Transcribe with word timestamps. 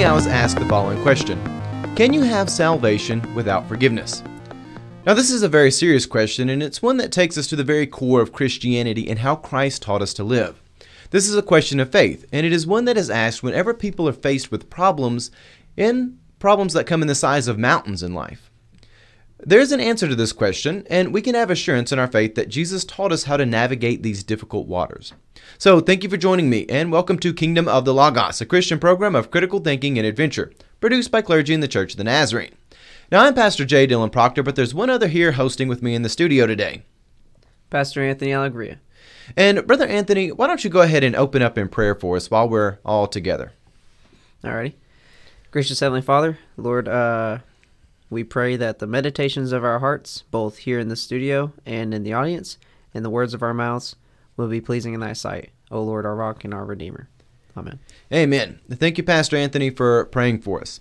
I 0.00 0.12
was 0.14 0.26
asked 0.26 0.58
the 0.58 0.64
following 0.64 1.00
question 1.02 1.38
Can 1.96 2.14
you 2.14 2.22
have 2.22 2.48
salvation 2.48 3.22
without 3.34 3.68
forgiveness? 3.68 4.22
Now, 5.04 5.12
this 5.12 5.30
is 5.30 5.42
a 5.42 5.48
very 5.48 5.70
serious 5.70 6.06
question, 6.06 6.48
and 6.48 6.62
it's 6.62 6.80
one 6.80 6.96
that 6.96 7.12
takes 7.12 7.36
us 7.36 7.46
to 7.48 7.56
the 7.56 7.62
very 7.62 7.86
core 7.86 8.22
of 8.22 8.32
Christianity 8.32 9.08
and 9.08 9.18
how 9.18 9.36
Christ 9.36 9.82
taught 9.82 10.00
us 10.00 10.14
to 10.14 10.24
live. 10.24 10.62
This 11.10 11.28
is 11.28 11.36
a 11.36 11.42
question 11.42 11.78
of 11.78 11.92
faith, 11.92 12.24
and 12.32 12.46
it 12.46 12.54
is 12.54 12.66
one 12.66 12.86
that 12.86 12.96
is 12.96 13.10
asked 13.10 13.42
whenever 13.42 13.74
people 13.74 14.08
are 14.08 14.14
faced 14.14 14.50
with 14.50 14.70
problems 14.70 15.30
in 15.76 16.18
problems 16.38 16.72
that 16.72 16.86
come 16.86 17.02
in 17.02 17.08
the 17.08 17.14
size 17.14 17.46
of 17.46 17.58
mountains 17.58 18.02
in 18.02 18.14
life. 18.14 18.50
There 19.44 19.58
is 19.58 19.72
an 19.72 19.80
answer 19.80 20.06
to 20.06 20.14
this 20.14 20.32
question, 20.32 20.86
and 20.88 21.12
we 21.12 21.20
can 21.20 21.34
have 21.34 21.50
assurance 21.50 21.90
in 21.90 21.98
our 21.98 22.06
faith 22.06 22.36
that 22.36 22.48
Jesus 22.48 22.84
taught 22.84 23.10
us 23.10 23.24
how 23.24 23.36
to 23.36 23.44
navigate 23.44 24.04
these 24.04 24.22
difficult 24.22 24.68
waters. 24.68 25.14
So, 25.58 25.80
thank 25.80 26.04
you 26.04 26.08
for 26.08 26.16
joining 26.16 26.48
me, 26.48 26.64
and 26.68 26.92
welcome 26.92 27.18
to 27.18 27.34
Kingdom 27.34 27.66
of 27.66 27.84
the 27.84 27.92
Logos, 27.92 28.40
a 28.40 28.46
Christian 28.46 28.78
program 28.78 29.16
of 29.16 29.32
critical 29.32 29.58
thinking 29.58 29.98
and 29.98 30.06
adventure, 30.06 30.52
produced 30.80 31.10
by 31.10 31.22
clergy 31.22 31.54
in 31.54 31.58
the 31.58 31.66
Church 31.66 31.94
of 31.94 31.98
the 31.98 32.04
Nazarene. 32.04 32.54
Now, 33.10 33.24
I'm 33.24 33.34
Pastor 33.34 33.64
J. 33.64 33.88
Dylan 33.88 34.12
Proctor, 34.12 34.44
but 34.44 34.54
there's 34.54 34.74
one 34.74 34.90
other 34.90 35.08
here 35.08 35.32
hosting 35.32 35.66
with 35.66 35.82
me 35.82 35.96
in 35.96 36.02
the 36.02 36.08
studio 36.08 36.46
today. 36.46 36.84
Pastor 37.68 38.00
Anthony 38.00 38.32
Allegria. 38.32 38.78
And, 39.36 39.66
Brother 39.66 39.88
Anthony, 39.88 40.30
why 40.30 40.46
don't 40.46 40.62
you 40.62 40.70
go 40.70 40.82
ahead 40.82 41.02
and 41.02 41.16
open 41.16 41.42
up 41.42 41.58
in 41.58 41.68
prayer 41.68 41.96
for 41.96 42.14
us 42.14 42.30
while 42.30 42.48
we're 42.48 42.78
all 42.84 43.08
together? 43.08 43.50
Alrighty. 44.44 44.74
Gracious 45.50 45.80
Heavenly 45.80 46.00
Father, 46.00 46.38
Lord, 46.56 46.86
uh, 46.86 47.38
we 48.12 48.24
pray 48.24 48.56
that 48.56 48.78
the 48.78 48.86
meditations 48.86 49.52
of 49.52 49.64
our 49.64 49.78
hearts, 49.78 50.24
both 50.30 50.58
here 50.58 50.78
in 50.78 50.88
the 50.88 50.96
studio 50.96 51.52
and 51.64 51.94
in 51.94 52.02
the 52.02 52.12
audience, 52.12 52.58
and 52.94 53.04
the 53.04 53.10
words 53.10 53.34
of 53.34 53.42
our 53.42 53.54
mouths, 53.54 53.96
will 54.36 54.48
be 54.48 54.60
pleasing 54.60 54.94
in 54.94 55.00
thy 55.00 55.14
sight, 55.14 55.50
O 55.70 55.82
Lord, 55.82 56.06
our 56.06 56.14
rock 56.14 56.44
and 56.44 56.54
our 56.54 56.64
redeemer. 56.64 57.08
Amen. 57.56 57.78
Amen. 58.12 58.60
Thank 58.70 58.98
you, 58.98 59.04
Pastor 59.04 59.36
Anthony, 59.36 59.70
for 59.70 60.06
praying 60.06 60.40
for 60.40 60.60
us. 60.60 60.80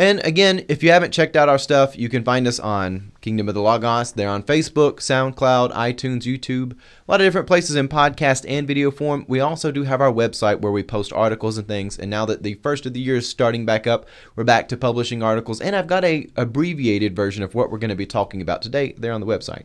And 0.00 0.24
again, 0.24 0.64
if 0.70 0.82
you 0.82 0.92
haven't 0.92 1.12
checked 1.12 1.36
out 1.36 1.50
our 1.50 1.58
stuff, 1.58 1.94
you 1.94 2.08
can 2.08 2.24
find 2.24 2.46
us 2.46 2.58
on 2.58 3.12
Kingdom 3.20 3.50
of 3.50 3.54
the 3.54 3.60
Logos. 3.60 4.12
They're 4.12 4.30
on 4.30 4.42
Facebook, 4.42 4.94
SoundCloud, 4.94 5.74
iTunes, 5.74 6.22
YouTube, 6.22 6.72
a 6.72 6.76
lot 7.06 7.20
of 7.20 7.26
different 7.26 7.46
places 7.46 7.76
in 7.76 7.86
podcast 7.86 8.46
and 8.48 8.66
video 8.66 8.90
form. 8.90 9.26
We 9.28 9.40
also 9.40 9.70
do 9.70 9.82
have 9.82 10.00
our 10.00 10.10
website 10.10 10.62
where 10.62 10.72
we 10.72 10.82
post 10.82 11.12
articles 11.12 11.58
and 11.58 11.68
things. 11.68 11.98
And 11.98 12.08
now 12.08 12.24
that 12.24 12.42
the 12.42 12.54
first 12.54 12.86
of 12.86 12.94
the 12.94 13.00
year 13.00 13.16
is 13.16 13.28
starting 13.28 13.66
back 13.66 13.86
up, 13.86 14.06
we're 14.36 14.44
back 14.44 14.68
to 14.68 14.78
publishing 14.78 15.22
articles. 15.22 15.60
And 15.60 15.76
I've 15.76 15.86
got 15.86 16.02
a 16.02 16.26
abbreviated 16.34 17.14
version 17.14 17.42
of 17.42 17.54
what 17.54 17.70
we're 17.70 17.76
going 17.76 17.90
to 17.90 17.94
be 17.94 18.06
talking 18.06 18.40
about 18.40 18.62
today 18.62 18.94
there 18.96 19.12
on 19.12 19.20
the 19.20 19.26
website. 19.26 19.64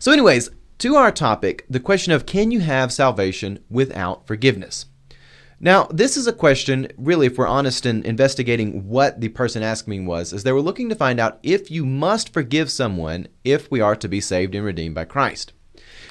So, 0.00 0.10
anyways, 0.10 0.50
to 0.78 0.96
our 0.96 1.12
topic, 1.12 1.66
the 1.70 1.78
question 1.78 2.12
of 2.12 2.26
can 2.26 2.50
you 2.50 2.58
have 2.58 2.92
salvation 2.92 3.60
without 3.70 4.26
forgiveness? 4.26 4.86
Now, 5.64 5.84
this 5.92 6.16
is 6.16 6.26
a 6.26 6.32
question, 6.32 6.88
really, 6.98 7.28
if 7.28 7.38
we're 7.38 7.46
honest 7.46 7.86
in 7.86 8.04
investigating 8.04 8.88
what 8.88 9.20
the 9.20 9.28
person 9.28 9.62
asked 9.62 9.86
me 9.86 10.00
was, 10.00 10.32
is 10.32 10.42
they 10.42 10.50
were 10.50 10.60
looking 10.60 10.88
to 10.88 10.96
find 10.96 11.20
out 11.20 11.38
if 11.44 11.70
you 11.70 11.86
must 11.86 12.32
forgive 12.32 12.68
someone 12.68 13.28
if 13.44 13.70
we 13.70 13.80
are 13.80 13.94
to 13.94 14.08
be 14.08 14.20
saved 14.20 14.56
and 14.56 14.64
redeemed 14.64 14.96
by 14.96 15.04
Christ. 15.04 15.52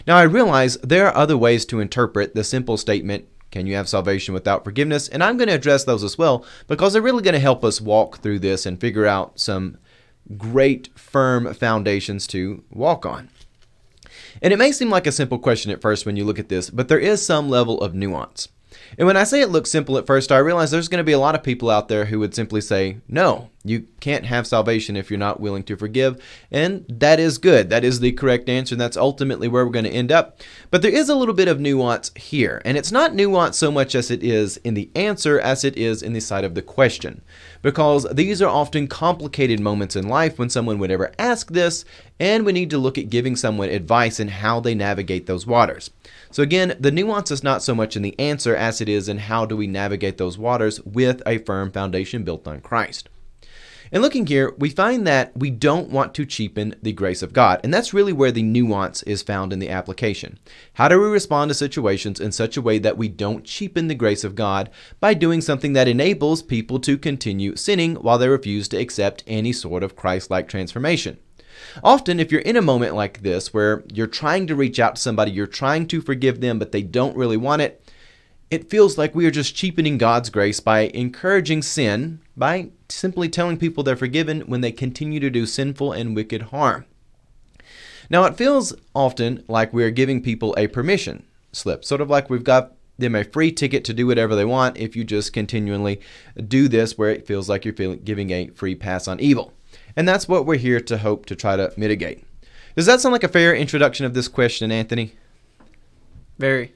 Now, 0.08 0.16
I 0.16 0.22
realize 0.22 0.78
there 0.78 1.06
are 1.06 1.18
other 1.18 1.38
ways 1.38 1.66
to 1.66 1.82
interpret 1.82 2.34
the 2.34 2.46
simple 2.46 2.78
statement, 2.78 3.26
can 3.52 3.68
you 3.68 3.76
have 3.76 3.90
salvation 3.90 4.34
without 4.34 4.64
forgiveness? 4.64 5.10
And 5.10 5.22
I'm 5.22 5.36
going 5.36 5.50
to 5.50 5.56
address 5.56 5.84
those 5.84 6.06
as 6.06 6.18
well 6.18 6.46
because 6.68 6.94
they're 6.94 7.02
really 7.02 7.22
going 7.22 7.34
to 7.34 7.40
help 7.40 7.66
us 7.66 7.82
walk 7.82 8.20
through 8.20 8.40
this 8.40 8.66
and 8.66 8.80
figure 8.80 9.06
out 9.06 9.38
some 9.38 9.78
great, 10.38 10.98
firm 10.98 11.54
foundations 11.54 12.26
to 12.28 12.64
walk 12.72 13.06
on. 13.06 13.28
And 14.42 14.54
it 14.54 14.58
may 14.58 14.72
seem 14.72 14.90
like 14.90 15.08
a 15.08 15.12
simple 15.12 15.40
question 15.40 15.74
at 15.74 15.82
first 15.82 16.06
when 16.06 16.16
you 16.16 16.24
look 16.24 16.40
at 16.40 16.48
this, 16.48 16.70
but 16.70 16.88
there 16.88 17.00
is 17.00 17.26
some 17.26 17.50
level 17.50 17.82
of 17.82 17.94
nuance. 17.94 18.48
And 18.97 19.08
when 19.08 19.17
I 19.17 19.23
say 19.23 19.42
it 19.42 19.50
looks 19.50 19.72
simple 19.72 19.97
at 19.97 20.06
first, 20.06 20.31
I 20.31 20.38
realize 20.38 20.72
there's 20.72 20.88
going 20.88 21.00
to 21.00 21.03
be 21.03 21.11
a 21.11 21.20
lot 21.20 21.36
of 21.36 21.44
people 21.44 21.70
out 21.70 21.88
there 21.88 22.06
who 22.06 22.20
would 22.20 22.36
simply 22.36 22.61
say, 22.61 22.98
no, 23.08 23.50
you 23.64 23.88
can't 24.00 24.26
have 24.26 24.48
salvation 24.48 24.95
if 24.95 25.12
you're 25.12 25.20
not 25.20 25.40
willing 25.40 25.64
to 25.64 25.76
forgive. 25.76 26.22
And 26.52 26.86
that 26.89 27.20
is 27.20 27.38
good. 27.38 27.70
That 27.70 27.83
is 27.83 27.99
the 27.99 28.11
correct 28.11 28.49
answer. 28.49 28.73
And 28.73 28.82
that's 28.82 28.98
ultimately 28.98 29.48
where 29.48 29.66
we're 29.66 29.72
going 29.72 29.86
to 29.86 29.92
end 29.92 30.11
up. 30.11 30.39
But 30.72 30.82
there 30.82 30.92
is 30.92 31.10
a 31.10 31.16
little 31.16 31.36
bit 31.36 31.48
of 31.48 31.60
nuance 31.60 32.11
here. 32.16 32.61
And 32.66 32.77
it's 32.77 32.92
not 32.92 33.14
nuance 33.14 33.58
so 33.58 33.72
much 33.72 33.94
as 33.94 34.10
it 34.10 34.23
is 34.23 34.58
in 34.58 34.73
the 34.73 34.89
answer 34.95 35.39
as 35.39 35.64
it 35.64 35.77
is 35.77 36.02
in 36.02 36.14
the 36.14 36.22
side 36.22 36.44
of 36.44 36.55
the 36.55 36.64
question. 36.64 37.22
Because 37.61 38.08
these 38.11 38.42
are 38.42 38.49
often 38.49 38.88
complicated 38.88 39.60
moments 39.60 39.95
in 39.95 40.08
life 40.08 40.39
when 40.39 40.49
someone 40.49 40.80
would 40.80 40.92
ever 40.92 41.11
ask 41.20 41.52
this. 41.52 41.86
And 42.20 42.45
we 42.45 42.54
need 42.54 42.72
to 42.72 42.80
look 42.80 42.98
at 42.98 43.10
giving 43.10 43.36
someone 43.36 43.70
advice 43.70 44.20
in 44.20 44.30
how 44.30 44.60
they 44.60 44.73
navigate 44.73 45.28
those 45.28 45.45
waters. 45.45 45.92
So 46.32 46.42
again, 46.42 46.76
the 46.80 46.92
nuance 46.92 47.30
is 47.30 47.43
not 47.43 47.61
so 47.61 47.76
much 47.76 47.95
in 47.95 48.02
the 48.02 48.17
answer 48.20 48.55
as 48.55 48.82
it 48.82 48.89
is 48.89 49.08
in 49.08 49.20
how 49.20 49.45
do 49.45 49.55
we 49.55 49.67
navigate 49.67 50.17
those 50.17 50.38
waters 50.38 50.82
with 50.82 51.22
a 51.28 51.39
firm 51.39 51.72
foundation 51.72 52.23
built 52.23 52.48
on 52.48 52.61
Christ. 52.61 53.10
And 53.94 54.02
looking 54.02 54.26
here, 54.26 54.56
we 54.58 54.70
find 54.70 55.06
that 55.06 55.36
we 55.36 55.50
don't 55.50 55.90
want 55.90 56.14
to 56.14 56.26
cheapen 56.26 56.76
the 56.82 56.94
grace 56.94 57.22
of 57.22 57.34
God. 57.34 57.60
And 57.62 57.74
that's 57.74 57.94
really 57.94 58.14
where 58.14 58.32
the 58.32 58.42
nuance 58.42 59.04
is 59.04 59.22
found 59.22 59.52
in 59.52 59.60
the 59.60 59.70
application. 59.70 60.40
How 60.76 60.88
do 60.88 61.00
we 61.00 61.08
respond 61.08 61.50
to 61.50 61.56
situations 61.56 62.20
in 62.22 62.32
such 62.32 62.56
a 62.56 62.62
way 62.62 62.80
that 62.80 62.98
we 62.98 63.10
don't 63.10 63.44
cheapen 63.44 63.90
the 63.90 63.96
grace 63.96 64.24
of 64.24 64.36
God 64.36 64.70
by 65.02 65.14
doing 65.14 65.42
something 65.42 65.74
that 65.74 65.90
enables 65.90 66.42
people 66.42 66.80
to 66.80 66.98
continue 66.98 67.58
sinning 67.58 67.96
while 67.96 68.18
they 68.18 68.30
refuse 68.30 68.70
to 68.70 68.78
accept 68.78 69.26
any 69.28 69.52
sort 69.52 69.84
of 69.84 69.98
Christ 69.98 70.32
like 70.32 70.48
transformation? 70.48 71.18
Often, 71.84 72.22
if 72.22 72.32
you're 72.32 72.42
in 72.42 72.56
a 72.56 72.62
moment 72.62 72.96
like 72.96 73.22
this 73.22 73.54
where 73.54 73.84
you're 73.94 74.08
trying 74.08 74.48
to 74.48 74.56
reach 74.56 74.80
out 74.80 74.96
to 74.96 75.02
somebody, 75.02 75.32
you're 75.32 75.48
trying 75.48 75.86
to 75.88 76.02
forgive 76.02 76.40
them, 76.40 76.60
but 76.60 76.72
they 76.72 76.82
don't 76.82 77.18
really 77.18 77.38
want 77.38 77.62
it, 77.62 77.84
it 78.50 78.70
feels 78.70 78.98
like 78.98 79.16
we 79.16 79.26
are 79.26 79.32
just 79.32 79.56
cheapening 79.56 79.98
God's 79.98 80.30
grace 80.30 80.60
by 80.60 80.82
encouraging 80.94 81.62
sin, 81.62 82.20
by 82.36 82.72
simply 82.94 83.30
telling 83.30 83.58
people 83.58 83.84
they're 83.84 83.96
forgiven 83.96 84.42
when 84.42 84.62
they 84.62 84.72
continue 84.72 85.20
to 85.20 85.30
do 85.30 85.46
sinful 85.46 85.92
and 85.92 86.16
wicked 86.16 86.44
harm. 86.44 86.86
Now, 88.10 88.26
it 88.26 88.36
feels 88.36 88.74
often 88.94 89.44
like 89.48 89.74
we're 89.74 89.92
giving 89.92 90.22
people 90.22 90.54
a 90.58 90.68
permission 90.68 91.26
slip, 91.54 91.86
sort 91.86 92.02
of 92.02 92.10
like 92.10 92.30
we've 92.30 92.44
got 92.44 92.74
them 92.98 93.16
a 93.16 93.24
free 93.24 93.52
ticket 93.52 93.84
to 93.86 93.94
do 93.94 94.08
whatever 94.08 94.36
they 94.36 94.46
want 94.46 94.78
if 94.78 94.96
you 94.96 95.04
just 95.04 95.34
continually 95.34 96.02
do 96.48 96.68
this, 96.68 96.98
where 96.98 97.10
it 97.10 97.26
feels 97.26 97.50
like 97.50 97.66
you're 97.66 97.96
giving 97.96 98.32
a 98.32 98.48
free 98.50 98.76
pass 98.76 99.08
on 99.08 99.20
evil. 99.20 99.54
And 99.96 100.08
that's 100.08 100.28
what 100.28 100.46
we're 100.46 100.58
here 100.58 100.80
to 100.80 100.98
hope 100.98 101.26
to 101.28 101.36
try 101.36 101.56
to 101.56 101.73
mitigate. 101.78 102.23
Does 102.76 102.86
that 102.86 103.02
sound 103.02 103.14
like 103.14 103.23
a 103.23 103.30
fair 103.30 103.56
introduction 103.56 104.06
of 104.06 104.14
this 104.14 104.28
question, 104.28 104.72
Anthony? 104.72 105.14
Very. 106.38 106.73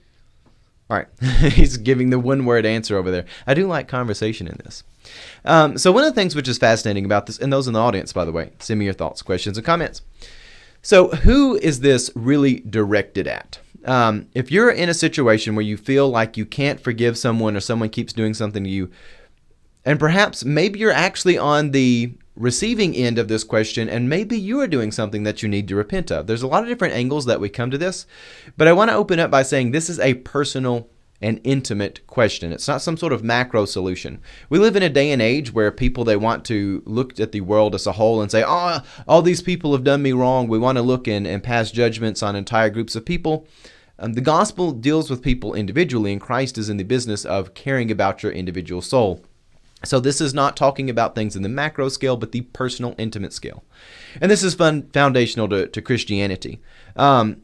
All 0.90 0.97
right. 0.97 1.08
He's 1.52 1.78
giving 1.78 2.09
the 2.09 2.20
one 2.20 2.46
word 2.46 2.66
answer 2.66 2.97
over 2.97 3.12
there. 3.12 3.26
I 3.47 3.53
do 3.53 3.68
like 3.68 3.88
conversation 3.88 4.47
in 4.47 4.59
this. 4.64 4.84
Um, 5.44 5.78
so, 5.78 5.92
one 5.92 6.03
of 6.03 6.09
the 6.14 6.20
things 6.20 6.36
which 6.36 6.48
is 6.48 6.58
fascinating 6.58 7.06
about 7.06 7.26
this, 7.26 7.38
and 7.38 7.52
those 7.52 7.68
in 7.68 7.74
the 7.74 7.80
audience, 7.80 8.14
by 8.14 8.26
the 8.26 8.31
way, 8.31 8.52
send 8.59 8.80
me 8.80 8.86
your 8.86 8.94
thoughts, 8.94 9.22
questions, 9.22 9.58
and 9.58 9.66
comments. 9.66 10.02
So, 10.81 11.09
who 11.09 11.56
is 11.56 11.80
this 11.80 12.12
really 12.16 12.59
directed 12.59 13.28
at? 13.28 13.59
Um, 13.86 14.28
if 14.34 14.52
you're 14.52 14.72
in 14.72 14.90
a 14.90 14.94
situation 14.94 15.56
where 15.56 15.66
you 15.66 15.78
feel 15.78 16.09
like 16.09 16.38
you 16.38 16.46
can't 16.46 16.80
forgive 16.80 17.18
someone 17.18 17.56
or 17.56 17.59
someone 17.59 17.90
keeps 17.90 18.14
doing 18.14 18.34
something 18.34 18.64
to 18.64 18.70
you, 18.70 18.90
and 19.86 20.00
perhaps 20.00 20.44
maybe 20.44 20.80
you're 20.80 20.92
actually 20.92 21.38
on 21.38 21.72
the 21.72 22.14
receiving 22.36 22.96
end 22.96 23.18
of 23.18 23.28
this 23.28 23.44
question, 23.44 23.88
and 23.88 24.09
maybe 24.09 24.38
you 24.38 24.59
are 24.59 24.68
doing 24.68 24.92
something 24.92 25.24
that 25.24 25.42
you 25.42 25.50
need 25.50 25.68
to 25.68 25.76
repent 25.76 26.12
of. 26.12 26.28
There's 26.28 26.42
a 26.42 26.47
lot 26.47 26.64
of 26.64 26.70
different 26.70 26.96
angles 26.96 27.26
that 27.26 27.40
we 27.40 27.50
come 27.50 27.72
to 27.72 27.78
this, 27.78 28.06
but 28.58 28.68
I 28.68 28.74
want 28.74 28.90
to 28.90 28.96
open 28.96 29.20
up 29.20 29.32
by 29.32 29.44
saying 29.44 29.72
this 29.72 29.90
is 29.90 30.00
a 30.00 30.16
personal 30.16 30.90
and 31.25 31.41
intimate 31.44 32.06
question. 32.06 32.53
It's 32.53 32.68
not 32.68 32.84
some 32.84 32.97
sort 32.97 33.12
of 33.12 33.24
macro 33.24 33.66
solution. 33.66 34.22
We 34.47 34.59
live 34.59 34.75
in 34.75 34.84
a 34.84 34.90
day 34.90 35.09
and 35.09 35.24
age 35.24 35.52
where 35.52 35.72
people 35.72 36.03
they 36.03 36.16
want 36.16 36.46
to 36.46 36.84
look 36.86 37.19
at 37.19 37.31
the 37.31 37.41
world 37.41 37.74
as 37.74 37.88
a 37.88 37.94
whole 37.94 38.22
and 38.22 38.30
say, 38.30 38.44
"Oh, 38.46 38.81
all 39.08 39.24
these 39.24 39.41
people 39.41 39.72
have 39.72 39.84
done 39.84 40.03
me 40.03 40.12
wrong." 40.12 40.47
We 40.47 40.59
want 40.59 40.78
to 40.78 40.84
look 40.84 41.08
in 41.08 41.25
and 41.25 41.41
pass 41.41 41.72
judgments 41.72 42.22
on 42.22 42.35
entire 42.35 42.69
groups 42.69 42.96
of 42.96 43.06
people. 43.06 43.47
Um, 43.97 44.14
the 44.14 44.22
gospel 44.22 44.72
deals 44.72 45.09
with 45.09 45.24
people 45.24 45.56
individually, 45.56 46.12
and 46.12 46.22
Christ 46.22 46.59
is 46.59 46.69
in 46.69 46.78
the 46.78 46.84
business 46.84 47.26
of 47.26 47.55
caring 47.55 47.90
about 47.90 48.22
your 48.22 48.32
individual 48.32 48.84
soul. 48.84 49.23
So 49.84 49.99
this 49.99 50.22
is 50.22 50.34
not 50.34 50.55
talking 50.55 50.91
about 50.91 51.16
things 51.16 51.35
in 51.35 51.41
the 51.41 51.49
macro 51.49 51.90
scale, 51.90 52.17
but 52.17 52.34
the 52.34 52.41
personal, 52.41 52.94
intimate 52.99 53.34
scale. 53.34 53.64
And 54.22 54.29
this 54.29 54.44
is 54.44 54.53
fun, 54.53 54.90
foundational 54.94 55.49
to, 55.49 55.67
to 55.67 55.82
Christianity. 55.82 56.61
Um, 56.96 57.41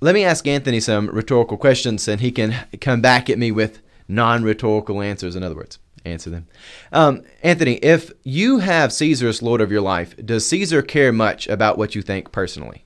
let 0.00 0.14
me 0.14 0.24
ask 0.24 0.46
Anthony 0.46 0.80
some 0.80 1.08
rhetorical 1.08 1.56
questions, 1.56 2.08
and 2.08 2.20
he 2.20 2.30
can 2.30 2.54
come 2.80 3.00
back 3.00 3.28
at 3.28 3.38
me 3.38 3.50
with 3.50 3.80
non-rhetorical 4.08 5.02
answers. 5.02 5.36
In 5.36 5.42
other 5.42 5.56
words, 5.56 5.78
answer 6.04 6.30
them. 6.30 6.46
Um, 6.92 7.22
Anthony, 7.42 7.74
if 7.76 8.12
you 8.22 8.58
have 8.58 8.92
Caesar 8.92 9.28
as 9.28 9.42
Lord 9.42 9.60
of 9.60 9.72
your 9.72 9.80
life, 9.80 10.14
does 10.24 10.46
Caesar 10.48 10.82
care 10.82 11.12
much 11.12 11.48
about 11.48 11.78
what 11.78 11.94
you 11.94 12.02
think 12.02 12.32
personally, 12.32 12.84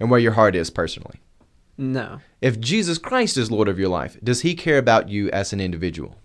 and 0.00 0.10
where 0.10 0.20
your 0.20 0.32
heart 0.32 0.54
is 0.54 0.70
personally? 0.70 1.20
No. 1.78 2.20
If 2.40 2.60
Jesus 2.60 2.98
Christ 2.98 3.36
is 3.36 3.50
Lord 3.50 3.68
of 3.68 3.78
your 3.78 3.88
life, 3.88 4.18
does 4.22 4.42
he 4.42 4.54
care 4.54 4.78
about 4.78 5.08
you 5.08 5.30
as 5.30 5.52
an 5.52 5.60
individual? 5.60 6.16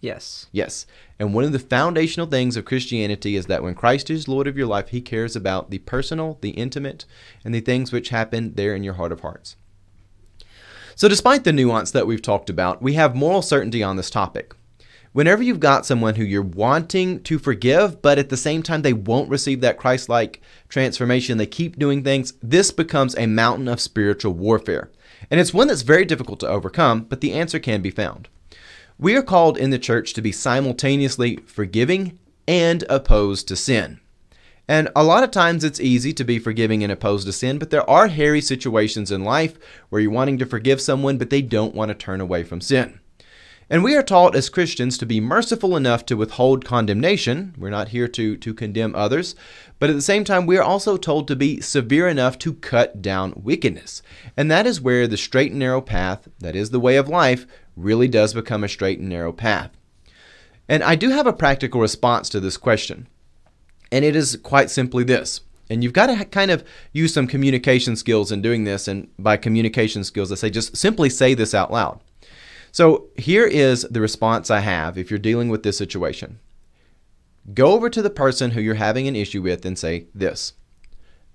Yes. 0.00 0.46
Yes. 0.52 0.86
And 1.18 1.32
one 1.32 1.44
of 1.44 1.52
the 1.52 1.58
foundational 1.58 2.26
things 2.26 2.56
of 2.56 2.64
Christianity 2.64 3.34
is 3.36 3.46
that 3.46 3.62
when 3.62 3.74
Christ 3.74 4.10
is 4.10 4.28
Lord 4.28 4.46
of 4.46 4.56
your 4.56 4.66
life, 4.66 4.88
he 4.88 5.00
cares 5.00 5.34
about 5.34 5.70
the 5.70 5.78
personal, 5.78 6.38
the 6.42 6.50
intimate, 6.50 7.06
and 7.44 7.54
the 7.54 7.60
things 7.60 7.92
which 7.92 8.10
happen 8.10 8.54
there 8.54 8.74
in 8.74 8.84
your 8.84 8.94
heart 8.94 9.12
of 9.12 9.20
hearts. 9.20 9.56
So, 10.94 11.08
despite 11.08 11.44
the 11.44 11.52
nuance 11.52 11.90
that 11.90 12.06
we've 12.06 12.22
talked 12.22 12.48
about, 12.48 12.80
we 12.80 12.94
have 12.94 13.14
moral 13.14 13.42
certainty 13.42 13.82
on 13.82 13.96
this 13.96 14.10
topic. 14.10 14.54
Whenever 15.12 15.42
you've 15.42 15.60
got 15.60 15.86
someone 15.86 16.14
who 16.16 16.24
you're 16.24 16.42
wanting 16.42 17.22
to 17.22 17.38
forgive, 17.38 18.02
but 18.02 18.18
at 18.18 18.28
the 18.28 18.36
same 18.36 18.62
time 18.62 18.82
they 18.82 18.92
won't 18.92 19.30
receive 19.30 19.62
that 19.62 19.78
Christ 19.78 20.10
like 20.10 20.42
transformation, 20.68 21.38
they 21.38 21.46
keep 21.46 21.78
doing 21.78 22.04
things, 22.04 22.34
this 22.42 22.70
becomes 22.70 23.16
a 23.16 23.26
mountain 23.26 23.66
of 23.66 23.80
spiritual 23.80 24.34
warfare. 24.34 24.90
And 25.30 25.40
it's 25.40 25.54
one 25.54 25.68
that's 25.68 25.82
very 25.82 26.04
difficult 26.04 26.40
to 26.40 26.48
overcome, 26.48 27.04
but 27.04 27.22
the 27.22 27.32
answer 27.32 27.58
can 27.58 27.80
be 27.80 27.90
found. 27.90 28.28
We 28.98 29.14
are 29.14 29.22
called 29.22 29.58
in 29.58 29.68
the 29.68 29.78
church 29.78 30.14
to 30.14 30.22
be 30.22 30.32
simultaneously 30.32 31.36
forgiving 31.46 32.18
and 32.48 32.82
opposed 32.88 33.46
to 33.48 33.56
sin. 33.56 34.00
And 34.66 34.88
a 34.96 35.04
lot 35.04 35.22
of 35.22 35.30
times 35.30 35.64
it's 35.64 35.80
easy 35.80 36.14
to 36.14 36.24
be 36.24 36.38
forgiving 36.38 36.82
and 36.82 36.90
opposed 36.90 37.26
to 37.26 37.32
sin, 37.32 37.58
but 37.58 37.68
there 37.68 37.88
are 37.88 38.08
hairy 38.08 38.40
situations 38.40 39.12
in 39.12 39.22
life 39.22 39.58
where 39.90 40.00
you're 40.00 40.10
wanting 40.10 40.38
to 40.38 40.46
forgive 40.46 40.80
someone, 40.80 41.18
but 41.18 41.28
they 41.28 41.42
don't 41.42 41.74
want 41.74 41.90
to 41.90 41.94
turn 41.94 42.22
away 42.22 42.42
from 42.42 42.62
sin. 42.62 42.98
And 43.68 43.84
we 43.84 43.96
are 43.96 44.02
taught 44.02 44.36
as 44.36 44.48
Christians 44.48 44.96
to 44.98 45.06
be 45.06 45.20
merciful 45.20 45.76
enough 45.76 46.06
to 46.06 46.16
withhold 46.16 46.64
condemnation. 46.64 47.52
We're 47.58 47.68
not 47.68 47.88
here 47.88 48.06
to, 48.08 48.36
to 48.36 48.54
condemn 48.54 48.94
others. 48.94 49.34
But 49.80 49.90
at 49.90 49.96
the 49.96 50.02
same 50.02 50.22
time, 50.22 50.46
we 50.46 50.56
are 50.56 50.62
also 50.62 50.96
told 50.96 51.26
to 51.28 51.36
be 51.36 51.60
severe 51.60 52.06
enough 52.06 52.38
to 52.38 52.54
cut 52.54 53.02
down 53.02 53.34
wickedness. 53.36 54.02
And 54.36 54.50
that 54.52 54.66
is 54.66 54.80
where 54.80 55.08
the 55.08 55.16
straight 55.16 55.50
and 55.50 55.58
narrow 55.58 55.80
path, 55.80 56.28
that 56.38 56.54
is 56.54 56.70
the 56.70 56.80
way 56.80 56.96
of 56.96 57.08
life, 57.08 57.44
really 57.76 58.08
does 58.08 58.34
become 58.34 58.64
a 58.64 58.68
straight 58.68 58.98
and 58.98 59.08
narrow 59.08 59.32
path. 59.32 59.70
And 60.68 60.82
I 60.82 60.94
do 60.94 61.10
have 61.10 61.26
a 61.26 61.32
practical 61.32 61.80
response 61.80 62.28
to 62.30 62.40
this 62.40 62.56
question. 62.56 63.06
And 63.92 64.04
it 64.04 64.16
is 64.16 64.38
quite 64.42 64.70
simply 64.70 65.04
this. 65.04 65.40
And 65.68 65.82
you've 65.82 65.92
got 65.92 66.06
to 66.06 66.24
kind 66.24 66.50
of 66.50 66.64
use 66.92 67.12
some 67.12 67.26
communication 67.26 67.96
skills 67.96 68.32
in 68.32 68.42
doing 68.42 68.64
this. 68.64 68.88
And 68.88 69.08
by 69.18 69.36
communication 69.36 70.04
skills, 70.04 70.32
I 70.32 70.36
say 70.36 70.50
just 70.50 70.76
simply 70.76 71.10
say 71.10 71.34
this 71.34 71.54
out 71.54 71.72
loud. 71.72 72.00
So 72.72 73.06
here 73.16 73.46
is 73.46 73.82
the 73.82 74.00
response 74.00 74.50
I 74.50 74.60
have 74.60 74.98
if 74.98 75.10
you're 75.10 75.18
dealing 75.18 75.48
with 75.48 75.62
this 75.62 75.78
situation. 75.78 76.40
Go 77.54 77.72
over 77.72 77.88
to 77.88 78.02
the 78.02 78.10
person 78.10 78.50
who 78.50 78.60
you're 78.60 78.74
having 78.74 79.06
an 79.06 79.16
issue 79.16 79.40
with 79.40 79.64
and 79.64 79.78
say 79.78 80.06
this 80.14 80.54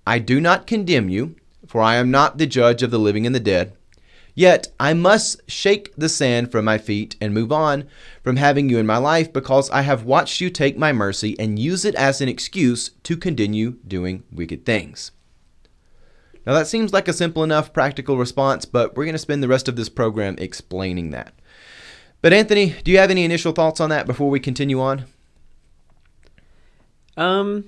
I 0.05 0.19
do 0.19 0.41
not 0.41 0.67
condemn 0.67 1.09
you, 1.09 1.35
for 1.65 1.81
I 1.81 1.95
am 1.95 2.11
not 2.11 2.37
the 2.37 2.45
judge 2.45 2.83
of 2.83 2.91
the 2.91 2.99
living 2.99 3.25
and 3.25 3.33
the 3.33 3.39
dead. 3.39 3.73
Yet 4.33 4.69
I 4.79 4.93
must 4.93 5.41
shake 5.49 5.93
the 5.95 6.09
sand 6.09 6.51
from 6.51 6.65
my 6.65 6.77
feet 6.77 7.15
and 7.19 7.33
move 7.33 7.51
on 7.51 7.85
from 8.23 8.37
having 8.37 8.69
you 8.69 8.77
in 8.77 8.85
my 8.85 8.97
life 8.97 9.33
because 9.33 9.69
I 9.69 9.81
have 9.81 10.03
watched 10.03 10.39
you 10.39 10.49
take 10.49 10.77
my 10.77 10.93
mercy 10.93 11.37
and 11.37 11.59
use 11.59 11.83
it 11.83 11.95
as 11.95 12.21
an 12.21 12.29
excuse 12.29 12.91
to 13.03 13.17
continue 13.17 13.77
doing 13.85 14.23
wicked 14.31 14.65
things. 14.65 15.11
Now, 16.45 16.53
that 16.53 16.67
seems 16.67 16.91
like 16.91 17.07
a 17.07 17.13
simple 17.13 17.43
enough 17.43 17.73
practical 17.73 18.17
response, 18.17 18.65
but 18.65 18.95
we're 18.95 19.05
going 19.05 19.13
to 19.13 19.19
spend 19.19 19.43
the 19.43 19.47
rest 19.47 19.67
of 19.67 19.75
this 19.75 19.89
program 19.89 20.35
explaining 20.39 21.11
that. 21.11 21.33
But, 22.21 22.33
Anthony, 22.33 22.75
do 22.83 22.91
you 22.91 22.97
have 22.97 23.11
any 23.11 23.23
initial 23.23 23.51
thoughts 23.51 23.79
on 23.79 23.89
that 23.89 24.07
before 24.07 24.29
we 24.29 24.39
continue 24.39 24.79
on? 24.79 25.05
Um, 27.17 27.65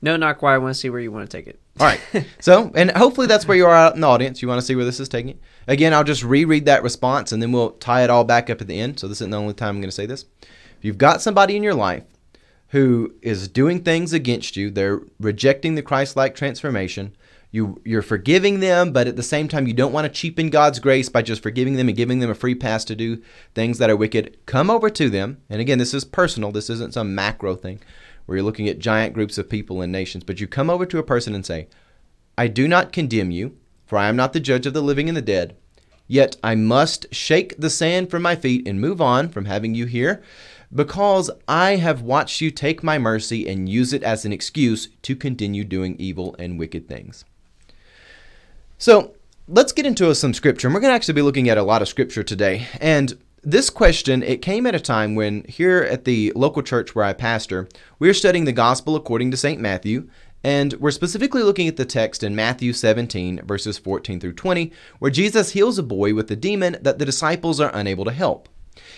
no, 0.00 0.16
not 0.16 0.38
quite. 0.38 0.54
I 0.54 0.58
want 0.58 0.74
to 0.74 0.78
see 0.78 0.90
where 0.90 1.00
you 1.00 1.10
want 1.10 1.28
to 1.28 1.36
take 1.36 1.48
it. 1.48 1.58
All 1.78 1.86
right. 1.86 2.00
So, 2.40 2.70
and 2.74 2.90
hopefully 2.92 3.26
that's 3.26 3.48
where 3.48 3.56
you 3.56 3.66
are 3.66 3.74
out 3.74 3.94
in 3.94 4.00
the 4.00 4.06
audience. 4.06 4.40
You 4.40 4.48
want 4.48 4.60
to 4.60 4.66
see 4.66 4.76
where 4.76 4.84
this 4.84 5.00
is 5.00 5.08
taking 5.08 5.30
it. 5.30 5.40
Again, 5.66 5.92
I'll 5.92 6.04
just 6.04 6.22
reread 6.22 6.64
that 6.66 6.82
response 6.82 7.32
and 7.32 7.42
then 7.42 7.50
we'll 7.50 7.72
tie 7.72 8.04
it 8.04 8.10
all 8.10 8.24
back 8.24 8.48
up 8.48 8.60
at 8.60 8.68
the 8.68 8.78
end. 8.78 9.00
So, 9.00 9.08
this 9.08 9.18
isn't 9.18 9.30
the 9.30 9.38
only 9.38 9.54
time 9.54 9.76
I'm 9.76 9.80
going 9.80 9.90
to 9.90 9.94
say 9.94 10.06
this. 10.06 10.24
If 10.42 10.84
you've 10.84 10.98
got 10.98 11.22
somebody 11.22 11.56
in 11.56 11.62
your 11.62 11.74
life 11.74 12.04
who 12.68 13.14
is 13.22 13.48
doing 13.48 13.82
things 13.82 14.12
against 14.12 14.56
you. 14.56 14.70
They're 14.70 15.00
rejecting 15.20 15.74
the 15.74 15.82
Christ-like 15.82 16.34
transformation. 16.34 17.16
You 17.52 17.80
you're 17.84 18.02
forgiving 18.02 18.60
them, 18.60 18.92
but 18.92 19.06
at 19.06 19.16
the 19.16 19.22
same 19.22 19.48
time 19.48 19.66
you 19.66 19.72
don't 19.72 19.92
want 19.92 20.04
to 20.04 20.12
cheapen 20.12 20.50
God's 20.50 20.80
grace 20.80 21.08
by 21.08 21.22
just 21.22 21.42
forgiving 21.42 21.76
them 21.76 21.88
and 21.88 21.96
giving 21.96 22.18
them 22.18 22.30
a 22.30 22.34
free 22.34 22.54
pass 22.54 22.84
to 22.86 22.96
do 22.96 23.22
things 23.54 23.78
that 23.78 23.88
are 23.88 23.96
wicked. 23.96 24.36
Come 24.46 24.68
over 24.68 24.90
to 24.90 25.08
them. 25.08 25.40
And 25.48 25.60
again, 25.60 25.78
this 25.78 25.94
is 25.94 26.04
personal. 26.04 26.52
This 26.52 26.68
isn't 26.68 26.92
some 26.92 27.14
macro 27.14 27.54
thing 27.54 27.80
where 28.26 28.36
you're 28.36 28.44
looking 28.44 28.68
at 28.68 28.78
giant 28.78 29.14
groups 29.14 29.38
of 29.38 29.48
people 29.48 29.80
and 29.80 29.90
nations, 29.90 30.24
but 30.24 30.40
you 30.40 30.46
come 30.46 30.68
over 30.68 30.84
to 30.86 30.98
a 30.98 31.02
person 31.02 31.34
and 31.34 31.46
say, 31.46 31.68
"I 32.36 32.48
do 32.48 32.68
not 32.68 32.92
condemn 32.92 33.30
you, 33.30 33.56
for 33.86 33.96
I 33.96 34.08
am 34.08 34.16
not 34.16 34.32
the 34.32 34.40
judge 34.40 34.66
of 34.66 34.74
the 34.74 34.82
living 34.82 35.08
and 35.08 35.16
the 35.16 35.22
dead." 35.22 35.56
Yet 36.08 36.36
I 36.42 36.54
must 36.54 37.06
shake 37.12 37.56
the 37.58 37.70
sand 37.70 38.10
from 38.10 38.22
my 38.22 38.36
feet 38.36 38.68
and 38.68 38.80
move 38.80 39.00
on 39.00 39.28
from 39.28 39.46
having 39.46 39.74
you 39.74 39.86
here 39.86 40.22
because 40.72 41.30
I 41.48 41.76
have 41.76 42.02
watched 42.02 42.40
you 42.40 42.50
take 42.50 42.82
my 42.82 42.98
mercy 42.98 43.48
and 43.48 43.68
use 43.68 43.92
it 43.92 44.02
as 44.02 44.24
an 44.24 44.32
excuse 44.32 44.88
to 45.02 45.16
continue 45.16 45.64
doing 45.64 45.96
evil 45.98 46.36
and 46.38 46.58
wicked 46.58 46.88
things. 46.88 47.24
So 48.78 49.14
let's 49.48 49.72
get 49.72 49.86
into 49.86 50.14
some 50.14 50.34
scripture. 50.34 50.68
And 50.68 50.74
we're 50.74 50.80
going 50.80 50.90
to 50.90 50.96
actually 50.96 51.14
be 51.14 51.22
looking 51.22 51.48
at 51.48 51.58
a 51.58 51.62
lot 51.62 51.82
of 51.82 51.88
scripture 51.88 52.22
today. 52.22 52.66
And 52.80 53.16
this 53.46 53.70
question, 53.70 54.24
it 54.24 54.42
came 54.42 54.66
at 54.66 54.74
a 54.74 54.80
time 54.80 55.14
when 55.14 55.44
here 55.44 55.82
at 55.82 56.04
the 56.04 56.32
local 56.34 56.62
church 56.62 56.94
where 56.94 57.04
I 57.04 57.12
pastor, 57.12 57.68
we're 58.00 58.12
studying 58.12 58.44
the 58.44 58.52
gospel 58.52 58.96
according 58.96 59.30
to 59.30 59.36
St. 59.36 59.60
Matthew. 59.60 60.08
And 60.42 60.74
we're 60.74 60.90
specifically 60.90 61.42
looking 61.42 61.66
at 61.66 61.76
the 61.76 61.84
text 61.84 62.22
in 62.22 62.36
Matthew 62.36 62.72
17, 62.72 63.42
verses 63.46 63.78
14 63.78 64.20
through 64.20 64.34
20, 64.34 64.72
where 64.98 65.10
Jesus 65.10 65.52
heals 65.52 65.78
a 65.78 65.82
boy 65.82 66.14
with 66.14 66.30
a 66.30 66.36
demon 66.36 66.76
that 66.82 66.98
the 66.98 67.04
disciples 67.04 67.60
are 67.60 67.74
unable 67.74 68.04
to 68.04 68.12
help. 68.12 68.48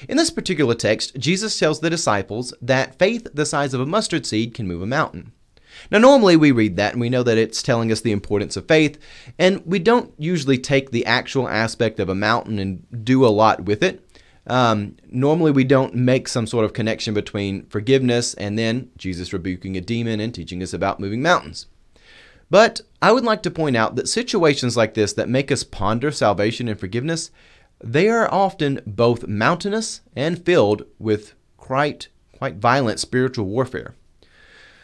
In 0.09 0.17
this 0.17 0.31
particular 0.31 0.75
text, 0.75 1.17
Jesus 1.17 1.59
tells 1.59 1.81
the 1.81 1.91
disciples 1.91 2.53
that 2.61 2.99
faith 2.99 3.29
the 3.33 3.47
size 3.47 3.73
of 3.73 3.81
a 3.81 3.87
mustard 3.87 4.27
seed 4.27 4.53
can 4.53 4.67
move 4.67 4.83
a 4.83 4.87
mountain. 4.87 5.33
Now, 5.91 5.99
normally 5.99 6.37
we 6.37 6.51
read 6.51 6.77
that 6.77 6.93
and 6.93 7.01
we 7.01 7.09
know 7.09 7.23
that 7.23 7.39
it's 7.39 7.63
telling 7.63 7.93
us 7.93 8.01
the 8.01 8.13
importance 8.13 8.57
of 8.57 8.67
faith, 8.67 8.99
and 9.39 9.65
we 9.65 9.79
don't 9.79 10.13
usually 10.19 10.59
take 10.59 10.91
the 10.91 11.07
actual 11.07 11.49
aspect 11.49 12.01
of 12.01 12.09
a 12.09 12.15
mountain 12.15 12.59
and 12.59 13.05
do 13.05 13.25
a 13.25 13.29
lot 13.29 13.65
with 13.65 13.83
it. 13.83 14.05
Um, 14.49 14.97
normally, 15.11 15.51
we 15.51 15.65
don't 15.65 15.95
make 15.95 16.27
some 16.27 16.47
sort 16.47 16.65
of 16.65 16.73
connection 16.73 17.15
between 17.15 17.67
forgiveness 17.67 18.35
and 18.35 18.59
then 18.59 18.91
Jesus 18.97 19.33
rebuking 19.33 19.77
a 19.77 19.81
demon 19.81 20.21
and 20.21 20.35
teaching 20.35 20.63
us 20.63 20.73
about 20.73 21.01
moving 21.01 21.23
mountains. 21.23 21.67
But 22.51 22.81
I 23.03 23.13
would 23.13 23.25
like 23.25 23.43
to 23.43 23.51
point 23.51 23.77
out 23.77 23.97
that 23.97 24.09
situations 24.09 24.77
like 24.77 24.95
this 24.95 25.13
that 25.13 25.29
make 25.29 25.53
us 25.53 25.65
ponder 25.65 26.11
salvation 26.11 26.67
and 26.67 26.81
forgiveness 26.81 27.31
they 27.83 28.09
are 28.09 28.33
often 28.33 28.81
both 28.87 29.27
mountainous 29.27 30.01
and 30.17 30.45
filled 30.45 30.85
with 30.99 31.35
quite, 31.57 32.09
quite 32.37 32.57
violent 32.57 33.01
spiritual 33.01 33.47
warfare. 33.47 33.95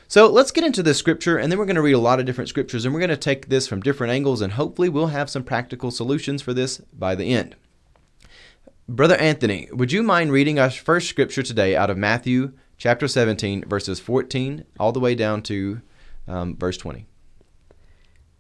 So 0.07 0.29
let's 0.29 0.53
get 0.53 0.65
into 0.65 0.83
this 0.83 0.99
scripture, 0.99 1.39
and 1.39 1.51
then 1.51 1.59
we're 1.59 1.65
going 1.65 1.77
to 1.77 1.83
read 1.83 1.95
a 1.95 1.99
lot 1.99 2.21
of 2.21 2.27
different 2.27 2.49
scriptures, 2.49 2.85
and 2.85 2.95
we're 2.95 3.01
going 3.01 3.11
to 3.11 3.17
take 3.17 3.49
this 3.49 3.67
from 3.67 3.81
different 3.81 4.13
angles, 4.13 4.43
and 4.43 4.53
hopefully 4.53 4.89
we'll 4.89 5.09
have 5.09 5.31
some 5.31 5.43
practical 5.43 5.91
solutions 5.91 6.41
for 6.41 6.55
this 6.55 6.79
by 6.93 7.15
the 7.15 7.33
end. 7.33 7.57
Brother 8.89 9.17
Anthony, 9.17 9.67
would 9.73 9.93
you 9.93 10.03
mind 10.03 10.31
reading 10.31 10.59
our 10.59 10.69
first 10.69 11.09
scripture 11.09 11.43
today 11.43 11.75
out 11.75 11.89
of 11.89 11.97
Matthew 11.97 12.53
chapter 12.77 13.09
17, 13.09 13.65
verses 13.67 13.99
14 13.99 14.63
all 14.79 14.93
the 14.93 15.01
way 15.01 15.15
down 15.15 15.41
to 15.45 15.81
um, 16.29 16.55
verse 16.55 16.77
20? 16.77 17.07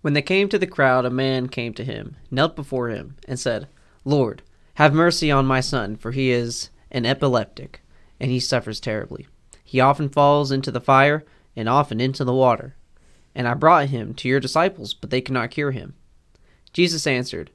When 0.02 0.12
they 0.12 0.20
came 0.20 0.50
to 0.50 0.58
the 0.58 0.66
crowd, 0.66 1.06
a 1.06 1.10
man 1.10 1.48
came 1.48 1.72
to 1.72 1.84
him, 1.84 2.18
knelt 2.30 2.56
before 2.56 2.90
him, 2.90 3.16
and 3.26 3.40
said, 3.40 3.68
Lord, 4.04 4.42
have 4.74 4.92
mercy 4.92 5.30
on 5.30 5.46
my 5.46 5.60
son, 5.60 5.96
for 5.96 6.10
he 6.10 6.30
is 6.30 6.68
an 6.90 7.06
epileptic, 7.06 7.80
and 8.20 8.30
he 8.30 8.38
suffers 8.38 8.80
terribly. 8.80 9.26
He 9.64 9.80
often 9.80 10.10
falls 10.10 10.52
into 10.52 10.70
the 10.70 10.78
fire, 10.78 11.24
and 11.56 11.70
often 11.70 12.02
into 12.02 12.22
the 12.22 12.34
water. 12.34 12.76
And 13.34 13.48
I 13.48 13.54
brought 13.54 13.88
him 13.88 14.12
to 14.16 14.28
your 14.28 14.40
disciples, 14.40 14.92
but 14.92 15.08
they 15.08 15.22
could 15.22 15.32
not 15.32 15.50
cure 15.50 15.70
him. 15.70 15.94
Jesus 16.74 17.06
answered, 17.06 17.50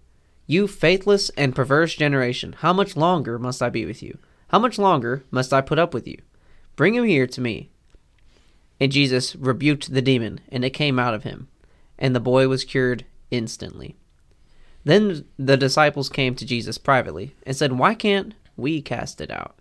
You 0.49 0.67
faithless 0.67 1.29
and 1.37 1.55
perverse 1.55 1.93
generation, 1.93 2.55
how 2.61 2.73
much 2.73 2.97
longer 2.97 3.37
must 3.37 3.61
I 3.61 3.69
be 3.69 3.85
with 3.85 4.01
you? 4.01 4.17
How 4.47 4.57
much 4.57 4.79
longer 4.79 5.23
must 5.29 5.53
I 5.53 5.61
put 5.61 5.77
up 5.77 5.93
with 5.93 6.07
you? 6.07 6.17
Bring 6.75 6.95
him 6.95 7.03
here 7.03 7.27
to 7.27 7.39
me. 7.39 7.69
And 8.79 8.91
Jesus 8.91 9.35
rebuked 9.35 9.93
the 9.93 10.01
demon, 10.01 10.39
and 10.51 10.65
it 10.65 10.71
came 10.71 10.97
out 10.97 11.13
of 11.13 11.21
him, 11.21 11.49
and 11.99 12.15
the 12.15 12.19
boy 12.19 12.47
was 12.47 12.63
cured 12.63 13.05
instantly. 13.29 13.95
Then 14.83 15.23
the 15.37 15.55
disciples 15.55 16.09
came 16.09 16.33
to 16.33 16.47
Jesus 16.47 16.79
privately 16.79 17.35
and 17.43 17.55
said, 17.55 17.73
Why 17.73 17.93
can't 17.93 18.33
we 18.57 18.81
cast 18.81 19.21
it 19.21 19.29
out? 19.29 19.55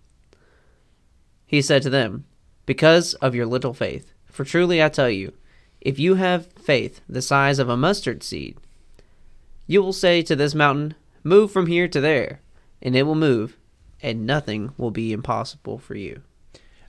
He 1.45 1.61
said 1.61 1.83
to 1.83 1.91
them, 1.91 2.25
Because 2.65 3.13
of 3.13 3.35
your 3.35 3.45
little 3.45 3.75
faith. 3.75 4.15
For 4.25 4.43
truly 4.43 4.83
I 4.83 4.89
tell 4.89 5.11
you, 5.11 5.35
if 5.83 5.99
you 5.99 6.15
have 6.15 6.51
faith 6.53 7.03
the 7.07 7.21
size 7.21 7.59
of 7.59 7.69
a 7.69 7.77
mustard 7.77 8.23
seed, 8.23 8.57
you 9.69 9.83
will 9.83 9.93
say 9.93 10.23
to 10.23 10.35
this 10.35 10.55
mountain, 10.55 10.95
Move 11.23 11.53
from 11.53 11.67
here 11.67 11.87
to 11.87 12.01
there, 12.01 12.41
and 12.83 12.97
it 12.97 13.05
will 13.05 13.15
move, 13.15 13.57
and 14.03 14.27
nothing 14.27 14.73
will 14.77 14.91
be 14.91 15.13
impossible 15.13 15.79
for 15.79 15.95
you. 15.95 16.23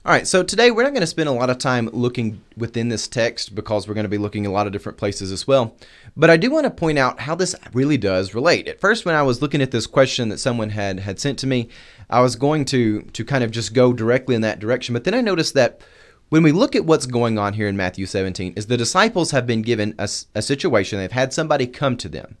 All 0.02 0.12
right, 0.12 0.26
so 0.26 0.42
today 0.42 0.70
we're 0.70 0.84
not 0.84 0.94
going 0.94 1.02
to 1.02 1.06
spend 1.06 1.28
a 1.28 1.32
lot 1.32 1.50
of 1.50 1.58
time 1.58 1.90
looking 1.92 2.40
within 2.56 2.88
this 2.88 3.06
text 3.06 3.54
because 3.54 3.86
we're 3.86 3.92
going 3.92 4.04
to 4.04 4.08
be 4.08 4.16
looking 4.16 4.46
a 4.46 4.50
lot 4.50 4.66
of 4.66 4.72
different 4.72 4.96
places 4.96 5.30
as 5.30 5.46
well. 5.46 5.76
But 6.16 6.30
I 6.30 6.38
do 6.38 6.50
want 6.50 6.64
to 6.64 6.70
point 6.70 6.98
out 6.98 7.20
how 7.20 7.34
this 7.34 7.54
really 7.74 7.98
does 7.98 8.34
relate. 8.34 8.66
At 8.66 8.80
first, 8.80 9.04
when 9.04 9.14
I 9.14 9.22
was 9.22 9.42
looking 9.42 9.60
at 9.60 9.72
this 9.72 9.86
question 9.86 10.30
that 10.30 10.38
someone 10.38 10.70
had 10.70 11.00
had 11.00 11.20
sent 11.20 11.38
to 11.40 11.46
me, 11.46 11.68
I 12.08 12.22
was 12.22 12.34
going 12.34 12.64
to 12.66 13.02
to 13.02 13.24
kind 13.26 13.44
of 13.44 13.50
just 13.50 13.74
go 13.74 13.92
directly 13.92 14.34
in 14.34 14.40
that 14.40 14.58
direction. 14.58 14.94
But 14.94 15.04
then 15.04 15.14
I 15.14 15.20
noticed 15.20 15.52
that 15.52 15.82
when 16.30 16.42
we 16.42 16.52
look 16.52 16.74
at 16.74 16.86
what's 16.86 17.04
going 17.04 17.38
on 17.38 17.52
here 17.52 17.68
in 17.68 17.76
Matthew 17.76 18.06
17, 18.06 18.54
is 18.56 18.68
the 18.68 18.78
disciples 18.78 19.32
have 19.32 19.46
been 19.46 19.60
given 19.60 19.94
a, 19.98 20.08
a 20.34 20.40
situation. 20.40 20.98
They've 20.98 21.12
had 21.12 21.34
somebody 21.34 21.66
come 21.66 21.98
to 21.98 22.08
them, 22.08 22.38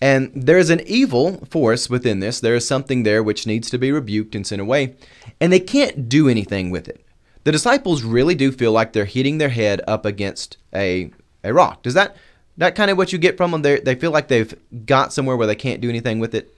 And 0.00 0.30
there 0.34 0.58
is 0.58 0.70
an 0.70 0.82
evil 0.86 1.44
force 1.46 1.88
within 1.88 2.20
this. 2.20 2.40
There 2.40 2.54
is 2.54 2.66
something 2.66 3.02
there 3.02 3.22
which 3.22 3.46
needs 3.46 3.70
to 3.70 3.78
be 3.78 3.92
rebuked 3.92 4.34
and 4.34 4.46
sent 4.46 4.60
away. 4.60 4.94
And 5.40 5.52
they 5.52 5.60
can't 5.60 6.08
do 6.08 6.28
anything 6.28 6.70
with 6.70 6.88
it. 6.88 7.04
The 7.44 7.52
disciples 7.52 8.02
really 8.02 8.34
do 8.34 8.52
feel 8.52 8.72
like 8.72 8.92
they're 8.92 9.04
hitting 9.04 9.38
their 9.38 9.48
head 9.48 9.80
up 9.86 10.04
against 10.04 10.58
a, 10.74 11.12
a 11.44 11.54
rock. 11.54 11.82
Does 11.82 11.94
that 11.94 12.16
that 12.58 12.74
kind 12.74 12.90
of 12.90 12.96
what 12.96 13.12
you 13.12 13.18
get 13.18 13.36
from 13.36 13.50
them? 13.52 13.62
They 13.62 13.78
they 13.78 13.94
feel 13.94 14.10
like 14.10 14.28
they've 14.28 14.54
got 14.84 15.12
somewhere 15.12 15.36
where 15.36 15.46
they 15.46 15.54
can't 15.54 15.80
do 15.80 15.88
anything 15.88 16.18
with 16.18 16.34
it. 16.34 16.52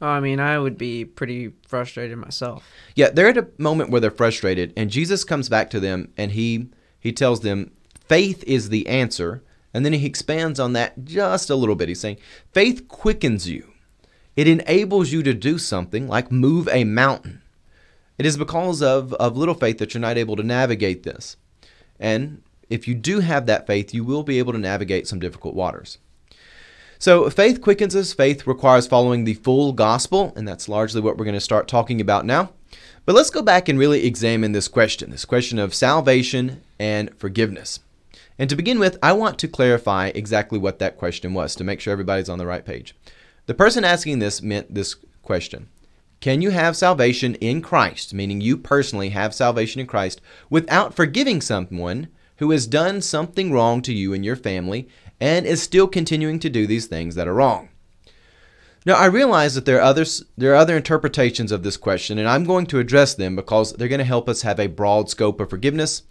Oh, 0.00 0.08
I 0.08 0.20
mean, 0.20 0.38
I 0.40 0.58
would 0.58 0.78
be 0.78 1.04
pretty 1.04 1.52
frustrated 1.66 2.18
myself. 2.18 2.64
Yeah, 2.94 3.10
they're 3.10 3.28
at 3.28 3.36
a 3.36 3.48
moment 3.58 3.90
where 3.90 4.00
they're 4.00 4.10
frustrated, 4.10 4.72
and 4.76 4.90
Jesus 4.90 5.24
comes 5.24 5.48
back 5.48 5.70
to 5.70 5.80
them 5.80 6.12
and 6.16 6.32
he 6.32 6.68
he 6.98 7.12
tells 7.12 7.40
them 7.40 7.72
faith 8.06 8.42
is 8.44 8.68
the 8.70 8.86
answer, 8.86 9.42
and 9.78 9.86
then 9.86 9.92
he 9.92 10.06
expands 10.06 10.58
on 10.58 10.72
that 10.72 11.04
just 11.04 11.50
a 11.50 11.54
little 11.54 11.76
bit. 11.76 11.86
He's 11.86 12.00
saying 12.00 12.16
faith 12.50 12.88
quickens 12.88 13.48
you. 13.48 13.74
It 14.34 14.48
enables 14.48 15.12
you 15.12 15.22
to 15.22 15.32
do 15.32 15.56
something 15.56 16.08
like 16.08 16.32
move 16.32 16.68
a 16.72 16.82
mountain. 16.82 17.42
It 18.18 18.26
is 18.26 18.36
because 18.36 18.82
of, 18.82 19.12
of 19.14 19.36
little 19.36 19.54
faith 19.54 19.78
that 19.78 19.94
you're 19.94 20.00
not 20.00 20.18
able 20.18 20.34
to 20.34 20.42
navigate 20.42 21.04
this. 21.04 21.36
And 22.00 22.42
if 22.68 22.88
you 22.88 22.96
do 22.96 23.20
have 23.20 23.46
that 23.46 23.68
faith, 23.68 23.94
you 23.94 24.02
will 24.02 24.24
be 24.24 24.40
able 24.40 24.52
to 24.52 24.58
navigate 24.58 25.06
some 25.06 25.20
difficult 25.20 25.54
waters. 25.54 25.98
So, 26.98 27.30
faith 27.30 27.60
quickens 27.60 27.94
us. 27.94 28.12
Faith 28.12 28.48
requires 28.48 28.88
following 28.88 29.22
the 29.22 29.34
full 29.34 29.72
gospel, 29.72 30.32
and 30.34 30.48
that's 30.48 30.68
largely 30.68 31.00
what 31.00 31.16
we're 31.16 31.24
going 31.24 31.34
to 31.34 31.40
start 31.40 31.68
talking 31.68 32.00
about 32.00 32.26
now. 32.26 32.50
But 33.06 33.14
let's 33.14 33.30
go 33.30 33.42
back 33.42 33.68
and 33.68 33.78
really 33.78 34.04
examine 34.04 34.50
this 34.50 34.66
question 34.66 35.10
this 35.10 35.24
question 35.24 35.60
of 35.60 35.72
salvation 35.72 36.62
and 36.80 37.16
forgiveness. 37.16 37.78
And 38.38 38.48
to 38.48 38.56
begin 38.56 38.78
with, 38.78 38.98
I 39.02 39.12
want 39.12 39.38
to 39.38 39.48
clarify 39.48 40.12
exactly 40.14 40.58
what 40.58 40.78
that 40.78 40.96
question 40.96 41.34
was 41.34 41.54
to 41.56 41.64
make 41.64 41.80
sure 41.80 41.92
everybody's 41.92 42.28
on 42.28 42.38
the 42.38 42.46
right 42.46 42.64
page. 42.64 42.94
The 43.46 43.54
person 43.54 43.84
asking 43.84 44.18
this 44.18 44.42
meant 44.42 44.74
this 44.74 44.94
question 45.22 45.68
Can 46.20 46.42
you 46.42 46.50
have 46.50 46.76
salvation 46.76 47.34
in 47.36 47.62
Christ, 47.62 48.14
meaning 48.14 48.40
you 48.40 48.56
personally 48.56 49.08
have 49.08 49.34
salvation 49.34 49.80
in 49.80 49.86
Christ, 49.86 50.20
without 50.48 50.94
forgiving 50.94 51.40
someone 51.40 52.08
who 52.36 52.50
has 52.52 52.66
done 52.66 53.00
something 53.00 53.52
wrong 53.52 53.82
to 53.82 53.92
you 53.92 54.12
and 54.12 54.24
your 54.24 54.36
family 54.36 54.88
and 55.20 55.44
is 55.44 55.60
still 55.60 55.88
continuing 55.88 56.38
to 56.38 56.48
do 56.48 56.66
these 56.66 56.86
things 56.86 57.16
that 57.16 57.26
are 57.26 57.34
wrong? 57.34 57.68
Now, 58.86 58.94
I 58.94 59.06
realize 59.06 59.54
that 59.54 59.64
there 59.64 59.82
are 59.82 59.92
there 59.92 60.52
are 60.52 60.56
other 60.56 60.76
interpretations 60.76 61.52
of 61.52 61.62
this 61.62 61.76
question, 61.76 62.16
and 62.18 62.28
I'm 62.28 62.44
going 62.44 62.66
to 62.66 62.78
address 62.78 63.14
them 63.14 63.34
because 63.34 63.72
they're 63.72 63.88
going 63.88 63.98
to 63.98 64.04
help 64.04 64.28
us 64.28 64.42
have 64.42 64.60
a 64.60 64.68
broad 64.68 65.10
scope 65.10 65.40
of 65.40 65.50
forgiveness, 65.50 66.04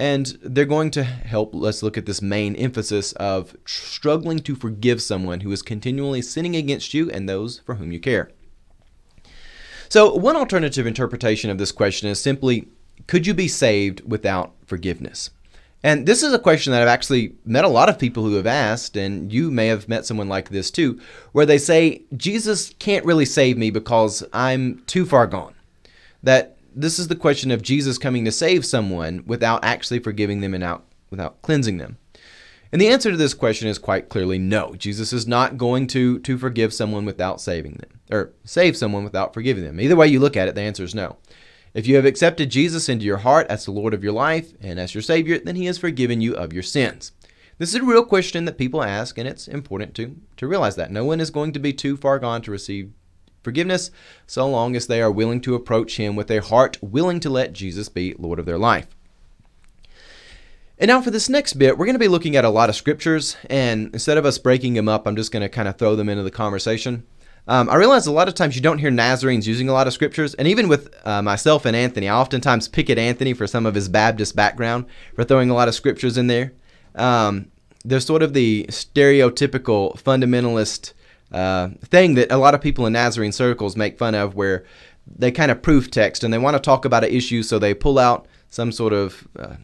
and 0.00 0.38
they're 0.42 0.64
going 0.64 0.90
to 0.92 1.04
help 1.04 1.50
Let's 1.52 1.82
look 1.82 1.98
at 1.98 2.06
this 2.06 2.22
main 2.22 2.56
emphasis 2.56 3.12
of 3.12 3.54
struggling 3.66 4.38
to 4.40 4.56
forgive 4.56 5.02
someone 5.02 5.40
who 5.40 5.52
is 5.52 5.60
continually 5.60 6.22
sinning 6.22 6.56
against 6.56 6.94
you 6.94 7.10
and 7.10 7.28
those 7.28 7.58
for 7.60 7.74
whom 7.74 7.92
you 7.92 8.00
care. 8.00 8.30
So, 9.90 10.14
one 10.14 10.36
alternative 10.36 10.86
interpretation 10.86 11.50
of 11.50 11.58
this 11.58 11.70
question 11.70 12.08
is 12.08 12.18
simply 12.18 12.68
could 13.08 13.26
you 13.26 13.34
be 13.34 13.46
saved 13.46 14.00
without 14.10 14.54
forgiveness? 14.64 15.30
And 15.82 16.06
this 16.06 16.22
is 16.22 16.32
a 16.32 16.38
question 16.38 16.72
that 16.72 16.80
I've 16.80 16.88
actually 16.88 17.34
met 17.44 17.64
a 17.64 17.68
lot 17.68 17.88
of 17.90 17.98
people 17.98 18.22
who 18.22 18.34
have 18.34 18.46
asked, 18.46 18.96
and 18.96 19.30
you 19.30 19.50
may 19.50 19.66
have 19.66 19.88
met 19.88 20.06
someone 20.06 20.28
like 20.28 20.48
this 20.48 20.70
too, 20.70 20.98
where 21.32 21.46
they 21.46 21.58
say, 21.58 22.02
Jesus 22.16 22.72
can't 22.78 23.04
really 23.04 23.24
save 23.26 23.58
me 23.58 23.70
because 23.70 24.22
I'm 24.32 24.82
too 24.86 25.04
far 25.04 25.26
gone. 25.26 25.54
That 26.22 26.56
this 26.74 26.98
is 26.98 27.08
the 27.08 27.16
question 27.16 27.50
of 27.50 27.62
Jesus 27.62 27.98
coming 27.98 28.24
to 28.24 28.32
save 28.32 28.64
someone 28.64 29.24
without 29.26 29.64
actually 29.64 29.98
forgiving 29.98 30.40
them 30.40 30.54
and 30.54 30.64
out, 30.64 30.84
without 31.10 31.42
cleansing 31.42 31.78
them. 31.78 31.98
And 32.72 32.80
the 32.80 32.88
answer 32.88 33.10
to 33.10 33.16
this 33.16 33.34
question 33.34 33.68
is 33.68 33.78
quite 33.78 34.08
clearly 34.08 34.38
no. 34.38 34.74
Jesus 34.76 35.12
is 35.12 35.26
not 35.26 35.56
going 35.56 35.86
to, 35.88 36.20
to 36.20 36.38
forgive 36.38 36.72
someone 36.72 37.04
without 37.04 37.40
saving 37.40 37.74
them, 37.74 38.00
or 38.12 38.32
save 38.44 38.76
someone 38.76 39.02
without 39.02 39.34
forgiving 39.34 39.64
them. 39.64 39.80
Either 39.80 39.96
way 39.96 40.06
you 40.06 40.20
look 40.20 40.36
at 40.36 40.46
it, 40.46 40.54
the 40.54 40.60
answer 40.60 40.84
is 40.84 40.94
no. 40.94 41.16
If 41.74 41.86
you 41.86 41.96
have 41.96 42.04
accepted 42.04 42.50
Jesus 42.50 42.88
into 42.88 43.04
your 43.04 43.18
heart 43.18 43.46
as 43.48 43.64
the 43.64 43.70
Lord 43.70 43.94
of 43.94 44.02
your 44.02 44.12
life 44.12 44.52
and 44.60 44.78
as 44.78 44.94
your 44.94 45.02
Savior, 45.02 45.38
then 45.38 45.56
He 45.56 45.66
has 45.66 45.78
forgiven 45.78 46.20
you 46.20 46.34
of 46.34 46.52
your 46.52 46.62
sins. 46.62 47.12
This 47.58 47.74
is 47.74 47.80
a 47.80 47.84
real 47.84 48.04
question 48.04 48.44
that 48.46 48.58
people 48.58 48.82
ask, 48.82 49.18
and 49.18 49.28
it's 49.28 49.46
important 49.46 49.94
to, 49.96 50.16
to 50.36 50.48
realize 50.48 50.76
that. 50.76 50.90
No 50.90 51.04
one 51.04 51.20
is 51.20 51.30
going 51.30 51.52
to 51.52 51.58
be 51.58 51.72
too 51.72 51.96
far 51.96 52.18
gone 52.18 52.42
to 52.42 52.50
receive 52.50 52.92
forgiveness 53.42 53.90
so 54.26 54.48
long 54.48 54.76
as 54.76 54.86
they 54.86 55.00
are 55.00 55.10
willing 55.10 55.40
to 55.42 55.54
approach 55.54 55.96
Him 55.96 56.16
with 56.16 56.30
a 56.30 56.40
heart 56.40 56.78
willing 56.80 57.20
to 57.20 57.30
let 57.30 57.52
Jesus 57.52 57.88
be 57.88 58.14
Lord 58.18 58.38
of 58.38 58.46
their 58.46 58.58
life. 58.58 58.86
And 60.78 60.88
now 60.88 61.02
for 61.02 61.10
this 61.10 61.28
next 61.28 61.54
bit, 61.54 61.76
we're 61.76 61.84
going 61.84 61.94
to 61.94 61.98
be 61.98 62.08
looking 62.08 62.36
at 62.36 62.44
a 62.46 62.50
lot 62.50 62.70
of 62.70 62.76
scriptures, 62.76 63.36
and 63.50 63.90
instead 63.92 64.16
of 64.16 64.24
us 64.24 64.38
breaking 64.38 64.72
them 64.72 64.88
up, 64.88 65.06
I'm 65.06 65.16
just 65.16 65.30
going 65.30 65.42
to 65.42 65.48
kind 65.48 65.68
of 65.68 65.76
throw 65.76 65.94
them 65.94 66.08
into 66.08 66.22
the 66.22 66.30
conversation. 66.30 67.06
Um, 67.46 67.68
I 67.68 67.76
realize 67.76 68.06
a 68.06 68.12
lot 68.12 68.28
of 68.28 68.34
times 68.34 68.56
you 68.56 68.62
don't 68.62 68.78
hear 68.78 68.90
Nazarenes 68.90 69.46
using 69.46 69.68
a 69.68 69.72
lot 69.72 69.86
of 69.86 69.92
scriptures, 69.92 70.32
and 70.34 70.48
even 70.48 70.68
with 70.68 70.94
uh, 71.06 71.20
myself 71.20 71.66
and 71.66 71.76
Anthony, 71.76 72.08
I 72.08 72.16
oftentimes 72.16 72.68
pick 72.68 72.88
at 72.88 72.98
Anthony 72.98 73.34
for 73.34 73.46
some 73.46 73.66
of 73.66 73.74
his 73.74 73.90
Baptist 73.90 74.34
background 74.34 74.86
for 75.14 75.24
throwing 75.24 75.50
a 75.50 75.54
lot 75.54 75.68
of 75.68 75.74
scriptures 75.74 76.16
in 76.16 76.28
there. 76.28 76.52
Um, 76.94 77.50
there's 77.84 78.06
sort 78.06 78.22
of 78.22 78.32
the 78.32 78.64
stereotypical 78.68 80.00
fundamentalist 80.00 80.92
uh, 81.32 81.68
thing 81.84 82.14
that 82.14 82.32
a 82.32 82.36
lot 82.36 82.54
of 82.54 82.60
people 82.60 82.86
in 82.86 82.92
Nazarene 82.92 83.32
circles 83.32 83.76
make 83.76 83.98
fun 83.98 84.14
of, 84.14 84.34
where 84.34 84.64
they 85.06 85.30
kind 85.30 85.50
of 85.50 85.62
proof 85.62 85.90
text 85.90 86.22
and 86.24 86.32
they 86.32 86.38
want 86.38 86.56
to 86.56 86.60
talk 86.60 86.84
about 86.84 87.04
an 87.04 87.10
issue, 87.10 87.42
so 87.42 87.58
they 87.58 87.74
pull 87.74 87.98
out 87.98 88.26
some 88.48 88.72
sort 88.72 88.92
of 88.92 89.28
uh, 89.38 89.56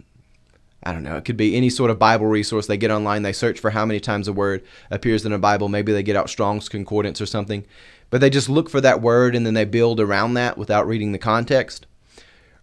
I 0.86 0.92
don't 0.92 1.02
know, 1.02 1.16
it 1.16 1.24
could 1.24 1.36
be 1.36 1.56
any 1.56 1.68
sort 1.68 1.90
of 1.90 1.98
Bible 1.98 2.26
resource. 2.26 2.68
They 2.68 2.76
get 2.76 2.92
online, 2.92 3.22
they 3.22 3.32
search 3.32 3.58
for 3.58 3.70
how 3.70 3.84
many 3.84 3.98
times 3.98 4.28
a 4.28 4.32
word 4.32 4.62
appears 4.88 5.26
in 5.26 5.32
a 5.32 5.38
Bible. 5.38 5.68
Maybe 5.68 5.92
they 5.92 6.04
get 6.04 6.14
out 6.14 6.30
Strong's 6.30 6.68
Concordance 6.68 7.20
or 7.20 7.26
something. 7.26 7.66
But 8.08 8.20
they 8.20 8.30
just 8.30 8.48
look 8.48 8.70
for 8.70 8.80
that 8.80 9.02
word 9.02 9.34
and 9.34 9.44
then 9.44 9.54
they 9.54 9.64
build 9.64 9.98
around 9.98 10.34
that 10.34 10.56
without 10.56 10.86
reading 10.86 11.10
the 11.10 11.18
context. 11.18 11.86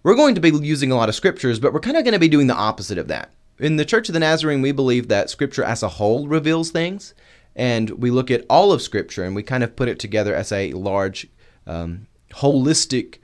We're 0.04 0.16
going 0.16 0.36
to 0.36 0.42
be 0.42 0.52
using 0.52 0.90
a 0.90 0.96
lot 0.96 1.10
of 1.10 1.16
scriptures, 1.16 1.60
but 1.60 1.74
we're 1.74 1.82
kind 1.82 1.98
of 1.98 2.06
going 2.06 2.14
to 2.14 2.20
be 2.20 2.30
doing 2.30 2.48
the 2.48 2.56
opposite 2.56 2.98
of 2.98 3.10
that. 3.10 3.30
In 3.60 3.76
the 3.76 3.86
Church 3.86 4.08
of 4.08 4.14
the 4.14 4.20
Nazarene, 4.20 4.62
we 4.62 4.72
believe 4.72 5.10
that 5.10 5.30
scripture 5.30 5.64
as 5.64 5.84
a 5.84 5.90
whole 5.90 6.28
reveals 6.28 6.72
things, 6.72 7.14
and 7.56 7.90
we 7.92 8.10
look 8.10 8.32
at 8.32 8.46
all 8.50 8.72
of 8.72 8.82
scripture 8.82 9.24
and 9.24 9.36
we 9.36 9.44
kind 9.44 9.64
of 9.64 9.76
put 9.76 9.90
it 9.90 10.00
together 10.00 10.36
as 10.36 10.52
a 10.52 10.74
large, 10.74 11.28
um, 11.68 12.08
holistic 12.32 13.20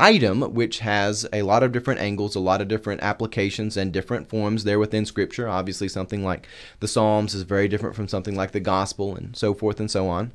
item 0.00 0.40
which 0.54 0.80
has 0.80 1.26
a 1.32 1.42
lot 1.42 1.62
of 1.62 1.72
different 1.72 2.00
angles, 2.00 2.34
a 2.34 2.40
lot 2.40 2.60
of 2.60 2.68
different 2.68 3.02
applications 3.02 3.76
and 3.76 3.92
different 3.92 4.28
forms 4.28 4.64
there 4.64 4.78
within 4.78 5.06
Scripture. 5.06 5.48
Obviously, 5.48 5.88
something 5.88 6.24
like 6.24 6.48
the 6.80 6.88
Psalms 6.88 7.34
is 7.34 7.42
very 7.42 7.68
different 7.68 7.94
from 7.94 8.08
something 8.08 8.34
like 8.34 8.52
the 8.52 8.60
Gospel 8.60 9.14
and 9.16 9.36
so 9.36 9.54
forth 9.54 9.80
and 9.80 9.90
so 9.90 10.08
on. 10.08 10.32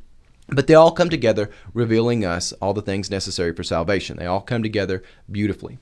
But 0.48 0.68
they 0.68 0.74
all 0.74 0.91
come 0.91 1.10
together, 1.10 1.50
revealing 1.74 2.25
us 2.25 2.53
all 2.53 2.74
the 2.74 2.82
things 2.82 3.12
necessary 3.12 3.53
for 3.53 3.63
salvation. 3.63 4.18
They 4.18 4.25
all 4.25 4.41
come 4.41 4.63
together 4.63 5.03
beautifully. 5.29 5.77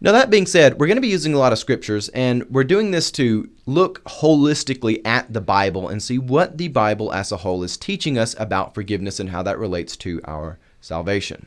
Now, 0.00 0.12
that 0.12 0.28
being 0.28 0.46
said, 0.46 0.78
we're 0.78 0.86
going 0.86 0.96
to 0.96 1.02
be 1.02 1.08
using 1.08 1.34
a 1.34 1.38
lot 1.38 1.52
of 1.52 1.58
scriptures, 1.58 2.08
and 2.10 2.44
we're 2.50 2.64
doing 2.64 2.90
this 2.90 3.10
to 3.12 3.48
look 3.64 4.04
holistically 4.04 5.00
at 5.04 5.32
the 5.32 5.40
Bible 5.40 5.88
and 5.88 6.02
see 6.02 6.18
what 6.18 6.58
the 6.58 6.68
Bible 6.68 7.12
as 7.12 7.32
a 7.32 7.38
whole 7.38 7.62
is 7.62 7.76
teaching 7.76 8.18
us 8.18 8.34
about 8.38 8.74
forgiveness 8.74 9.18
and 9.18 9.30
how 9.30 9.42
that 9.42 9.58
relates 9.58 9.96
to 9.98 10.20
our 10.24 10.58
salvation. 10.80 11.46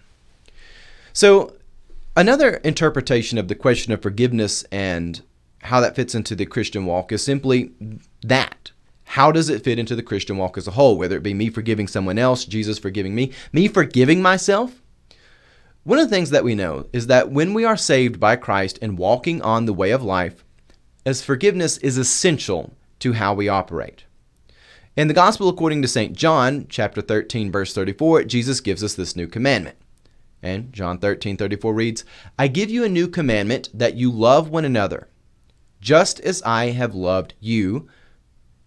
So, 1.13 1.55
another 2.15 2.55
interpretation 2.57 3.37
of 3.37 3.47
the 3.47 3.55
question 3.55 3.93
of 3.93 4.01
forgiveness 4.01 4.63
and 4.71 5.21
how 5.63 5.79
that 5.81 5.95
fits 5.95 6.15
into 6.15 6.35
the 6.35 6.45
Christian 6.45 6.85
walk 6.85 7.11
is 7.11 7.23
simply 7.23 7.71
that. 8.23 8.71
How 9.03 9.31
does 9.31 9.49
it 9.49 9.63
fit 9.63 9.79
into 9.79 9.95
the 9.95 10.03
Christian 10.03 10.37
walk 10.37 10.57
as 10.57 10.67
a 10.67 10.71
whole? 10.71 10.97
Whether 10.97 11.17
it 11.17 11.23
be 11.23 11.33
me 11.33 11.49
forgiving 11.49 11.87
someone 11.87 12.17
else, 12.17 12.45
Jesus 12.45 12.79
forgiving 12.79 13.15
me, 13.15 13.31
me 13.53 13.67
forgiving 13.67 14.21
myself? 14.21 14.81
One 15.87 15.99
of 15.99 16.09
the 16.09 16.13
things 16.13 16.31
that 16.31 16.43
we 16.43 16.53
know 16.53 16.85
is 16.91 17.07
that 17.07 17.31
when 17.31 17.53
we 17.53 17.63
are 17.63 17.77
saved 17.77 18.19
by 18.19 18.35
Christ 18.35 18.77
and 18.81 18.97
walking 18.97 19.41
on 19.41 19.65
the 19.65 19.73
way 19.73 19.91
of 19.91 20.03
life, 20.03 20.43
as 21.05 21.23
forgiveness 21.23 21.77
is 21.77 21.97
essential 21.97 22.73
to 22.99 23.13
how 23.13 23.33
we 23.33 23.47
operate. 23.47 24.03
In 24.97 25.07
the 25.07 25.13
Gospel 25.13 25.47
according 25.47 25.81
to 25.81 25.87
St. 25.87 26.13
John, 26.13 26.65
chapter 26.67 26.99
13, 27.01 27.53
verse 27.53 27.73
34, 27.73 28.25
Jesus 28.25 28.59
gives 28.59 28.83
us 28.83 28.95
this 28.95 29.15
new 29.15 29.27
commandment. 29.27 29.77
And 30.43 30.73
John 30.73 30.97
13, 30.97 31.37
34 31.37 31.73
reads, 31.73 32.03
I 32.37 32.49
give 32.49 32.69
you 32.69 32.83
a 32.83 32.89
new 32.89 33.07
commandment 33.07 33.69
that 33.73 33.95
you 33.95 34.11
love 34.11 34.49
one 34.49 34.65
another. 34.65 35.07
Just 35.79 36.19
as 36.19 36.41
I 36.41 36.71
have 36.71 36.95
loved 36.95 37.33
you, 37.39 37.87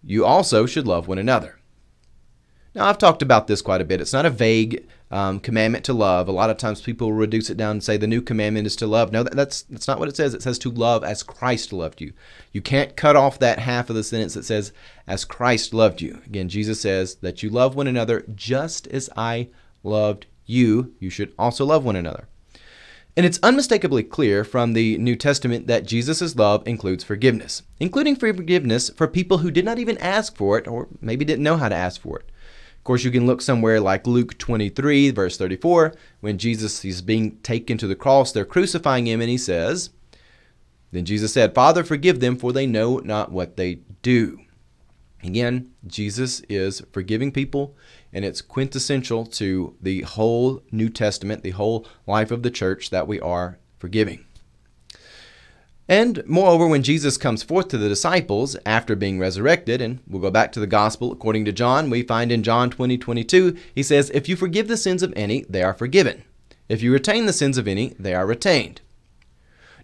you 0.03 0.25
also 0.25 0.65
should 0.65 0.87
love 0.87 1.07
one 1.07 1.19
another. 1.19 1.59
Now, 2.73 2.87
I've 2.87 2.97
talked 2.97 3.21
about 3.21 3.45
this 3.45 3.61
quite 3.61 3.81
a 3.81 3.85
bit. 3.85 4.01
It's 4.01 4.11
not 4.11 4.25
a 4.25 4.31
vague 4.31 4.87
um, 5.11 5.39
commandment 5.39 5.83
to 5.85 5.93
love. 5.93 6.27
A 6.27 6.31
lot 6.31 6.49
of 6.49 6.57
times 6.57 6.81
people 6.81 7.11
reduce 7.11 7.49
it 7.49 7.57
down 7.57 7.71
and 7.71 7.83
say 7.83 7.97
the 7.97 8.07
new 8.07 8.21
commandment 8.21 8.65
is 8.65 8.77
to 8.77 8.87
love. 8.87 9.11
No, 9.11 9.23
that, 9.23 9.35
that's, 9.35 9.63
that's 9.63 9.87
not 9.87 9.99
what 9.99 10.07
it 10.07 10.15
says. 10.15 10.33
It 10.33 10.41
says 10.41 10.57
to 10.59 10.71
love 10.71 11.03
as 11.03 11.21
Christ 11.21 11.73
loved 11.73 11.99
you. 11.99 12.13
You 12.53 12.61
can't 12.61 12.95
cut 12.95 13.17
off 13.17 13.37
that 13.39 13.59
half 13.59 13.89
of 13.89 13.95
the 13.95 14.03
sentence 14.03 14.33
that 14.35 14.45
says, 14.45 14.71
as 15.05 15.25
Christ 15.25 15.73
loved 15.73 16.01
you. 16.01 16.21
Again, 16.25 16.47
Jesus 16.47 16.79
says 16.79 17.15
that 17.15 17.43
you 17.43 17.49
love 17.49 17.75
one 17.75 17.87
another 17.87 18.25
just 18.33 18.87
as 18.87 19.09
I 19.17 19.49
loved 19.83 20.27
you, 20.45 20.93
you 20.99 21.09
should 21.09 21.33
also 21.37 21.65
love 21.65 21.83
one 21.83 21.95
another. 21.95 22.27
And 23.17 23.25
it's 23.25 23.39
unmistakably 23.43 24.03
clear 24.03 24.45
from 24.45 24.71
the 24.71 24.97
New 24.97 25.17
Testament 25.17 25.67
that 25.67 25.85
Jesus' 25.85 26.35
love 26.37 26.65
includes 26.65 27.03
forgiveness, 27.03 27.63
including 27.79 28.15
forgiveness 28.15 28.89
for 28.89 29.07
people 29.07 29.39
who 29.39 29.51
did 29.51 29.65
not 29.65 29.79
even 29.79 29.97
ask 29.97 30.37
for 30.37 30.57
it 30.57 30.67
or 30.67 30.87
maybe 31.01 31.25
didn't 31.25 31.43
know 31.43 31.57
how 31.57 31.67
to 31.67 31.75
ask 31.75 31.99
for 31.99 32.19
it. 32.19 32.30
Of 32.81 32.85
course, 32.85 33.03
you 33.03 33.11
can 33.11 33.27
look 33.27 33.43
somewhere 33.43 33.79
like 33.79 34.07
Luke 34.07 34.39
23, 34.39 35.11
verse 35.11 35.37
34, 35.37 35.93
when 36.19 36.39
Jesus 36.39 36.83
is 36.83 37.03
being 37.03 37.37
taken 37.41 37.77
to 37.77 37.85
the 37.85 37.93
cross, 37.93 38.31
they're 38.31 38.43
crucifying 38.43 39.05
him, 39.05 39.21
and 39.21 39.29
he 39.29 39.37
says, 39.37 39.91
Then 40.91 41.05
Jesus 41.05 41.31
said, 41.31 41.53
Father, 41.53 41.83
forgive 41.83 42.21
them, 42.21 42.35
for 42.35 42.51
they 42.51 42.65
know 42.65 42.97
not 42.97 43.31
what 43.31 43.55
they 43.55 43.81
do. 44.01 44.39
Again, 45.21 45.69
Jesus 45.85 46.39
is 46.49 46.81
forgiving 46.91 47.31
people, 47.31 47.75
and 48.11 48.25
it's 48.25 48.41
quintessential 48.41 49.27
to 49.27 49.75
the 49.79 50.01
whole 50.01 50.63
New 50.71 50.89
Testament, 50.89 51.43
the 51.43 51.51
whole 51.51 51.85
life 52.07 52.31
of 52.31 52.41
the 52.41 52.49
church 52.49 52.89
that 52.89 53.07
we 53.07 53.19
are 53.19 53.59
forgiving. 53.77 54.25
And 55.91 56.23
moreover, 56.25 56.67
when 56.67 56.83
Jesus 56.83 57.17
comes 57.17 57.43
forth 57.43 57.67
to 57.67 57.77
the 57.77 57.89
disciples 57.89 58.55
after 58.65 58.95
being 58.95 59.19
resurrected, 59.19 59.81
and 59.81 59.99
we'll 60.07 60.21
go 60.21 60.31
back 60.31 60.53
to 60.53 60.61
the 60.61 60.65
gospel 60.65 61.11
according 61.11 61.43
to 61.43 61.51
John, 61.51 61.89
we 61.89 62.01
find 62.01 62.31
in 62.31 62.43
John 62.43 62.69
20 62.69 62.97
22, 62.97 63.57
he 63.75 63.83
says, 63.83 64.09
If 64.11 64.29
you 64.29 64.37
forgive 64.37 64.69
the 64.69 64.77
sins 64.77 65.03
of 65.03 65.11
any, 65.17 65.43
they 65.49 65.61
are 65.61 65.73
forgiven. 65.73 66.23
If 66.69 66.81
you 66.81 66.93
retain 66.93 67.25
the 67.25 67.33
sins 67.33 67.57
of 67.57 67.67
any, 67.67 67.93
they 67.99 68.13
are 68.15 68.25
retained. 68.25 68.79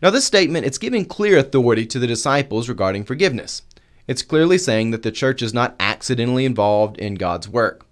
Now, 0.01 0.09
this 0.09 0.23
statement, 0.23 0.65
it's 0.65 0.77
giving 0.77 1.03
clear 1.03 1.37
authority 1.37 1.85
to 1.87 1.99
the 1.99 2.07
disciples 2.07 2.69
regarding 2.69 3.03
forgiveness. 3.03 3.63
It's 4.07 4.21
clearly 4.21 4.57
saying 4.57 4.91
that 4.91 5.03
the 5.03 5.11
church 5.11 5.41
is 5.41 5.53
not 5.53 5.75
accidentally 5.77 6.45
involved 6.45 6.97
in 6.99 7.15
God's 7.15 7.49
work, 7.49 7.85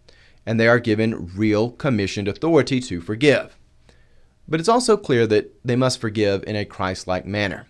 and 0.46 0.58
they 0.58 0.70
are 0.70 0.80
given 0.80 1.34
real 1.36 1.72
commissioned 1.72 2.30
authority 2.30 2.80
to 2.80 3.02
forgive. 3.02 3.58
But 4.48 4.62
it's 4.62 4.70
also 4.70 4.96
clear 4.96 5.28
that 5.28 5.54
they 5.66 5.76
must 5.76 6.00
forgive 6.00 6.46
in 6.48 6.56
a 6.56 6.64
Christ 6.64 7.08
like 7.08 7.26
manner. 7.26 7.68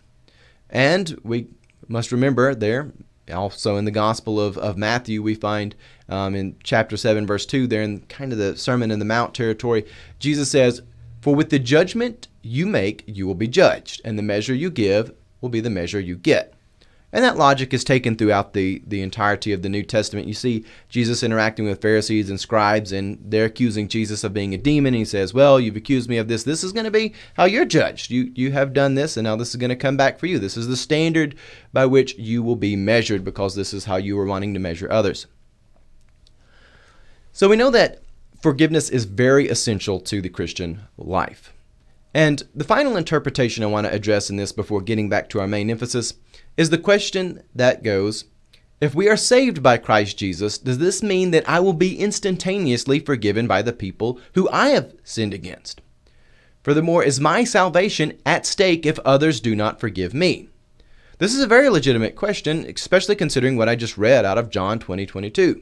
And 0.70 1.20
we 1.24 1.48
must 1.88 2.12
remember 2.12 2.56
there, 2.56 2.92
also 3.32 3.78
in 3.78 3.86
the 3.86 3.92
Gospel 3.92 4.40
of, 4.40 4.58
of 4.58 4.78
Matthew, 4.78 5.22
we 5.22 5.36
find 5.36 5.76
um, 6.10 6.36
in 6.36 6.56
chapter 6.64 6.98
7, 6.98 7.26
verse 7.26 7.46
2, 7.46 7.68
there 7.68 7.82
in 7.82 8.02
kind 8.02 8.32
of 8.32 8.38
the 8.38 8.58
Sermon 8.58 8.92
in 8.92 9.00
the 9.00 9.06
Mount 9.06 9.34
territory, 9.34 9.86
Jesus 10.20 10.52
says, 10.52 10.82
For 11.22 11.36
with 11.36 11.50
the 11.50 11.60
judgment 11.60 12.28
you 12.42 12.66
make, 12.66 13.04
you 13.08 13.26
will 13.26 13.36
be 13.36 13.48
judged, 13.48 14.02
and 14.04 14.18
the 14.18 14.24
measure 14.24 14.54
you 14.54 14.70
give 14.70 15.14
will 15.42 15.50
be 15.50 15.62
the 15.62 15.70
measure 15.70 16.00
you 16.00 16.16
get. 16.16 16.55
And 17.12 17.24
that 17.24 17.38
logic 17.38 17.74
is 17.74 17.86
taken 17.86 18.18
throughout 18.18 18.54
the, 18.54 18.82
the 18.86 19.02
entirety 19.02 19.54
of 19.54 19.62
the 19.62 19.70
New 19.70 19.84
Testament. 19.84 20.28
You 20.28 20.34
see 20.34 20.66
Jesus 20.90 21.24
interacting 21.24 21.66
with 21.66 21.82
Pharisees 21.82 22.30
and 22.30 22.40
scribes, 22.40 22.92
and 22.92 23.18
they're 23.24 23.46
accusing 23.46 23.88
Jesus 23.88 24.24
of 24.26 24.34
being 24.34 24.54
a 24.54 24.58
demon. 24.58 24.94
He 24.94 25.06
says, 25.06 25.34
Well, 25.34 25.58
you've 25.60 25.78
accused 25.78 26.10
me 26.10 26.18
of 26.18 26.28
this. 26.28 26.44
This 26.44 26.64
is 26.64 26.74
going 26.74 26.84
to 26.84 26.92
be 26.92 27.14
how 27.36 27.46
you're 27.46 27.64
judged. 27.64 28.12
You, 28.12 28.32
you 28.36 28.52
have 28.52 28.74
done 28.74 28.96
this, 28.96 29.16
and 29.16 29.24
now 29.24 29.38
this 29.38 29.52
is 29.52 29.56
going 29.56 29.70
to 29.70 29.78
come 29.78 29.96
back 29.96 30.20
for 30.20 30.26
you. 30.26 30.40
This 30.40 30.58
is 30.58 30.68
the 30.68 30.76
standard 30.76 31.36
by 31.72 31.86
which 31.86 32.18
you 32.18 32.44
will 32.44 32.58
be 32.58 32.76
measured 32.76 33.24
because 33.24 33.56
this 33.56 33.74
is 33.74 33.86
how 33.86 33.96
you 33.96 34.18
were 34.18 34.26
wanting 34.26 34.54
to 34.54 34.60
measure 34.60 34.92
others. 34.92 35.28
So 37.32 37.48
we 37.48 37.56
know 37.56 37.70
that 37.72 38.02
forgiveness 38.42 38.90
is 38.90 39.06
very 39.06 39.48
essential 39.48 40.00
to 40.02 40.22
the 40.22 40.30
Christian 40.30 40.82
life. 40.98 41.55
And 42.16 42.44
the 42.56 42.64
final 42.64 42.96
interpretation 42.96 43.62
I 43.62 43.68
want 43.68 43.88
to 43.88 43.94
address 43.94 44.30
in 44.30 44.38
this 44.38 44.54
before 44.54 44.80
getting 44.80 45.10
back 45.10 45.28
to 45.30 45.42
our 45.42 45.48
main 45.48 45.70
emphasis 45.70 46.14
is 46.56 46.70
the 46.70 46.78
question 46.78 47.44
that 47.54 47.84
goes 47.84 48.24
If 48.80 48.96
we 48.96 49.10
are 49.10 49.18
saved 49.18 49.62
by 49.62 49.78
Christ 49.78 50.18
Jesus, 50.18 50.58
does 50.58 50.78
this 50.78 51.04
mean 51.04 51.32
that 51.32 51.48
I 51.48 51.60
will 51.60 51.74
be 51.74 52.00
instantaneously 52.00 53.02
forgiven 53.02 53.48
by 53.48 53.62
the 53.62 53.74
people 53.74 54.18
who 54.34 54.48
I 54.50 54.70
have 54.70 54.94
sinned 55.04 55.34
against? 55.34 55.82
Furthermore, 56.64 57.04
is 57.04 57.20
my 57.20 57.44
salvation 57.44 58.18
at 58.26 58.46
stake 58.46 58.86
if 58.86 58.98
others 59.00 59.42
do 59.42 59.54
not 59.54 59.82
forgive 59.82 60.14
me? 60.14 60.48
This 61.18 61.36
is 61.36 61.44
a 61.44 61.48
very 61.48 61.68
legitimate 61.68 62.16
question, 62.16 62.66
especially 62.66 63.18
considering 63.18 63.58
what 63.58 63.68
I 63.68 63.76
just 63.76 63.98
read 63.98 64.24
out 64.24 64.38
of 64.38 64.50
John 64.50 64.80
20 64.80 65.06
22. 65.06 65.62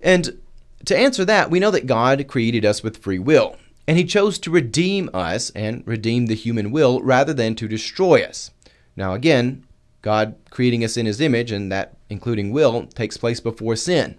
And 0.00 0.40
to 0.86 0.96
answer 0.96 1.26
that, 1.26 1.50
we 1.50 1.60
know 1.60 1.70
that 1.70 1.86
God 1.86 2.26
created 2.28 2.64
us 2.64 2.82
with 2.82 2.96
free 2.96 3.18
will, 3.18 3.58
and 3.86 3.98
He 3.98 4.04
chose 4.04 4.38
to 4.40 4.50
redeem 4.50 5.10
us 5.12 5.50
and 5.50 5.82
redeem 5.86 6.26
the 6.26 6.34
human 6.34 6.70
will 6.70 7.02
rather 7.02 7.34
than 7.34 7.54
to 7.56 7.68
destroy 7.68 8.22
us. 8.22 8.50
Now, 8.96 9.14
again, 9.14 9.64
God 10.04 10.36
creating 10.50 10.84
us 10.84 10.98
in 10.98 11.06
his 11.06 11.20
image, 11.20 11.50
and 11.50 11.72
that 11.72 11.96
including 12.10 12.52
will, 12.52 12.86
takes 12.86 13.16
place 13.16 13.40
before 13.40 13.74
sin. 13.74 14.18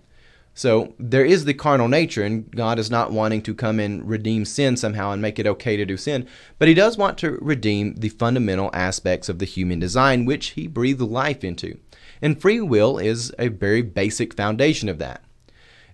So 0.55 0.93
there 0.97 1.23
is 1.23 1.45
the 1.45 1.53
carnal 1.53 1.87
nature, 1.87 2.23
and 2.23 2.49
God 2.49 2.79
is 2.79 2.89
not 2.89 3.11
wanting 3.11 3.43
to 3.43 3.53
come 3.53 3.79
and 3.79 4.07
redeem 4.07 4.45
sin 4.45 4.77
somehow 4.77 5.11
and 5.11 5.21
make 5.21 5.37
it 5.37 5.45
okay 5.45 5.77
to 5.77 5.85
do 5.85 5.95
sin, 5.95 6.27
but 6.57 6.67
He 6.67 6.73
does 6.73 6.97
want 6.97 7.17
to 7.19 7.37
redeem 7.41 7.95
the 7.95 8.09
fundamental 8.09 8.71
aspects 8.73 9.29
of 9.29 9.37
the 9.37 9.45
human 9.45 9.79
design, 9.79 10.25
which 10.25 10.51
He 10.51 10.65
breathed 10.65 11.01
life 11.01 11.43
into. 11.43 11.77
And 12.21 12.41
free 12.41 12.61
will 12.61 12.97
is 12.97 13.31
a 13.37 13.49
very 13.49 13.81
basic 13.83 14.33
foundation 14.33 14.89
of 14.89 14.97
that. 14.97 15.21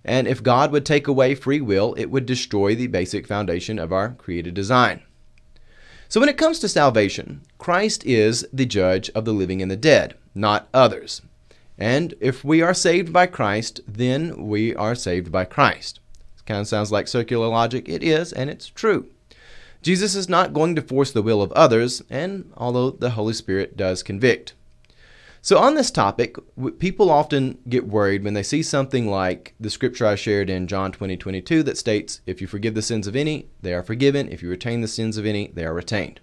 And 0.04 0.26
if 0.26 0.42
God 0.42 0.72
would 0.72 0.84
take 0.84 1.06
away 1.06 1.34
free 1.34 1.60
will, 1.60 1.94
it 1.94 2.06
would 2.06 2.26
destroy 2.26 2.74
the 2.74 2.88
basic 2.88 3.26
foundation 3.26 3.78
of 3.78 3.92
our 3.92 4.10
created 4.10 4.54
design. 4.54 5.02
So, 6.08 6.20
when 6.20 6.28
it 6.28 6.36
comes 6.36 6.58
to 6.58 6.68
salvation, 6.68 7.40
Christ 7.58 8.04
is 8.04 8.46
the 8.52 8.66
judge 8.66 9.08
of 9.10 9.24
the 9.24 9.32
living 9.32 9.62
and 9.62 9.70
the 9.70 9.76
dead, 9.76 10.14
not 10.34 10.68
others. 10.74 11.22
And 11.78 12.14
if 12.20 12.44
we 12.44 12.60
are 12.60 12.74
saved 12.74 13.12
by 13.12 13.26
Christ, 13.26 13.80
then 13.88 14.46
we 14.46 14.74
are 14.74 14.94
saved 14.94 15.32
by 15.32 15.44
Christ. 15.44 16.00
It 16.36 16.44
kind 16.46 16.60
of 16.60 16.68
sounds 16.68 16.92
like 16.92 17.08
circular 17.08 17.46
logic. 17.46 17.88
It 17.88 18.02
is, 18.02 18.32
and 18.32 18.50
it's 18.50 18.68
true. 18.68 19.08
Jesus 19.80 20.14
is 20.14 20.28
not 20.28 20.52
going 20.52 20.76
to 20.76 20.82
force 20.82 21.10
the 21.10 21.22
will 21.22 21.42
of 21.42 21.50
others, 21.52 22.02
and 22.10 22.52
although 22.56 22.90
the 22.90 23.10
Holy 23.10 23.32
Spirit 23.32 23.76
does 23.76 24.02
convict. 24.02 24.54
So, 25.44 25.58
on 25.58 25.74
this 25.74 25.90
topic, 25.90 26.36
people 26.78 27.10
often 27.10 27.58
get 27.68 27.88
worried 27.88 28.22
when 28.22 28.34
they 28.34 28.44
see 28.44 28.62
something 28.62 29.08
like 29.08 29.56
the 29.58 29.70
scripture 29.70 30.06
I 30.06 30.14
shared 30.14 30.48
in 30.48 30.68
John 30.68 30.92
20 30.92 31.16
22 31.16 31.64
that 31.64 31.76
states, 31.76 32.20
If 32.26 32.40
you 32.40 32.46
forgive 32.46 32.76
the 32.76 32.80
sins 32.80 33.08
of 33.08 33.16
any, 33.16 33.48
they 33.60 33.74
are 33.74 33.82
forgiven. 33.82 34.28
If 34.28 34.40
you 34.40 34.48
retain 34.48 34.82
the 34.82 34.88
sins 34.88 35.16
of 35.16 35.26
any, 35.26 35.48
they 35.48 35.64
are 35.64 35.74
retained. 35.74 36.20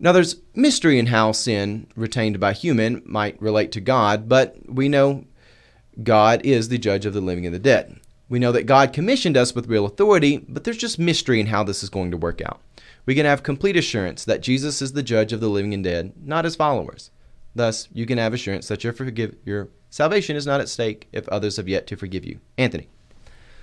Now, 0.00 0.10
there's 0.10 0.40
mystery 0.56 0.98
in 0.98 1.06
how 1.06 1.30
sin 1.30 1.86
retained 1.94 2.40
by 2.40 2.52
human 2.52 3.00
might 3.04 3.40
relate 3.40 3.70
to 3.72 3.80
God, 3.80 4.28
but 4.28 4.56
we 4.66 4.88
know 4.88 5.24
God 6.02 6.44
is 6.44 6.68
the 6.68 6.78
judge 6.78 7.06
of 7.06 7.14
the 7.14 7.20
living 7.20 7.46
and 7.46 7.54
the 7.54 7.60
dead. 7.60 8.00
We 8.28 8.40
know 8.40 8.50
that 8.50 8.66
God 8.66 8.92
commissioned 8.92 9.36
us 9.36 9.54
with 9.54 9.68
real 9.68 9.86
authority, 9.86 10.38
but 10.48 10.64
there's 10.64 10.76
just 10.76 10.98
mystery 10.98 11.38
in 11.38 11.46
how 11.46 11.62
this 11.62 11.84
is 11.84 11.90
going 11.90 12.10
to 12.10 12.16
work 12.16 12.40
out. 12.40 12.60
We 13.06 13.14
can 13.14 13.24
have 13.24 13.44
complete 13.44 13.76
assurance 13.76 14.24
that 14.24 14.40
Jesus 14.40 14.82
is 14.82 14.94
the 14.94 15.02
judge 15.04 15.32
of 15.32 15.38
the 15.38 15.48
living 15.48 15.74
and 15.74 15.84
dead, 15.84 16.12
not 16.20 16.44
his 16.44 16.56
followers. 16.56 17.12
Thus, 17.54 17.88
you 17.92 18.06
can 18.06 18.18
have 18.18 18.32
assurance 18.32 18.68
that 18.68 18.84
your 18.84 18.92
forgive 18.92 19.34
your 19.44 19.68
salvation 19.90 20.36
is 20.36 20.46
not 20.46 20.60
at 20.60 20.68
stake 20.68 21.08
if 21.12 21.28
others 21.28 21.56
have 21.56 21.68
yet 21.68 21.86
to 21.88 21.96
forgive 21.96 22.24
you. 22.24 22.40
Anthony. 22.56 22.88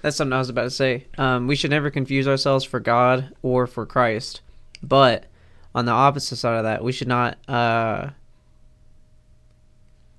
That's 0.02 0.15
something 0.15 0.34
I 0.34 0.39
was 0.39 0.50
about 0.50 0.63
to 0.63 0.69
say. 0.69 1.08
Um, 1.17 1.47
we 1.47 1.56
should 1.56 1.71
never 1.71 1.89
confuse 1.89 2.28
ourselves 2.28 2.63
for 2.63 2.80
God 2.80 3.34
or 3.41 3.65
for 3.65 3.86
Christ. 3.86 4.41
But 4.84 5.26
on 5.73 5.86
the 5.86 5.91
opposite 5.91 6.36
side 6.36 6.58
of 6.58 6.63
that, 6.63 6.84
we 6.84 6.91
should 6.91 7.08
not 7.08 7.38
uh, 7.47 8.10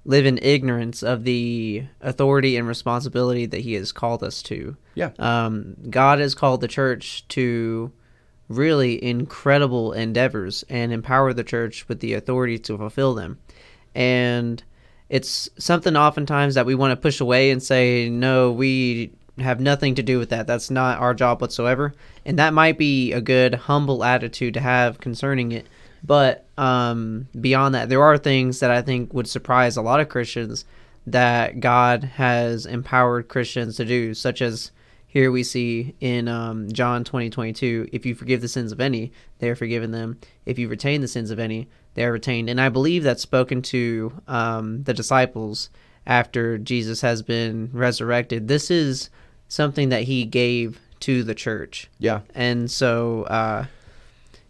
live 0.04 0.26
in 0.26 0.38
ignorance 0.42 1.02
of 1.02 1.24
the 1.24 1.84
authority 2.00 2.56
and 2.56 2.66
responsibility 2.66 3.46
that 3.46 3.60
He 3.60 3.74
has 3.74 3.92
called 3.92 4.24
us 4.24 4.42
to. 4.44 4.76
Yeah. 4.94 5.10
Um, 5.18 5.76
God 5.88 6.18
has 6.18 6.34
called 6.34 6.60
the 6.60 6.68
church 6.68 7.26
to 7.28 7.92
really 8.48 9.02
incredible 9.04 9.92
endeavors 9.92 10.64
and 10.68 10.92
empower 10.92 11.32
the 11.32 11.44
church 11.44 11.86
with 11.86 12.00
the 12.00 12.14
authority 12.14 12.58
to 12.58 12.78
fulfill 12.78 13.14
them 13.14 13.38
and 13.98 14.62
it's 15.08 15.48
something 15.58 15.96
oftentimes 15.96 16.54
that 16.54 16.66
we 16.66 16.74
want 16.74 16.92
to 16.92 16.96
push 16.96 17.20
away 17.20 17.50
and 17.50 17.62
say 17.62 18.08
no 18.08 18.52
we 18.52 19.10
have 19.38 19.60
nothing 19.60 19.94
to 19.94 20.02
do 20.02 20.18
with 20.18 20.30
that. 20.30 20.46
That's 20.46 20.70
not 20.70 20.98
our 20.98 21.14
job 21.14 21.40
whatsoever. 21.40 21.94
And 22.24 22.38
that 22.38 22.52
might 22.52 22.76
be 22.76 23.12
a 23.12 23.20
good 23.20 23.54
humble 23.54 24.02
attitude 24.02 24.54
to 24.54 24.60
have 24.60 24.98
concerning 24.98 25.52
it. 25.52 25.66
But 26.04 26.44
um, 26.58 27.28
beyond 27.40 27.74
that 27.74 27.88
there 27.88 28.02
are 28.02 28.18
things 28.18 28.60
that 28.60 28.70
i 28.70 28.82
think 28.82 29.14
would 29.14 29.28
surprise 29.28 29.76
a 29.76 29.82
lot 29.82 30.00
of 30.00 30.08
christians 30.08 30.64
that 31.06 31.60
god 31.60 32.02
has 32.02 32.66
empowered 32.66 33.28
christians 33.28 33.76
to 33.76 33.84
do 33.84 34.12
such 34.12 34.42
as 34.42 34.72
here 35.10 35.32
we 35.32 35.42
see 35.42 35.94
in 36.00 36.28
um, 36.28 36.70
John 36.70 37.02
20, 37.02 37.30
22, 37.30 37.88
if 37.92 38.04
you 38.04 38.14
forgive 38.14 38.42
the 38.42 38.46
sins 38.46 38.72
of 38.72 38.80
any, 38.80 39.10
they 39.38 39.48
are 39.48 39.56
forgiven 39.56 39.90
them. 39.90 40.18
If 40.44 40.58
you 40.58 40.68
retain 40.68 41.00
the 41.00 41.08
sins 41.08 41.30
of 41.30 41.38
any, 41.38 41.66
they 41.98 42.04
are 42.04 42.12
retained. 42.12 42.48
And 42.48 42.60
I 42.60 42.68
believe 42.68 43.02
that's 43.02 43.22
spoken 43.22 43.60
to 43.62 44.12
um, 44.28 44.84
the 44.84 44.94
disciples 44.94 45.68
after 46.06 46.56
Jesus 46.56 47.00
has 47.00 47.22
been 47.22 47.70
resurrected. 47.72 48.46
This 48.46 48.70
is 48.70 49.10
something 49.48 49.88
that 49.88 50.04
he 50.04 50.24
gave 50.24 50.78
to 51.00 51.24
the 51.24 51.34
church. 51.34 51.90
Yeah. 51.98 52.20
And 52.36 52.70
so 52.70 53.24
uh, 53.24 53.66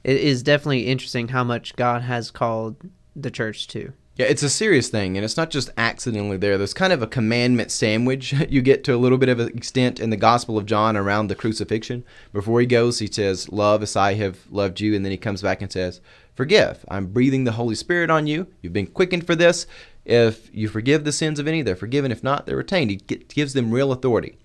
it 0.05 0.19
is 0.19 0.43
definitely 0.43 0.89
interesting 0.89 1.29
how 1.29 1.43
much 1.43 1.75
God 1.75 2.03
has 2.03 2.31
called 2.31 2.77
the 3.17 3.31
church 3.31 3.67
to. 3.69 3.95
Yeah, 4.17 4.27
it's 4.27 4.43
a 4.43 4.51
serious 4.51 4.89
thing, 4.89 5.17
and 5.17 5.25
it's 5.25 5.37
not 5.37 5.49
just 5.49 5.71
accidentally 5.79 6.37
there. 6.37 6.59
There's 6.59 6.75
kind 6.75 6.93
of 6.93 7.03
a 7.03 7.07
commandment 7.07 7.71
sandwich 7.71 8.33
you 8.51 8.61
get 8.61 8.83
to 8.85 8.95
a 8.95 8.99
little 8.99 9.17
bit 9.17 9.29
of 9.29 9.39
an 9.39 9.57
extent 9.57 10.01
in 10.01 10.11
the 10.11 10.17
Gospel 10.17 10.59
of 10.59 10.67
John 10.67 10.97
around 10.97 11.29
the 11.29 11.37
crucifixion. 11.37 12.05
Before 12.33 12.61
he 12.61 12.67
goes, 12.67 12.99
he 12.99 13.07
says, 13.07 13.49
Love 13.49 13.83
as 13.83 13.95
I 13.97 14.15
have 14.15 14.41
loved 14.51 14.81
you. 14.81 14.95
And 14.95 15.05
then 15.05 15.13
he 15.13 15.19
comes 15.19 15.41
back 15.41 15.63
and 15.63 15.73
says, 15.73 16.01
Forgive. 16.39 16.85
I'm 16.89 17.09
breathing 17.09 17.43
the 17.43 17.51
Holy 17.51 17.75
Spirit 17.75 18.11
on 18.11 18.29
you. 18.29 18.47
You've 18.63 18.73
been 18.73 18.87
quickened 18.87 19.27
for 19.27 19.35
this. 19.35 19.67
If 20.05 20.55
you 20.55 20.69
forgive 20.69 21.03
the 21.03 21.11
sins 21.11 21.41
of 21.41 21.49
any, 21.49 21.63
they're 21.63 21.75
forgiven. 21.75 22.13
If 22.13 22.23
not, 22.23 22.47
they're 22.47 22.57
retained. 22.57 22.93
He 22.93 22.97
gives 22.97 23.55
them 23.55 23.73
real 23.73 23.91
authority. 23.91 24.39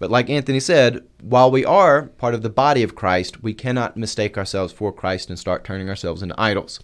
But 0.00 0.10
like 0.10 0.28
Anthony 0.28 0.58
said, 0.58 1.06
while 1.22 1.48
we 1.48 1.64
are 1.64 2.08
part 2.08 2.34
of 2.34 2.42
the 2.42 2.50
body 2.50 2.82
of 2.82 2.96
Christ, 2.96 3.40
we 3.40 3.54
cannot 3.54 3.96
mistake 3.96 4.36
ourselves 4.36 4.72
for 4.72 4.92
Christ 4.92 5.30
and 5.30 5.38
start 5.38 5.62
turning 5.62 5.88
ourselves 5.88 6.24
into 6.24 6.34
idols. 6.36 6.80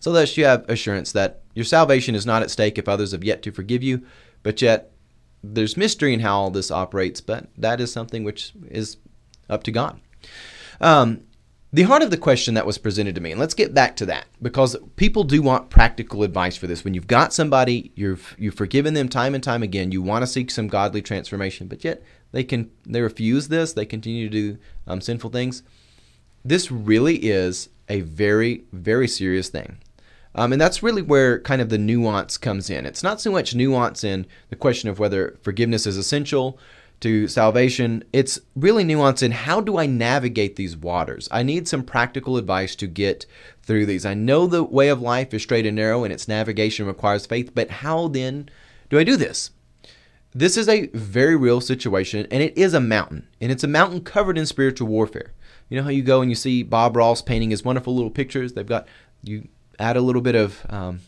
So 0.00 0.12
thus 0.12 0.36
you 0.36 0.44
have 0.44 0.68
assurance 0.68 1.12
that 1.12 1.40
your 1.54 1.64
salvation 1.64 2.14
is 2.14 2.26
not 2.26 2.42
at 2.42 2.50
stake 2.50 2.76
if 2.76 2.90
others 2.90 3.12
have 3.12 3.24
yet 3.24 3.40
to 3.44 3.52
forgive 3.52 3.82
you, 3.82 4.04
but 4.42 4.60
yet 4.60 4.92
there's 5.42 5.78
mystery 5.78 6.12
in 6.12 6.20
how 6.20 6.40
all 6.40 6.50
this 6.50 6.70
operates, 6.70 7.22
but 7.22 7.48
that 7.56 7.80
is 7.80 7.90
something 7.90 8.22
which 8.22 8.52
is 8.68 8.98
up 9.48 9.62
to 9.62 9.72
God. 9.72 9.98
Um, 10.78 11.22
the 11.72 11.82
heart 11.82 12.02
of 12.02 12.10
the 12.10 12.16
question 12.16 12.54
that 12.54 12.66
was 12.66 12.78
presented 12.78 13.14
to 13.16 13.20
me, 13.20 13.32
and 13.32 13.40
let's 13.40 13.54
get 13.54 13.74
back 13.74 13.96
to 13.96 14.06
that 14.06 14.26
because 14.40 14.76
people 14.94 15.24
do 15.24 15.42
want 15.42 15.68
practical 15.68 16.22
advice 16.22 16.56
for 16.56 16.66
this. 16.66 16.84
When 16.84 16.94
you've 16.94 17.08
got 17.08 17.32
somebody, 17.32 17.90
you've 17.94 18.36
you've 18.38 18.54
forgiven 18.54 18.94
them 18.94 19.08
time 19.08 19.34
and 19.34 19.42
time 19.42 19.62
again, 19.62 19.92
you 19.92 20.00
want 20.00 20.22
to 20.22 20.26
seek 20.26 20.50
some 20.50 20.68
godly 20.68 21.02
transformation, 21.02 21.66
but 21.66 21.84
yet 21.84 22.02
they 22.32 22.44
can 22.44 22.70
they 22.86 23.00
refuse 23.00 23.48
this, 23.48 23.72
they 23.72 23.84
continue 23.84 24.28
to 24.28 24.32
do 24.32 24.58
um, 24.86 25.00
sinful 25.00 25.30
things. 25.30 25.62
This 26.44 26.70
really 26.70 27.16
is 27.16 27.68
a 27.88 28.00
very 28.02 28.64
very 28.72 29.08
serious 29.08 29.48
thing. 29.48 29.78
Um, 30.36 30.52
and 30.52 30.60
that's 30.60 30.82
really 30.82 31.02
where 31.02 31.40
kind 31.40 31.62
of 31.62 31.70
the 31.70 31.78
nuance 31.78 32.36
comes 32.36 32.68
in. 32.68 32.84
It's 32.84 33.02
not 33.02 33.22
so 33.22 33.32
much 33.32 33.54
nuance 33.54 34.04
in 34.04 34.26
the 34.50 34.56
question 34.56 34.90
of 34.90 34.98
whether 34.98 35.38
forgiveness 35.42 35.86
is 35.86 35.96
essential 35.96 36.58
to 37.00 37.28
salvation. 37.28 38.04
It's 38.12 38.38
really 38.54 38.84
nuanced 38.84 39.22
in 39.22 39.32
how 39.32 39.60
do 39.60 39.78
I 39.78 39.86
navigate 39.86 40.56
these 40.56 40.76
waters? 40.76 41.28
I 41.30 41.42
need 41.42 41.68
some 41.68 41.82
practical 41.82 42.36
advice 42.36 42.74
to 42.76 42.86
get 42.86 43.26
through 43.62 43.86
these. 43.86 44.06
I 44.06 44.14
know 44.14 44.46
the 44.46 44.64
way 44.64 44.88
of 44.88 45.02
life 45.02 45.34
is 45.34 45.42
straight 45.42 45.66
and 45.66 45.76
narrow 45.76 46.04
and 46.04 46.12
its 46.12 46.28
navigation 46.28 46.86
requires 46.86 47.26
faith, 47.26 47.54
but 47.54 47.70
how 47.70 48.08
then 48.08 48.48
do 48.88 48.98
I 48.98 49.04
do 49.04 49.16
this? 49.16 49.50
This 50.34 50.56
is 50.58 50.68
a 50.68 50.88
very 50.88 51.34
real 51.34 51.62
situation, 51.62 52.26
and 52.30 52.42
it 52.42 52.58
is 52.58 52.74
a 52.74 52.80
mountain, 52.80 53.26
and 53.40 53.50
it's 53.50 53.64
a 53.64 53.68
mountain 53.68 54.02
covered 54.02 54.36
in 54.36 54.44
spiritual 54.44 54.86
warfare. 54.86 55.32
You 55.70 55.78
know 55.78 55.82
how 55.82 55.88
you 55.88 56.02
go 56.02 56.20
and 56.20 56.30
you 56.30 56.34
see 56.34 56.62
Bob 56.62 56.94
Ross 56.94 57.22
painting 57.22 57.50
his 57.50 57.64
wonderful 57.64 57.94
little 57.94 58.10
pictures? 58.10 58.52
They've 58.52 58.66
got 58.66 58.86
you 59.22 59.48
add 59.78 59.96
a 59.96 60.02
little 60.02 60.20
bit 60.20 60.34
of 60.34 60.64
um, 60.68 61.00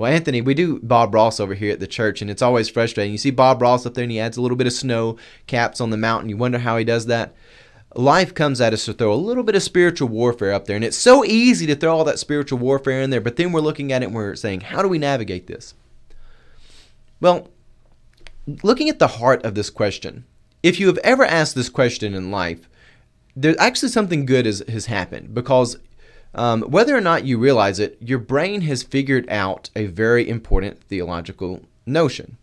well, 0.00 0.10
Anthony, 0.10 0.40
we 0.40 0.54
do 0.54 0.80
Bob 0.82 1.14
Ross 1.14 1.40
over 1.40 1.52
here 1.52 1.70
at 1.70 1.78
the 1.78 1.86
church, 1.86 2.22
and 2.22 2.30
it's 2.30 2.40
always 2.40 2.70
frustrating. 2.70 3.12
You 3.12 3.18
see 3.18 3.30
Bob 3.30 3.60
Ross 3.60 3.84
up 3.84 3.92
there, 3.92 4.04
and 4.04 4.10
he 4.10 4.18
adds 4.18 4.38
a 4.38 4.40
little 4.40 4.56
bit 4.56 4.66
of 4.66 4.72
snow 4.72 5.18
caps 5.46 5.78
on 5.78 5.90
the 5.90 5.98
mountain. 5.98 6.30
You 6.30 6.38
wonder 6.38 6.58
how 6.58 6.78
he 6.78 6.84
does 6.84 7.04
that. 7.04 7.34
Life 7.94 8.32
comes 8.32 8.62
at 8.62 8.72
us 8.72 8.86
to 8.86 8.94
throw 8.94 9.12
a 9.12 9.14
little 9.14 9.42
bit 9.42 9.56
of 9.56 9.62
spiritual 9.62 10.08
warfare 10.08 10.54
up 10.54 10.64
there, 10.64 10.74
and 10.74 10.86
it's 10.86 10.96
so 10.96 11.22
easy 11.22 11.66
to 11.66 11.74
throw 11.74 11.94
all 11.94 12.04
that 12.04 12.18
spiritual 12.18 12.58
warfare 12.58 13.02
in 13.02 13.10
there. 13.10 13.20
But 13.20 13.36
then 13.36 13.52
we're 13.52 13.60
looking 13.60 13.92
at 13.92 14.02
it 14.02 14.06
and 14.06 14.14
we're 14.14 14.36
saying, 14.36 14.62
how 14.62 14.80
do 14.80 14.88
we 14.88 14.96
navigate 14.96 15.48
this? 15.48 15.74
Well, 17.20 17.50
looking 18.62 18.88
at 18.88 19.00
the 19.00 19.06
heart 19.06 19.44
of 19.44 19.54
this 19.54 19.68
question, 19.68 20.24
if 20.62 20.80
you 20.80 20.86
have 20.86 20.98
ever 21.04 21.26
asked 21.26 21.54
this 21.54 21.68
question 21.68 22.14
in 22.14 22.30
life, 22.30 22.70
there's 23.36 23.58
actually 23.58 23.90
something 23.90 24.24
good 24.24 24.46
has, 24.46 24.62
has 24.66 24.86
happened 24.86 25.34
because 25.34 25.76
um, 26.34 26.62
whether 26.62 26.96
or 26.96 27.00
not 27.00 27.24
you 27.24 27.38
realize 27.38 27.78
it, 27.78 27.98
your 28.00 28.18
brain 28.18 28.62
has 28.62 28.82
figured 28.82 29.28
out 29.28 29.70
a 29.74 29.86
very 29.86 30.28
important 30.28 30.82
theological 30.84 31.62
notion. 31.86 32.36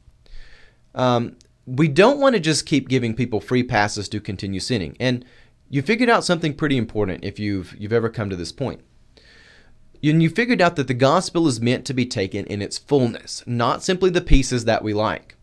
Um, 0.93 1.37
we 1.65 1.87
don't 1.87 2.19
want 2.19 2.35
to 2.35 2.39
just 2.39 2.65
keep 2.65 2.89
giving 2.89 3.13
people 3.13 3.39
free 3.39 3.63
passes 3.63 4.09
to 4.09 4.19
continue 4.19 4.59
sinning, 4.59 4.95
and 4.99 5.25
you 5.69 5.81
figured 5.81 6.09
out 6.09 6.23
something 6.23 6.53
pretty 6.53 6.77
important 6.77 7.23
if 7.23 7.39
you've 7.39 7.75
you've 7.77 7.93
ever 7.93 8.09
come 8.09 8.29
to 8.29 8.35
this 8.35 8.51
point. 8.51 8.81
And 10.03 10.21
you 10.21 10.29
figured 10.29 10.61
out 10.61 10.75
that 10.75 10.87
the 10.87 10.93
gospel 10.93 11.47
is 11.47 11.59
meant 11.59 11.85
to 11.85 11.93
be 11.93 12.05
taken 12.05 12.45
in 12.45 12.61
its 12.61 12.77
fullness, 12.77 13.43
not 13.47 13.83
simply 13.83 14.09
the 14.09 14.21
pieces 14.21 14.65
that 14.65 14.83
we 14.83 14.93
like. 14.93 15.35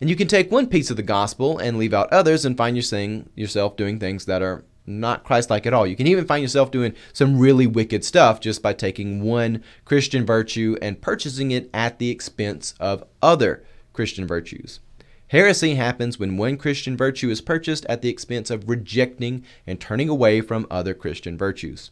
And 0.00 0.08
you 0.08 0.16
can 0.16 0.28
take 0.28 0.50
one 0.50 0.68
piece 0.68 0.90
of 0.90 0.96
the 0.96 1.02
gospel 1.02 1.58
and 1.58 1.76
leave 1.76 1.92
out 1.92 2.12
others 2.12 2.44
and 2.44 2.56
find 2.56 2.76
yourself 2.76 3.76
doing 3.76 3.98
things 3.98 4.24
that 4.24 4.42
are 4.42 4.64
not 4.88 5.24
Christ 5.24 5.50
like 5.50 5.66
at 5.66 5.74
all. 5.74 5.86
You 5.86 5.96
can 5.96 6.06
even 6.06 6.26
find 6.26 6.42
yourself 6.42 6.70
doing 6.70 6.94
some 7.12 7.38
really 7.38 7.66
wicked 7.66 8.04
stuff 8.04 8.40
just 8.40 8.62
by 8.62 8.72
taking 8.72 9.22
one 9.22 9.62
Christian 9.84 10.24
virtue 10.24 10.76
and 10.80 11.00
purchasing 11.00 11.50
it 11.50 11.70
at 11.72 11.98
the 11.98 12.10
expense 12.10 12.74
of 12.80 13.04
other 13.22 13.62
Christian 13.92 14.26
virtues. 14.26 14.80
Heresy 15.28 15.74
happens 15.74 16.18
when 16.18 16.38
one 16.38 16.56
Christian 16.56 16.96
virtue 16.96 17.28
is 17.28 17.40
purchased 17.40 17.84
at 17.86 18.00
the 18.00 18.08
expense 18.08 18.50
of 18.50 18.68
rejecting 18.68 19.44
and 19.66 19.78
turning 19.78 20.08
away 20.08 20.40
from 20.40 20.66
other 20.70 20.94
Christian 20.94 21.36
virtues. 21.36 21.90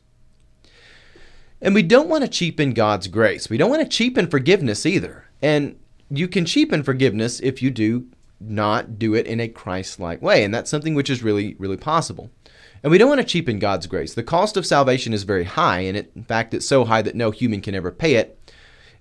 And 1.60 1.74
we 1.74 1.82
don't 1.82 2.08
want 2.08 2.24
to 2.24 2.28
cheapen 2.28 2.72
God's 2.72 3.08
grace. 3.08 3.50
We 3.50 3.58
don't 3.58 3.70
want 3.70 3.82
to 3.82 3.88
cheapen 3.88 4.28
forgiveness 4.28 4.86
either. 4.86 5.26
And 5.42 5.78
you 6.10 6.28
can 6.28 6.44
cheapen 6.44 6.82
forgiveness 6.82 7.40
if 7.40 7.62
you 7.62 7.70
do 7.70 8.06
not 8.40 8.98
do 8.98 9.14
it 9.14 9.26
in 9.26 9.40
a 9.40 9.48
Christ 9.48 9.98
like 9.98 10.22
way. 10.22 10.44
And 10.44 10.54
that's 10.54 10.70
something 10.70 10.94
which 10.94 11.10
is 11.10 11.22
really, 11.22 11.54
really 11.58 11.76
possible. 11.76 12.30
And 12.86 12.92
we 12.92 12.98
don't 12.98 13.08
want 13.08 13.20
to 13.20 13.26
cheapen 13.26 13.58
God's 13.58 13.88
grace. 13.88 14.14
The 14.14 14.22
cost 14.22 14.56
of 14.56 14.64
salvation 14.64 15.12
is 15.12 15.24
very 15.24 15.42
high, 15.42 15.80
and 15.80 15.96
it, 15.96 16.12
in 16.14 16.22
fact, 16.22 16.54
it's 16.54 16.68
so 16.68 16.84
high 16.84 17.02
that 17.02 17.16
no 17.16 17.32
human 17.32 17.60
can 17.60 17.74
ever 17.74 17.90
pay 17.90 18.14
it. 18.14 18.38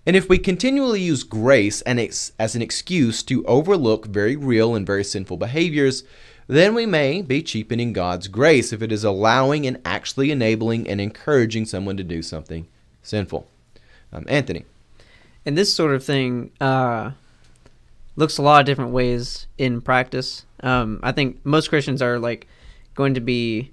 And 0.07 0.15
if 0.15 0.27
we 0.27 0.39
continually 0.39 1.03
use 1.03 1.23
grace 1.23 1.83
as 1.83 2.55
an 2.55 2.61
excuse 2.63 3.21
to 3.21 3.45
overlook 3.45 4.07
very 4.07 4.35
real 4.35 4.73
and 4.73 4.87
very 4.87 5.03
sinful 5.03 5.37
behaviors, 5.37 6.03
then 6.47 6.73
we 6.73 6.87
may 6.87 7.21
be 7.21 7.43
cheapening 7.43 7.93
God's 7.93 8.27
grace 8.27 8.73
if 8.73 8.81
it 8.81 8.91
is 8.91 9.03
allowing 9.03 9.67
and 9.67 9.79
actually 9.85 10.31
enabling 10.31 10.89
and 10.89 10.99
encouraging 10.99 11.65
someone 11.65 11.97
to 11.97 12.03
do 12.03 12.23
something 12.23 12.67
sinful. 13.03 13.47
Um, 14.11 14.25
Anthony. 14.27 14.65
And 15.45 15.55
this 15.55 15.71
sort 15.71 15.93
of 15.93 16.03
thing 16.03 16.49
uh, 16.59 17.11
looks 18.15 18.39
a 18.39 18.41
lot 18.41 18.61
of 18.61 18.65
different 18.65 18.93
ways 18.93 19.45
in 19.59 19.79
practice. 19.79 20.43
Um, 20.61 20.99
I 21.03 21.11
think 21.11 21.45
most 21.45 21.69
Christians 21.69 22.01
are 22.01 22.17
like 22.17 22.47
going 22.95 23.13
to 23.13 23.21
be 23.21 23.69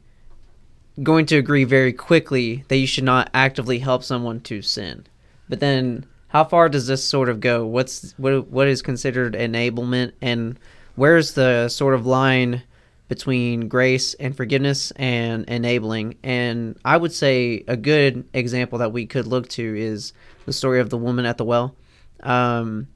going 1.03 1.27
to 1.27 1.37
agree 1.37 1.65
very 1.65 1.93
quickly 1.93 2.65
that 2.69 2.77
you 2.77 2.87
should 2.87 3.05
not 3.05 3.31
actively 3.33 3.79
help 3.79 4.03
someone 4.03 4.41
to 4.41 4.63
sin. 4.63 5.07
But 5.49 5.61
then 5.61 6.07
how 6.29 6.45
far 6.45 6.69
does 6.69 6.87
this 6.87 7.05
sort 7.05 7.29
of 7.29 7.41
go? 7.41 7.67
What's 7.67 8.13
what 8.17 8.49
what 8.49 8.69
is 8.69 8.83
considered 8.83 9.35
enablement 9.35 10.13
and 10.21 10.59
where's 10.97 11.35
the 11.35 11.69
sort 11.69 11.95
of 11.95 12.07
line 12.07 12.63
between 13.09 13.69
grace 13.69 14.15
and 14.15 14.37
forgiveness 14.37 14.91
and 14.93 15.45
enabling? 15.47 16.17
And 16.23 16.79
I 16.85 16.97
would 16.97 17.13
say 17.13 17.65
a 17.69 17.77
good 17.77 18.27
example 18.33 18.79
that 18.79 18.93
we 18.93 19.07
could 19.07 19.27
look 19.27 19.49
to 19.51 19.77
is 19.77 20.13
the 20.47 20.53
story 20.53 20.81
of 20.81 20.91
the 20.91 20.99
woman 20.99 21.27
at 21.27 21.39
the 21.39 21.45
well. 21.45 21.75
Um, 22.23 22.89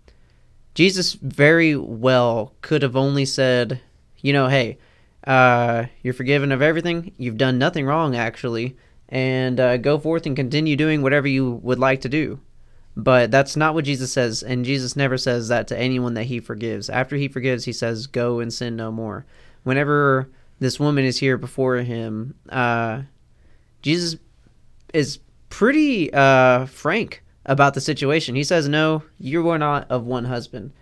Jesus 0.74 1.14
very 1.14 1.76
well 1.76 2.54
could 2.60 2.82
have 2.82 2.96
only 2.96 3.24
said, 3.24 3.80
you 4.20 4.32
know, 4.32 4.48
hey, 4.48 4.78
uh, 5.26 5.86
you're 6.02 6.14
forgiven 6.14 6.52
of 6.52 6.62
everything. 6.62 7.12
You've 7.18 7.36
done 7.36 7.58
nothing 7.58 7.86
wrong, 7.86 8.14
actually. 8.14 8.76
And 9.08 9.58
uh, 9.60 9.76
go 9.76 9.98
forth 9.98 10.26
and 10.26 10.36
continue 10.36 10.76
doing 10.76 11.02
whatever 11.02 11.28
you 11.28 11.52
would 11.62 11.78
like 11.78 12.00
to 12.02 12.08
do. 12.08 12.40
But 12.96 13.30
that's 13.30 13.56
not 13.56 13.74
what 13.74 13.84
Jesus 13.84 14.12
says. 14.12 14.42
And 14.42 14.64
Jesus 14.64 14.96
never 14.96 15.18
says 15.18 15.48
that 15.48 15.68
to 15.68 15.78
anyone 15.78 16.14
that 16.14 16.24
he 16.24 16.40
forgives. 16.40 16.88
After 16.88 17.16
he 17.16 17.28
forgives, 17.28 17.64
he 17.64 17.72
says, 17.72 18.06
Go 18.06 18.40
and 18.40 18.52
sin 18.52 18.74
no 18.74 18.90
more. 18.90 19.26
Whenever 19.64 20.30
this 20.60 20.80
woman 20.80 21.04
is 21.04 21.18
here 21.18 21.36
before 21.36 21.76
him, 21.76 22.34
uh, 22.48 23.02
Jesus 23.82 24.18
is 24.94 25.18
pretty 25.50 26.12
uh, 26.12 26.66
frank 26.66 27.22
about 27.44 27.74
the 27.74 27.80
situation. 27.80 28.34
He 28.34 28.44
says, 28.44 28.68
No, 28.68 29.02
you 29.18 29.48
are 29.50 29.58
not 29.58 29.90
of 29.90 30.06
one 30.06 30.24
husband. 30.24 30.72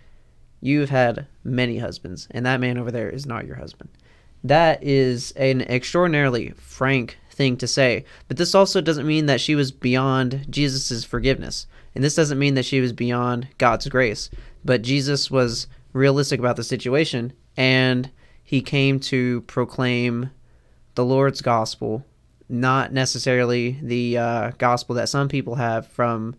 You've 0.61 0.89
had 0.89 1.27
many 1.43 1.77
husbands, 1.77 2.27
and 2.31 2.45
that 2.45 2.59
man 2.59 2.77
over 2.77 2.91
there 2.91 3.09
is 3.09 3.25
not 3.25 3.45
your 3.45 3.57
husband. 3.57 3.89
That 4.45 4.83
is 4.83 5.31
an 5.31 5.61
extraordinarily 5.61 6.51
frank 6.51 7.17
thing 7.31 7.57
to 7.57 7.67
say. 7.67 8.05
But 8.27 8.37
this 8.37 8.53
also 8.53 8.79
doesn't 8.79 9.07
mean 9.07 9.25
that 9.25 9.41
she 9.41 9.55
was 9.55 9.71
beyond 9.71 10.45
Jesus' 10.51 11.03
forgiveness. 11.03 11.65
And 11.95 12.03
this 12.03 12.13
doesn't 12.13 12.37
mean 12.37 12.53
that 12.53 12.65
she 12.65 12.79
was 12.79 12.93
beyond 12.93 13.47
God's 13.57 13.89
grace. 13.89 14.29
But 14.63 14.83
Jesus 14.83 15.31
was 15.31 15.65
realistic 15.93 16.39
about 16.39 16.57
the 16.57 16.63
situation 16.63 17.33
and 17.57 18.11
he 18.43 18.61
came 18.61 18.99
to 18.99 19.41
proclaim 19.41 20.29
the 20.93 21.05
Lord's 21.05 21.41
gospel, 21.41 22.05
not 22.47 22.93
necessarily 22.93 23.79
the 23.81 24.19
uh, 24.19 24.51
gospel 24.59 24.93
that 24.93 25.09
some 25.09 25.27
people 25.27 25.55
have 25.55 25.87
from 25.87 26.35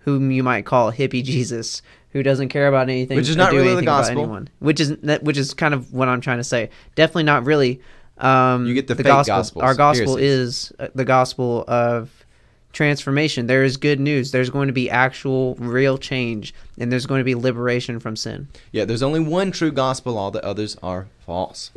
whom 0.00 0.30
you 0.30 0.44
might 0.44 0.64
call 0.64 0.92
hippie 0.92 1.24
Jesus, 1.24 1.82
who 2.12 2.22
doesn't 2.22 2.48
care 2.48 2.68
about 2.68 2.88
anything, 2.88 3.16
which 3.16 3.28
is 3.28 3.36
not 3.36 3.52
really 3.52 3.74
the 3.74 3.82
gospel. 3.82 4.22
Anyone, 4.22 4.48
which 4.60 4.80
is 4.80 4.96
which 5.22 5.36
is 5.36 5.54
kind 5.54 5.74
of 5.74 5.92
what 5.92 6.08
I'm 6.08 6.20
trying 6.20 6.38
to 6.38 6.44
say. 6.44 6.70
Definitely 6.94 7.24
not 7.24 7.44
really. 7.44 7.80
Um, 8.18 8.66
you 8.66 8.74
get 8.74 8.88
the, 8.88 8.94
the 8.94 9.02
gospel. 9.02 9.36
Gospels. 9.36 9.62
Our 9.62 9.74
gospel 9.74 10.16
is 10.16 10.72
uh, 10.78 10.88
the 10.94 11.04
gospel 11.04 11.64
of 11.68 12.24
transformation. 12.72 13.46
There 13.46 13.62
is 13.62 13.76
good 13.76 14.00
news. 14.00 14.32
There's 14.32 14.50
going 14.50 14.66
to 14.66 14.72
be 14.72 14.90
actual, 14.90 15.54
real 15.56 15.98
change, 15.98 16.54
and 16.78 16.90
there's 16.90 17.06
going 17.06 17.20
to 17.20 17.24
be 17.24 17.34
liberation 17.34 18.00
from 18.00 18.16
sin. 18.16 18.48
Yeah, 18.72 18.84
there's 18.84 19.02
only 19.02 19.20
one 19.20 19.52
true 19.52 19.72
gospel. 19.72 20.18
All 20.18 20.30
the 20.30 20.44
others 20.44 20.76
are 20.82 21.08
false, 21.24 21.70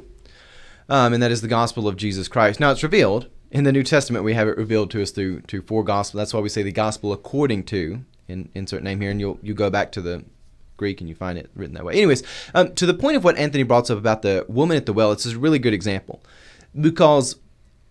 um, 0.90 1.14
and 1.14 1.22
that 1.22 1.32
is 1.32 1.42
the 1.42 1.48
gospel 1.48 1.88
of 1.88 1.98
Jesus 1.98 2.28
Christ. 2.28 2.60
Now 2.60 2.72
it's 2.72 2.84
revealed 2.84 3.28
in 3.52 3.64
the 3.64 3.72
New 3.72 3.84
Testament. 3.84 4.26
We 4.26 4.34
have 4.34 4.48
it 4.48 4.58
revealed 4.58 4.90
to 4.92 5.02
us 5.02 5.12
through 5.12 5.42
to 5.42 5.62
four 5.62 5.84
gospels. 5.84 6.20
That's 6.20 6.34
why 6.34 6.40
we 6.40 6.50
say 6.50 6.64
the 6.64 6.72
gospel 6.72 7.14
according 7.14 7.66
to 7.66 8.04
in 8.28 8.50
insert 8.56 8.84
name 8.84 9.02
here, 9.02 9.12
and 9.12 9.20
you'll 9.20 9.40
you 9.44 9.54
go 9.54 9.70
back 9.70 9.92
to 9.94 10.02
the 10.02 10.24
Greek, 10.78 11.00
and 11.00 11.10
you 11.10 11.16
find 11.16 11.38
it 11.38 11.50
written 11.54 11.76
that 11.76 11.86
way. 11.86 11.94
Anyways, 11.94 12.24
um, 12.56 12.74
to 12.76 12.86
the 12.86 12.94
point 12.94 13.18
of 13.18 13.24
what 13.24 13.38
Anthony 13.38 13.64
brought 13.64 13.92
up 13.92 13.98
about 13.98 14.22
the 14.22 14.46
woman 14.48 14.78
at 14.78 14.86
the 14.86 14.94
well, 14.94 15.12
it's 15.12 15.26
a 15.26 15.38
really 15.38 15.60
good 15.60 15.74
example 15.74 16.24
because 16.80 17.36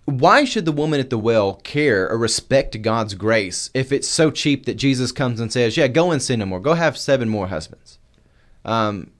why 0.06 0.44
should 0.44 0.64
the 0.64 0.72
woman 0.72 0.98
at 0.98 1.10
the 1.10 1.18
well 1.18 1.54
care 1.62 2.08
or 2.10 2.18
respect 2.18 2.80
God's 2.82 3.14
grace 3.14 3.70
if 3.74 3.92
it's 3.92 4.08
so 4.08 4.30
cheap 4.30 4.66
that 4.66 4.74
Jesus 4.74 5.12
comes 5.12 5.40
and 5.40 5.52
says, 5.52 5.76
"Yeah, 5.76 5.88
go 5.88 6.10
and 6.10 6.22
sin 6.22 6.40
no 6.40 6.46
more. 6.46 6.60
Go 6.60 6.74
have 6.74 6.96
seven 6.96 7.28
more 7.28 7.48
husbands. 7.48 7.98
Um, 8.64 9.10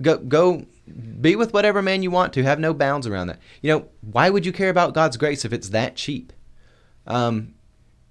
go 0.00 0.18
go 0.18 0.66
be 1.20 1.36
with 1.36 1.52
whatever 1.52 1.82
man 1.82 2.02
you 2.02 2.10
want 2.10 2.32
to. 2.34 2.42
Have 2.42 2.60
no 2.60 2.74
bounds 2.74 3.06
around 3.06 3.28
that. 3.28 3.40
You 3.62 3.72
know, 3.72 3.88
why 4.00 4.30
would 4.30 4.46
you 4.46 4.52
care 4.52 4.70
about 4.70 4.94
God's 4.94 5.16
grace 5.16 5.44
if 5.44 5.52
it's 5.52 5.70
that 5.70 5.96
cheap? 5.96 6.32
Um, 7.06 7.54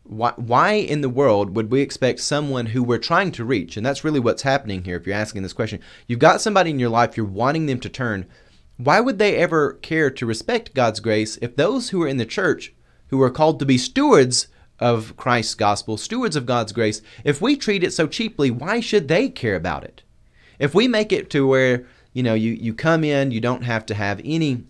why, 0.03 0.33
why 0.37 0.73
in 0.73 1.01
the 1.01 1.09
world 1.09 1.55
would 1.55 1.69
we 1.69 1.81
expect 1.81 2.19
someone 2.19 2.67
who 2.67 2.81
we're 2.81 2.97
trying 2.97 3.31
to 3.33 3.45
reach, 3.45 3.77
and 3.77 3.85
that's 3.85 4.03
really 4.03 4.19
what's 4.19 4.41
happening 4.41 4.83
here 4.83 4.97
if 4.97 5.05
you're 5.05 5.15
asking 5.15 5.43
this 5.43 5.53
question, 5.53 5.81
you've 6.07 6.19
got 6.19 6.41
somebody 6.41 6.69
in 6.69 6.79
your 6.79 6.89
life, 6.89 7.17
you're 7.17 7.25
wanting 7.25 7.65
them 7.65 7.79
to 7.81 7.89
turn, 7.89 8.25
why 8.77 8.99
would 8.99 9.19
they 9.19 9.35
ever 9.35 9.73
care 9.73 10.09
to 10.09 10.25
respect 10.25 10.73
God's 10.73 10.99
grace 10.99 11.37
if 11.41 11.55
those 11.55 11.89
who 11.89 12.01
are 12.03 12.07
in 12.07 12.17
the 12.17 12.25
church, 12.25 12.73
who 13.07 13.21
are 13.21 13.31
called 13.31 13.59
to 13.59 13.65
be 13.65 13.77
stewards 13.77 14.47
of 14.79 15.17
Christ's 15.17 15.55
gospel, 15.55 15.97
stewards 15.97 16.35
of 16.35 16.45
God's 16.45 16.71
grace, 16.71 17.01
if 17.23 17.41
we 17.41 17.57
treat 17.57 17.83
it 17.83 17.91
so 17.91 18.07
cheaply, 18.07 18.51
why 18.51 18.79
should 18.79 19.07
they 19.07 19.29
care 19.29 19.55
about 19.55 19.83
it? 19.83 20.03
If 20.59 20.73
we 20.73 20.87
make 20.87 21.11
it 21.11 21.29
to 21.31 21.47
where, 21.47 21.85
you 22.17 22.23
know, 22.23 22.33
you, 22.33 22.53
you 22.53 22.73
come 22.73 23.03
in, 23.03 23.29
you 23.29 23.39
don't 23.39 23.61
have 23.61 23.85
to 23.85 23.93
have 23.93 24.19
any 24.25 24.63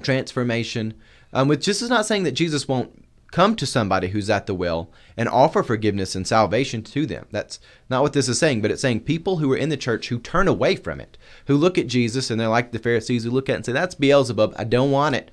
transformation, 0.00 0.94
um, 1.34 1.46
which 1.46 1.66
this 1.66 1.82
is 1.82 1.90
not 1.90 2.06
saying 2.06 2.22
that 2.22 2.32
Jesus 2.32 2.66
won't 2.66 3.04
come 3.30 3.54
to 3.56 3.66
somebody 3.66 4.08
who's 4.08 4.30
at 4.30 4.46
the 4.46 4.54
well 4.54 4.90
and 5.14 5.28
offer 5.28 5.62
forgiveness 5.62 6.14
and 6.14 6.26
salvation 6.26 6.82
to 6.82 7.04
them. 7.04 7.26
That's 7.30 7.60
not 7.90 8.00
what 8.00 8.14
this 8.14 8.26
is 8.26 8.38
saying, 8.38 8.62
but 8.62 8.70
it's 8.70 8.80
saying 8.80 9.00
people 9.00 9.36
who 9.36 9.52
are 9.52 9.56
in 9.58 9.68
the 9.68 9.76
church 9.76 10.08
who 10.08 10.18
turn 10.18 10.48
away 10.48 10.76
from 10.76 10.98
it, 10.98 11.18
who 11.46 11.58
look 11.58 11.76
at 11.76 11.88
Jesus 11.88 12.30
and 12.30 12.40
they're 12.40 12.48
like 12.48 12.72
the 12.72 12.78
Pharisees 12.78 13.24
who 13.24 13.30
look 13.32 13.50
at 13.50 13.52
it 13.52 13.56
and 13.56 13.66
say, 13.66 13.72
That's 13.72 13.94
Beelzebub, 13.94 14.54
I 14.56 14.64
don't 14.64 14.90
want 14.90 15.14
it. 15.14 15.30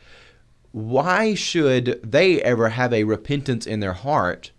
Why 0.73 1.35
should 1.35 2.01
they 2.03 2.41
ever 2.41 2.67
have 2.67 2.91
a 2.91 3.05
repentance 3.05 3.65
in 3.65 3.79
their 3.79 3.93
heart 3.93 4.51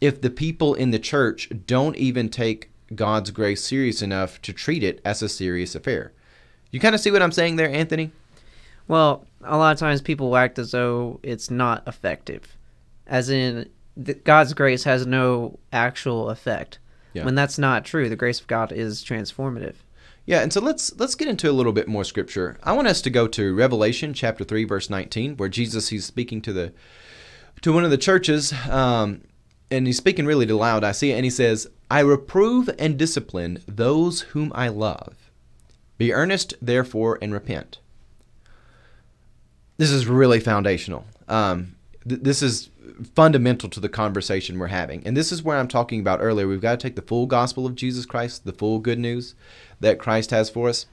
if 0.00 0.20
the 0.20 0.30
people 0.30 0.72
in 0.74 0.92
the 0.92 1.00
church 1.00 1.50
don't 1.66 1.96
even 1.96 2.28
take 2.28 2.69
God's 2.94 3.30
grace 3.30 3.64
serious 3.64 4.02
enough 4.02 4.40
to 4.42 4.52
treat 4.52 4.82
it 4.82 5.00
as 5.04 5.22
a 5.22 5.28
serious 5.28 5.74
affair? 5.74 6.12
You 6.70 6.80
kind 6.80 6.94
of 6.94 7.00
see 7.00 7.10
what 7.10 7.22
I'm 7.22 7.32
saying 7.32 7.56
there, 7.56 7.70
Anthony? 7.70 8.12
Well, 8.88 9.24
a 9.42 9.56
lot 9.56 9.72
of 9.72 9.78
times 9.78 10.00
people 10.00 10.36
act 10.36 10.58
as 10.58 10.72
though 10.72 11.20
it's 11.22 11.50
not 11.50 11.86
effective, 11.86 12.56
as 13.06 13.30
in 13.30 13.68
God's 14.24 14.54
grace 14.54 14.84
has 14.84 15.06
no 15.06 15.58
actual 15.72 16.30
effect. 16.30 16.78
Yeah. 17.12 17.24
When 17.24 17.34
that's 17.34 17.58
not 17.58 17.84
true, 17.84 18.08
the 18.08 18.16
grace 18.16 18.40
of 18.40 18.46
God 18.46 18.72
is 18.72 19.04
transformative. 19.04 19.74
Yeah, 20.26 20.42
and 20.42 20.52
so 20.52 20.60
let's 20.60 20.96
let's 20.96 21.16
get 21.16 21.26
into 21.26 21.50
a 21.50 21.52
little 21.52 21.72
bit 21.72 21.88
more 21.88 22.04
scripture. 22.04 22.56
I 22.62 22.72
want 22.72 22.86
us 22.86 23.02
to 23.02 23.10
go 23.10 23.26
to 23.28 23.54
Revelation 23.54 24.14
chapter 24.14 24.44
three, 24.44 24.64
verse 24.64 24.88
nineteen, 24.88 25.36
where 25.36 25.48
Jesus 25.48 25.88
he's 25.88 26.04
speaking 26.04 26.40
to 26.42 26.52
the 26.52 26.72
to 27.62 27.72
one 27.72 27.84
of 27.84 27.90
the 27.90 27.98
churches, 27.98 28.52
um, 28.68 29.22
and 29.72 29.86
he's 29.86 29.96
speaking 29.96 30.26
really 30.26 30.46
loud. 30.46 30.84
I 30.84 30.92
see 30.92 31.10
it, 31.10 31.14
and 31.14 31.24
he 31.24 31.30
says, 31.30 31.68
"I 31.90 32.00
reprove 32.00 32.70
and 32.78 32.96
discipline 32.96 33.62
those 33.66 34.20
whom 34.20 34.52
I 34.54 34.68
love. 34.68 35.30
Be 35.98 36.12
earnest, 36.12 36.54
therefore, 36.62 37.18
and 37.20 37.32
repent." 37.32 37.78
This 39.76 39.90
is 39.90 40.06
really 40.06 40.40
foundational. 40.40 41.04
Um, 41.28 41.76
th- 42.06 42.22
this 42.22 42.42
is 42.42 42.70
fundamental 43.14 43.68
to 43.70 43.80
the 43.80 43.88
conversation 43.88 44.58
we're 44.58 44.66
having. 44.66 45.02
And 45.06 45.16
this 45.16 45.32
is 45.32 45.42
where 45.42 45.56
I'm 45.56 45.68
talking 45.68 46.00
about 46.00 46.20
earlier. 46.20 46.46
We've 46.46 46.60
got 46.60 46.78
to 46.78 46.82
take 46.86 46.96
the 46.96 47.02
full 47.02 47.26
gospel 47.26 47.66
of 47.66 47.74
Jesus 47.74 48.06
Christ, 48.06 48.44
the 48.44 48.52
full 48.52 48.78
good 48.78 48.98
news 48.98 49.34
that 49.80 49.98
Christ 49.98 50.30
has 50.30 50.50
for 50.50 50.68
us. 50.68 50.86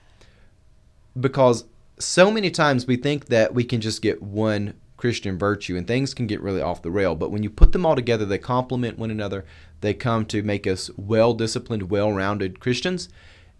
Because 1.19 1.65
so 1.99 2.31
many 2.31 2.51
times 2.51 2.87
we 2.87 2.95
think 2.95 3.25
that 3.25 3.53
we 3.53 3.63
can 3.63 3.81
just 3.81 4.01
get 4.01 4.21
one 4.21 4.73
Christian 4.95 5.37
virtue 5.37 5.75
and 5.75 5.87
things 5.87 6.13
can 6.13 6.27
get 6.27 6.41
really 6.41 6.61
off 6.61 6.81
the 6.81 6.91
rail. 6.91 7.15
But 7.15 7.31
when 7.31 7.43
you 7.43 7.49
put 7.49 7.71
them 7.71 7.85
all 7.85 7.95
together, 7.95 8.25
they 8.25 8.37
complement 8.37 8.97
one 8.97 9.11
another. 9.11 9.45
They 9.81 9.93
come 9.93 10.25
to 10.27 10.41
make 10.41 10.65
us 10.65 10.89
well 10.97 11.33
disciplined, 11.33 11.89
well 11.89 12.11
rounded 12.11 12.59
Christians. 12.59 13.09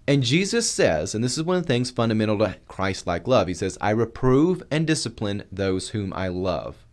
And 0.08 0.24
Jesus 0.24 0.70
says, 0.70 1.14
and 1.14 1.24
this 1.24 1.38
is 1.38 1.44
one 1.44 1.58
of 1.58 1.64
the 1.64 1.68
things 1.68 1.92
fundamental 1.92 2.40
to 2.40 2.56
Christ 2.68 3.06
like 3.06 3.28
love, 3.28 3.48
he 3.48 3.54
says, 3.54 3.78
I 3.82 3.90
reprove 3.90 4.64
and 4.72 4.88
discipline 4.88 5.44
those 5.52 5.90
whom 5.90 6.14
I 6.14 6.30
love. 6.30 6.86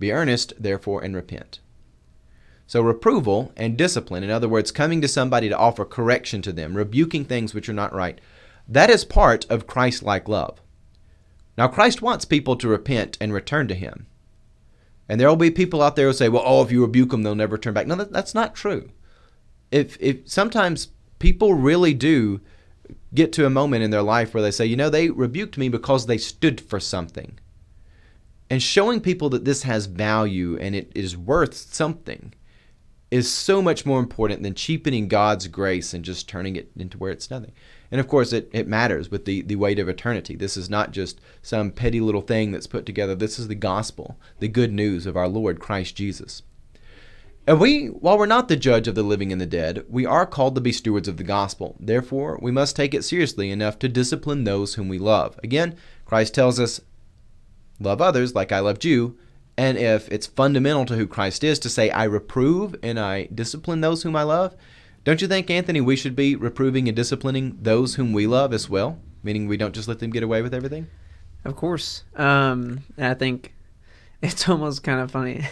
Be 0.00 0.12
earnest, 0.12 0.54
therefore, 0.58 1.04
and 1.04 1.14
repent. 1.14 1.60
So, 2.66 2.80
reproval 2.80 3.52
and 3.56 3.76
discipline, 3.76 4.22
in 4.24 4.30
other 4.30 4.48
words, 4.48 4.70
coming 4.70 5.00
to 5.00 5.08
somebody 5.08 5.48
to 5.48 5.58
offer 5.58 5.84
correction 5.84 6.40
to 6.42 6.52
them, 6.52 6.76
rebuking 6.76 7.24
things 7.24 7.52
which 7.52 7.68
are 7.68 7.74
not 7.74 7.92
right, 7.92 8.20
that 8.68 8.90
is 8.90 9.04
part 9.04 9.44
of 9.50 9.66
Christ 9.66 10.02
like 10.02 10.28
love. 10.28 10.60
Now, 11.58 11.68
Christ 11.68 12.00
wants 12.00 12.24
people 12.24 12.56
to 12.56 12.68
repent 12.68 13.18
and 13.20 13.32
return 13.32 13.68
to 13.68 13.74
Him. 13.74 14.06
And 15.10 15.20
there 15.20 15.28
will 15.28 15.34
be 15.34 15.50
people 15.50 15.82
out 15.82 15.96
there 15.96 16.06
who 16.06 16.12
say, 16.12 16.28
well, 16.28 16.44
oh, 16.46 16.62
if 16.62 16.70
you 16.70 16.82
rebuke 16.82 17.10
them, 17.10 17.24
they'll 17.24 17.34
never 17.34 17.58
turn 17.58 17.74
back. 17.74 17.88
No, 17.88 17.96
that, 17.96 18.12
that's 18.12 18.32
not 18.32 18.54
true. 18.54 18.90
If, 19.72 20.00
if 20.00 20.18
sometimes 20.30 20.90
people 21.18 21.54
really 21.54 21.94
do 21.94 22.40
get 23.12 23.32
to 23.32 23.44
a 23.44 23.50
moment 23.50 23.82
in 23.82 23.90
their 23.90 24.02
life 24.02 24.32
where 24.32 24.42
they 24.42 24.52
say, 24.52 24.66
you 24.66 24.76
know, 24.76 24.88
they 24.88 25.10
rebuked 25.10 25.58
me 25.58 25.68
because 25.68 26.06
they 26.06 26.16
stood 26.16 26.60
for 26.60 26.78
something. 26.78 27.40
And 28.48 28.62
showing 28.62 29.00
people 29.00 29.28
that 29.30 29.44
this 29.44 29.64
has 29.64 29.86
value 29.86 30.56
and 30.60 30.76
it 30.76 30.92
is 30.94 31.16
worth 31.16 31.56
something 31.56 32.32
is 33.10 33.30
so 33.30 33.60
much 33.60 33.84
more 33.84 33.98
important 33.98 34.42
than 34.42 34.54
cheapening 34.54 35.08
God's 35.08 35.48
grace 35.48 35.92
and 35.92 36.04
just 36.04 36.28
turning 36.28 36.56
it 36.56 36.70
into 36.76 36.96
where 36.96 37.10
it's 37.10 37.30
nothing. 37.30 37.52
And 37.90 38.00
of 38.00 38.06
course, 38.06 38.32
it, 38.32 38.48
it 38.52 38.68
matters 38.68 39.10
with 39.10 39.24
the, 39.24 39.42
the 39.42 39.56
weight 39.56 39.80
of 39.80 39.88
eternity. 39.88 40.36
This 40.36 40.56
is 40.56 40.70
not 40.70 40.92
just 40.92 41.20
some 41.42 41.72
petty 41.72 42.00
little 42.00 42.20
thing 42.20 42.52
that's 42.52 42.68
put 42.68 42.86
together. 42.86 43.16
This 43.16 43.38
is 43.38 43.48
the 43.48 43.56
gospel, 43.56 44.16
the 44.38 44.46
good 44.46 44.72
news 44.72 45.06
of 45.06 45.16
our 45.16 45.26
Lord 45.26 45.58
Christ 45.58 45.96
Jesus. 45.96 46.42
And 47.46 47.58
we, 47.58 47.86
while 47.86 48.16
we're 48.16 48.26
not 48.26 48.46
the 48.46 48.54
judge 48.54 48.86
of 48.86 48.94
the 48.94 49.02
living 49.02 49.32
and 49.32 49.40
the 49.40 49.46
dead, 49.46 49.84
we 49.88 50.06
are 50.06 50.26
called 50.26 50.54
to 50.54 50.60
be 50.60 50.70
stewards 50.70 51.08
of 51.08 51.16
the 51.16 51.24
gospel. 51.24 51.74
Therefore, 51.80 52.38
we 52.40 52.52
must 52.52 52.76
take 52.76 52.94
it 52.94 53.02
seriously 53.02 53.50
enough 53.50 53.76
to 53.80 53.88
discipline 53.88 54.44
those 54.44 54.74
whom 54.74 54.88
we 54.88 54.98
love. 54.98 55.40
Again, 55.42 55.76
Christ 56.04 56.32
tells 56.32 56.60
us, 56.60 56.80
love 57.80 58.00
others 58.00 58.36
like 58.36 58.52
I 58.52 58.60
loved 58.60 58.84
you. 58.84 59.18
And 59.60 59.76
if 59.76 60.08
it's 60.08 60.26
fundamental 60.26 60.86
to 60.86 60.96
who 60.96 61.06
Christ 61.06 61.44
is 61.44 61.58
to 61.58 61.68
say, 61.68 61.90
I 61.90 62.04
reprove 62.04 62.76
and 62.82 62.98
I 62.98 63.24
discipline 63.26 63.82
those 63.82 64.02
whom 64.02 64.16
I 64.16 64.22
love, 64.22 64.56
don't 65.04 65.20
you 65.20 65.28
think, 65.28 65.50
Anthony, 65.50 65.82
we 65.82 65.96
should 65.96 66.16
be 66.16 66.34
reproving 66.34 66.88
and 66.88 66.96
disciplining 66.96 67.58
those 67.60 67.96
whom 67.96 68.14
we 68.14 68.26
love 68.26 68.54
as 68.54 68.70
well? 68.70 68.98
Meaning 69.22 69.48
we 69.48 69.58
don't 69.58 69.74
just 69.74 69.86
let 69.86 69.98
them 69.98 70.12
get 70.12 70.22
away 70.22 70.40
with 70.40 70.54
everything? 70.54 70.86
Of 71.44 71.56
course. 71.56 72.04
Um, 72.16 72.84
and 72.96 73.08
I 73.08 73.12
think 73.12 73.52
it's 74.22 74.48
almost 74.48 74.82
kind 74.82 74.98
of 74.98 75.10
funny. 75.10 75.46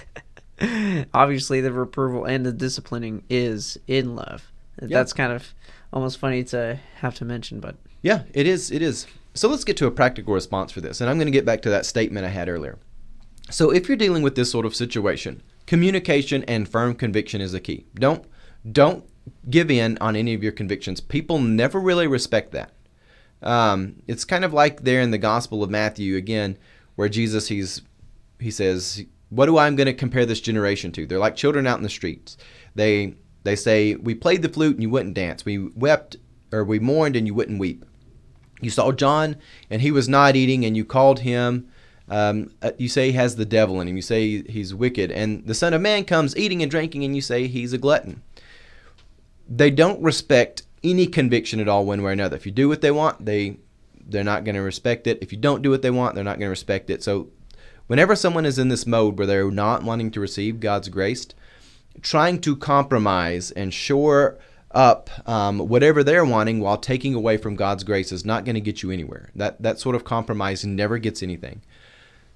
Obviously, 1.13 1.61
the 1.61 1.71
reproval 1.71 2.25
and 2.25 2.47
the 2.47 2.53
disciplining 2.53 3.25
is 3.29 3.77
in 3.87 4.17
love. 4.17 4.51
That's 4.79 5.13
kind 5.13 5.35
of 5.35 5.53
almost 5.93 6.17
funny 6.17 6.45
to 6.45 6.81
have 7.01 7.15
to 7.17 7.27
mention, 7.27 7.61
but 7.61 7.77
Yeah, 8.01 8.23
it 8.33 8.47
is. 8.47 8.71
It 8.71 8.81
is. 8.81 9.07
So 9.35 9.51
let's 9.51 9.65
get 9.65 9.77
to 9.77 9.87
a 9.87 9.91
practical 9.91 10.33
response 10.33 10.73
for 10.73 10.81
this. 10.81 11.03
And 11.03 11.11
I'm 11.11 11.19
going 11.19 11.27
to 11.27 11.31
get 11.31 11.45
back 11.45 11.61
to 11.63 11.71
that 11.71 11.85
statement 11.85 12.25
I 12.25 12.31
had 12.31 12.49
earlier. 12.49 12.79
So 13.51 13.71
if 13.71 13.89
you're 13.89 13.97
dealing 13.97 14.23
with 14.23 14.35
this 14.35 14.51
sort 14.51 14.67
of 14.67 14.75
situation, 14.75 15.43
communication 15.67 16.45
and 16.45 16.69
firm 16.69 16.95
conviction 16.95 17.41
is 17.41 17.53
the 17.53 17.61
key. 17.61 17.87
Don't 17.95 18.25
don't 18.71 19.05
give 19.49 19.71
in 19.71 19.97
on 19.99 20.17
any 20.17 20.35
of 20.35 20.43
your 20.43 20.53
convictions. 20.53 21.01
People 21.01 21.39
never 21.39 21.81
really 21.81 22.07
respect 22.07 22.53
that. 22.53 22.73
Um, 23.43 23.97
it's 24.07 24.25
kind 24.25 24.45
of 24.45 24.53
like 24.53 24.83
there 24.83 25.01
in 25.01 25.11
the 25.11 25.19
Gospel 25.19 25.63
of 25.63 25.71
Matthew 25.71 26.17
again, 26.17 26.59
where 26.97 27.09
Jesus 27.09 27.49
he's 27.49 27.83
he 28.39 28.51
says, 28.51 29.05
"What 29.31 29.47
do 29.47 29.59
I'm 29.59 29.77
going 29.77 29.87
to 29.87 29.95
compare 29.95 30.27
this 30.27 30.41
generation 30.41 30.93
to? 30.93 31.07
They're 31.07 31.19
like 31.19 31.37
children 31.37 31.67
out 31.67 31.79
in 31.79 31.85
the 31.85 31.89
streets. 31.89 32.37
They 32.75 33.15
they 33.45 33.57
say, 33.57 33.95
"We 33.95 34.15
played 34.15 34.43
the 34.43 34.49
flute 34.49 34.75
and 34.75 34.83
you 34.83 34.91
wouldn't 34.91 35.15
dance. 35.15 35.45
We 35.45 35.59
wept 35.59 36.17
or 36.53 36.65
we 36.65 36.79
mourned 36.79 37.17
and 37.17 37.27
you 37.27 37.35
wouldn't 37.35 37.61
weep. 37.61 37.85
You 38.61 38.71
saw 38.71 38.91
John 38.93 39.37
and 39.71 39.83
he 39.83 39.91
was 39.91 40.09
not 40.09 40.37
eating 40.37 40.65
and 40.65 40.77
you 40.77 40.85
called 40.85 41.21
him 41.21 41.69
um, 42.11 42.51
uh, 42.63 42.73
you 42.79 42.89
say 42.89 43.07
he 43.07 43.13
has 43.13 43.37
the 43.37 43.45
devil 43.45 43.81
in 43.81 43.89
him. 43.89 43.97
You 43.97 44.03
say 44.03 44.43
he's 44.43 44.75
wicked. 44.75 45.11
And 45.11 45.47
the 45.47 45.55
Son 45.55 45.75
of 45.75 45.81
Man 45.81 46.05
comes 46.05 46.37
eating 46.37 46.63
and 46.63 46.71
drinking, 46.71 47.05
and 47.05 47.15
you 47.15 47.23
say 47.23 47.47
he's 47.47 47.73
a 47.73 47.79
glutton. 47.79 48.23
They 49.49 49.71
don't 49.71 50.03
respect 50.03 50.63
any 50.83 51.07
conviction 51.07 51.61
at 51.61 51.69
all, 51.69 51.85
one 51.85 52.03
way 52.03 52.11
or 52.11 52.13
another. 52.13 52.37
If 52.37 52.47
you 52.47 52.53
do 52.53 52.69
what 52.69 52.81
they 52.81 52.91
want, 52.91 53.25
they 53.25 53.59
they're 54.09 54.25
not 54.25 54.45
going 54.45 54.55
to 54.55 54.63
respect 54.63 55.07
it. 55.07 55.19
If 55.21 55.33
you 55.33 55.39
don't 55.39 55.63
do 55.63 55.71
what 55.71 55.83
they 55.83 55.91
want, 55.91 56.15
they're 56.15 56.25
not 56.25 56.39
going 56.39 56.47
to 56.47 56.51
respect 56.51 56.89
it. 56.89 57.03
So, 57.03 57.29
whenever 57.89 58.17
someone 58.17 58.47
is 58.47 58.59
in 58.59 58.69
this 58.69 58.87
mode 58.87 59.19
where 59.19 59.27
they're 59.27 59.51
not 59.51 59.83
wanting 59.83 60.11
to 60.13 60.21
receive 60.21 60.61
God's 60.61 60.89
grace, 60.89 61.27
trying 62.01 62.41
to 62.41 62.57
compromise 62.57 63.51
and 63.51 63.73
shore 63.73 64.39
up 64.71 65.11
um, 65.29 65.59
whatever 65.61 66.05
they're 66.05 66.25
wanting 66.25 66.61
while 66.61 66.77
taking 66.77 67.15
away 67.15 67.37
from 67.37 67.57
God's 67.57 67.85
grace 67.85 68.13
is 68.13 68.25
not 68.25 68.45
going 68.45 68.55
to 68.55 68.61
get 68.61 68.83
you 68.83 68.91
anywhere. 68.91 69.31
That 69.35 69.61
that 69.63 69.79
sort 69.79 69.97
of 69.97 70.05
compromise 70.05 70.65
never 70.65 70.99
gets 70.99 71.23
anything. 71.23 71.63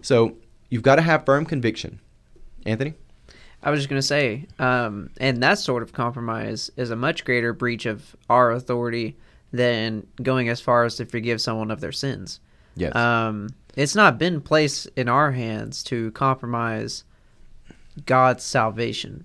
So 0.02 0.36
you've 0.68 0.82
got 0.82 0.96
to 0.96 1.02
have 1.02 1.24
firm 1.24 1.44
conviction. 1.46 2.00
Anthony? 2.66 2.94
I 3.62 3.70
was 3.70 3.80
just 3.80 3.88
gonna 3.88 4.02
say, 4.02 4.46
um, 4.58 5.10
and 5.18 5.42
that 5.42 5.58
sort 5.58 5.82
of 5.84 5.92
compromise 5.92 6.70
is 6.76 6.90
a 6.90 6.96
much 6.96 7.24
greater 7.24 7.52
breach 7.52 7.86
of 7.86 8.16
our 8.28 8.50
authority 8.50 9.16
than 9.52 10.06
going 10.20 10.48
as 10.48 10.60
far 10.60 10.84
as 10.84 10.96
to 10.96 11.06
forgive 11.06 11.40
someone 11.40 11.70
of 11.70 11.80
their 11.80 11.92
sins. 11.92 12.40
Yes. 12.74 12.94
Um, 12.96 13.50
it's 13.76 13.94
not 13.94 14.18
been 14.18 14.40
placed 14.40 14.88
in 14.96 15.08
our 15.08 15.30
hands 15.30 15.84
to 15.84 16.10
compromise 16.12 17.04
God's 18.04 18.42
salvation. 18.42 19.24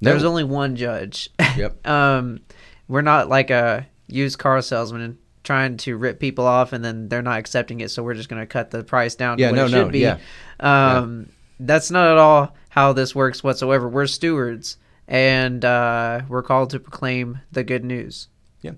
No. 0.00 0.10
There's 0.10 0.24
only 0.24 0.44
one 0.44 0.76
judge. 0.76 1.30
Yep. 1.56 1.86
um, 1.86 2.40
we're 2.86 3.00
not 3.00 3.30
like 3.30 3.48
a 3.48 3.86
used 4.08 4.38
car 4.38 4.60
salesman 4.60 5.16
trying 5.46 5.78
to 5.78 5.96
rip 5.96 6.20
people 6.20 6.46
off 6.46 6.72
and 6.74 6.84
then 6.84 7.08
they're 7.08 7.22
not 7.22 7.38
accepting 7.38 7.80
it, 7.80 7.90
so 7.90 8.02
we're 8.02 8.14
just 8.14 8.28
going 8.28 8.42
to 8.42 8.46
cut 8.46 8.70
the 8.70 8.84
price 8.84 9.14
down 9.14 9.38
Yeah, 9.38 9.48
to 9.48 9.52
what 9.52 9.56
no, 9.56 9.66
it 9.66 9.70
no, 9.70 9.84
should 9.84 9.92
be. 9.92 10.00
yeah. 10.00 10.18
Um, 10.60 11.30
That's 11.58 11.90
not 11.90 12.10
at 12.10 12.18
all 12.18 12.54
how 12.68 12.92
this 12.92 13.14
works 13.14 13.42
whatsoever. 13.42 13.88
We're 13.88 14.06
stewards 14.06 14.76
and 15.08 15.64
uh, 15.64 16.22
we're 16.28 16.42
called 16.42 16.70
to 16.70 16.80
proclaim 16.80 17.40
the 17.50 17.64
good 17.64 17.84
news. 17.84 18.28
Yeah. 18.60 18.72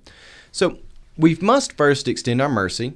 So 0.52 0.78
we 1.16 1.34
must 1.40 1.76
first 1.76 2.06
extend 2.06 2.40
our 2.40 2.48
mercy 2.48 2.92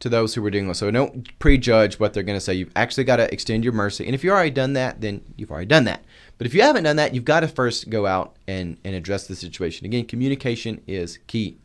to 0.00 0.08
those 0.08 0.34
who 0.34 0.44
are 0.44 0.50
doing 0.50 0.68
this. 0.68 0.78
So 0.78 0.90
don't 0.90 1.36
prejudge 1.38 1.98
what 1.98 2.12
they're 2.12 2.22
going 2.22 2.36
to 2.36 2.40
say. 2.44 2.54
You've 2.54 2.72
actually 2.76 3.04
got 3.04 3.16
to 3.16 3.32
extend 3.32 3.64
your 3.64 3.72
mercy. 3.72 4.04
And 4.04 4.14
if 4.14 4.22
you've 4.22 4.34
already 4.34 4.50
done 4.50 4.74
that, 4.74 5.00
then 5.00 5.22
you've 5.36 5.50
already 5.50 5.66
done 5.66 5.84
that. 5.84 6.04
But 6.36 6.46
if 6.46 6.54
you 6.54 6.62
haven't 6.62 6.84
done 6.84 6.96
that, 6.96 7.14
you've 7.14 7.24
got 7.24 7.40
to 7.40 7.48
first 7.48 7.88
go 7.88 8.06
out 8.06 8.36
and, 8.46 8.76
and 8.84 8.94
address 8.94 9.26
the 9.26 9.34
situation. 9.34 9.86
Again, 9.86 10.04
communication 10.04 10.82
is 10.86 11.18
key. 11.26 11.56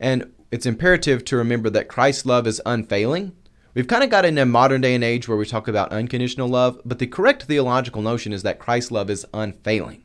And 0.00 0.32
it's 0.54 0.66
imperative 0.66 1.24
to 1.24 1.36
remember 1.36 1.68
that 1.68 1.88
Christ's 1.88 2.26
love 2.26 2.46
is 2.46 2.62
unfailing. 2.64 3.32
We've 3.74 3.88
kind 3.88 4.04
of 4.04 4.10
got 4.10 4.24
in 4.24 4.38
a 4.38 4.46
modern 4.46 4.82
day 4.82 4.94
and 4.94 5.02
age 5.02 5.26
where 5.26 5.36
we 5.36 5.46
talk 5.46 5.66
about 5.66 5.90
unconditional 5.90 6.46
love, 6.46 6.80
but 6.84 7.00
the 7.00 7.08
correct 7.08 7.42
theological 7.42 8.02
notion 8.02 8.32
is 8.32 8.44
that 8.44 8.60
Christ's 8.60 8.92
love 8.92 9.10
is 9.10 9.26
unfailing. 9.34 10.04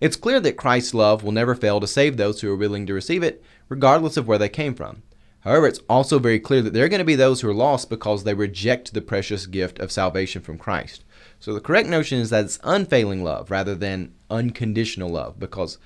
It's 0.00 0.14
clear 0.14 0.38
that 0.38 0.56
Christ's 0.56 0.94
love 0.94 1.24
will 1.24 1.32
never 1.32 1.56
fail 1.56 1.80
to 1.80 1.88
save 1.88 2.16
those 2.16 2.40
who 2.40 2.48
are 2.48 2.56
willing 2.56 2.86
to 2.86 2.94
receive 2.94 3.24
it, 3.24 3.42
regardless 3.68 4.16
of 4.16 4.28
where 4.28 4.38
they 4.38 4.48
came 4.48 4.76
from. 4.76 5.02
However, 5.40 5.66
it's 5.66 5.80
also 5.88 6.20
very 6.20 6.38
clear 6.38 6.62
that 6.62 6.74
there 6.74 6.84
are 6.84 6.88
going 6.88 7.00
to 7.00 7.04
be 7.04 7.16
those 7.16 7.40
who 7.40 7.48
are 7.48 7.52
lost 7.52 7.90
because 7.90 8.22
they 8.22 8.34
reject 8.34 8.94
the 8.94 9.00
precious 9.00 9.46
gift 9.46 9.80
of 9.80 9.90
salvation 9.90 10.42
from 10.42 10.58
Christ. 10.58 11.02
So 11.40 11.52
the 11.52 11.60
correct 11.60 11.88
notion 11.88 12.20
is 12.20 12.30
that 12.30 12.44
it's 12.44 12.60
unfailing 12.62 13.24
love 13.24 13.50
rather 13.50 13.74
than 13.74 14.14
unconditional 14.30 15.10
love 15.10 15.40
because 15.40 15.78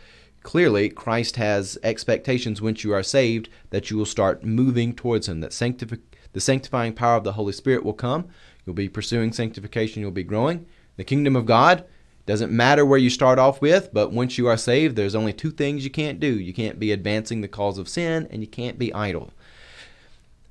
clearly 0.43 0.89
Christ 0.89 1.37
has 1.37 1.79
expectations 1.83 2.61
once 2.61 2.85
you 2.85 2.93
are 2.93 3.03
saved 3.03 3.49
that 3.71 3.91
you 3.91 3.97
will 3.97 4.07
start 4.07 4.45
moving 4.45 4.95
towards 4.95 5.29
him 5.29 5.41
that 5.41 5.51
sanctifi- 5.51 6.01
the 6.33 6.41
sanctifying 6.41 6.95
power 6.95 7.17
of 7.17 7.25
the 7.25 7.33
Holy 7.33 7.53
Spirit 7.53 7.85
will 7.85 7.93
come. 7.93 8.29
You'll 8.65 8.75
be 8.75 8.89
pursuing 8.89 9.33
sanctification, 9.33 10.03
you'll 10.03 10.11
be 10.11 10.23
growing. 10.23 10.67
The 10.97 11.05
kingdom 11.05 11.37
of 11.37 11.47
God 11.47 11.85
doesn't 12.27 12.53
matter 12.53 12.87
where 12.87 12.99
you 12.99 13.11
start 13.11 13.39
off 13.39 13.61
with, 13.61 13.91
but 13.93 14.13
once 14.13 14.39
you 14.39 14.47
are 14.47 14.57
saved, 14.57 14.95
there's 14.95 15.15
only 15.15 15.33
two 15.33 15.51
things 15.51 15.85
you 15.85 15.91
can't 15.91 16.21
do. 16.21 16.39
You 16.39 16.53
can't 16.53 16.79
be 16.79 16.93
advancing 16.93 17.41
the 17.41 17.49
cause 17.49 17.79
of 17.79 17.89
sin 17.89 18.29
and 18.31 18.41
you 18.41 18.47
can't 18.47 18.79
be 18.79 18.95
idle. 18.95 19.33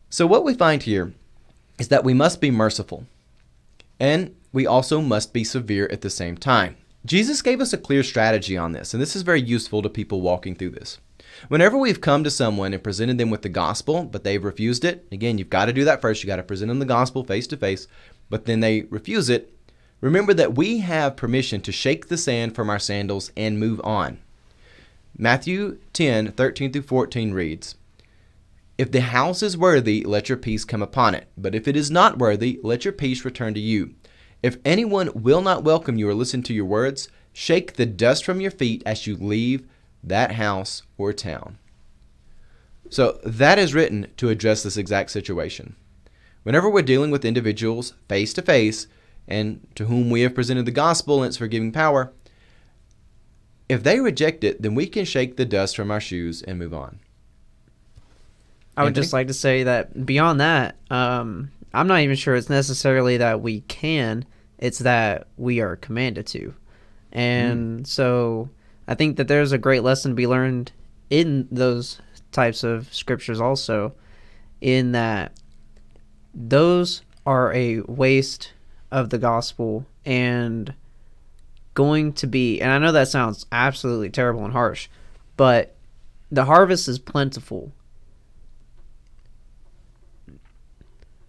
So 0.09 0.27
what 0.27 0.43
we 0.43 0.53
find 0.53 0.83
here 0.83 1.13
is 1.79 1.87
that 1.87 2.03
we 2.03 2.13
must 2.13 2.41
be 2.41 2.51
merciful. 2.51 3.05
And 3.99 4.35
we 4.51 4.67
also 4.67 4.99
must 4.99 5.31
be 5.31 5.43
severe 5.43 5.87
at 5.91 6.01
the 6.01 6.09
same 6.09 6.35
time. 6.35 6.75
Jesus 7.05 7.41
gave 7.41 7.61
us 7.61 7.73
a 7.73 7.77
clear 7.77 8.03
strategy 8.03 8.57
on 8.57 8.73
this, 8.73 8.93
and 8.93 9.01
this 9.01 9.15
is 9.15 9.23
very 9.23 9.41
useful 9.41 9.81
to 9.81 9.89
people 9.89 10.21
walking 10.21 10.55
through 10.55 10.69
this. 10.69 10.99
Whenever 11.47 11.77
we've 11.77 12.01
come 12.01 12.23
to 12.23 12.29
someone 12.29 12.73
and 12.73 12.83
presented 12.83 13.17
them 13.17 13.29
with 13.29 13.41
the 13.41 13.49
gospel, 13.49 14.03
but 14.03 14.23
they've 14.23 14.43
refused 14.43 14.85
it, 14.85 15.07
again, 15.11 15.37
you've 15.37 15.49
got 15.49 15.65
to 15.65 15.73
do 15.73 15.85
that 15.85 16.01
first. 16.01 16.21
You've 16.21 16.27
got 16.27 16.35
to 16.35 16.43
present 16.43 16.69
them 16.69 16.79
the 16.79 16.85
gospel 16.85 17.23
face 17.23 17.47
to 17.47 17.57
face, 17.57 17.87
but 18.29 18.45
then 18.45 18.59
they 18.59 18.81
refuse 18.83 19.29
it. 19.29 19.53
Remember 20.01 20.33
that 20.33 20.55
we 20.55 20.79
have 20.79 21.15
permission 21.15 21.61
to 21.61 21.71
shake 21.71 22.07
the 22.07 22.17
sand 22.17 22.55
from 22.55 22.69
our 22.69 22.79
sandals 22.79 23.31
and 23.37 23.59
move 23.59 23.81
on. 23.83 24.19
Matthew 25.17 25.77
10 25.93 26.31
13 26.31 26.71
through 26.71 26.81
14 26.83 27.33
reads, 27.33 27.75
If 28.77 28.91
the 28.91 29.01
house 29.01 29.43
is 29.43 29.57
worthy, 29.57 30.03
let 30.03 30.29
your 30.29 30.37
peace 30.37 30.65
come 30.65 30.81
upon 30.81 31.15
it. 31.15 31.27
But 31.37 31.53
if 31.53 31.67
it 31.67 31.75
is 31.75 31.91
not 31.91 32.17
worthy, 32.17 32.59
let 32.63 32.85
your 32.85 32.93
peace 32.93 33.25
return 33.25 33.53
to 33.53 33.59
you. 33.59 33.93
If 34.43 34.57
anyone 34.65 35.11
will 35.13 35.41
not 35.41 35.63
welcome 35.63 35.97
you 35.97 36.09
or 36.09 36.13
listen 36.13 36.41
to 36.43 36.53
your 36.53 36.65
words, 36.65 37.09
shake 37.33 37.73
the 37.73 37.85
dust 37.85 38.25
from 38.25 38.41
your 38.41 38.51
feet 38.51 38.81
as 38.85 39.05
you 39.05 39.15
leave 39.15 39.67
that 40.03 40.33
house 40.33 40.83
or 40.97 41.13
town. 41.13 41.57
So 42.89 43.19
that 43.23 43.59
is 43.59 43.73
written 43.73 44.07
to 44.17 44.29
address 44.29 44.63
this 44.63 44.77
exact 44.77 45.11
situation. 45.11 45.75
Whenever 46.43 46.69
we're 46.69 46.81
dealing 46.81 47.11
with 47.11 47.23
individuals 47.23 47.93
face 48.09 48.33
to 48.33 48.41
face 48.41 48.87
and 49.27 49.65
to 49.75 49.85
whom 49.85 50.09
we 50.09 50.21
have 50.21 50.35
presented 50.35 50.65
the 50.65 50.71
gospel 50.71 51.21
and 51.21 51.27
its 51.27 51.37
forgiving 51.37 51.71
power, 51.71 52.11
if 53.69 53.83
they 53.83 53.99
reject 53.99 54.43
it, 54.43 54.61
then 54.61 54.75
we 54.75 54.87
can 54.87 55.05
shake 55.05 55.37
the 55.37 55.45
dust 55.45 55.75
from 55.75 55.91
our 55.91 56.01
shoes 56.01 56.41
and 56.41 56.59
move 56.59 56.73
on. 56.73 56.99
I 58.75 58.83
would 58.83 58.89
Anthony? 58.89 59.03
just 59.03 59.13
like 59.13 59.27
to 59.27 59.33
say 59.33 59.63
that 59.63 60.05
beyond 60.05 60.41
that, 60.41 60.75
um, 60.89 61.51
I'm 61.73 61.87
not 61.87 62.01
even 62.01 62.15
sure 62.15 62.35
it's 62.35 62.49
necessarily 62.49 63.17
that 63.17 63.41
we 63.41 63.61
can, 63.61 64.25
it's 64.57 64.79
that 64.79 65.27
we 65.37 65.59
are 65.59 65.75
commanded 65.75 66.27
to. 66.27 66.53
And 67.11 67.79
hmm. 67.79 67.83
so 67.83 68.49
I 68.87 68.95
think 68.95 69.17
that 69.17 69.27
there's 69.27 69.51
a 69.51 69.57
great 69.57 69.83
lesson 69.83 70.11
to 70.11 70.15
be 70.15 70.27
learned 70.27 70.71
in 71.09 71.47
those 71.51 72.01
types 72.31 72.63
of 72.63 72.93
scriptures 72.93 73.41
also, 73.41 73.93
in 74.61 74.93
that 74.93 75.33
those 76.33 77.01
are 77.25 77.53
a 77.53 77.81
waste 77.81 78.53
of 78.91 79.09
the 79.09 79.17
gospel 79.17 79.85
and 80.05 80.73
going 81.73 82.13
to 82.13 82.27
be, 82.27 82.59
and 82.61 82.71
I 82.71 82.79
know 82.79 82.91
that 82.91 83.07
sounds 83.07 83.45
absolutely 83.51 84.09
terrible 84.09 84.43
and 84.43 84.53
harsh, 84.53 84.87
but 85.37 85.75
the 86.31 86.45
harvest 86.45 86.87
is 86.87 86.99
plentiful 86.99 87.71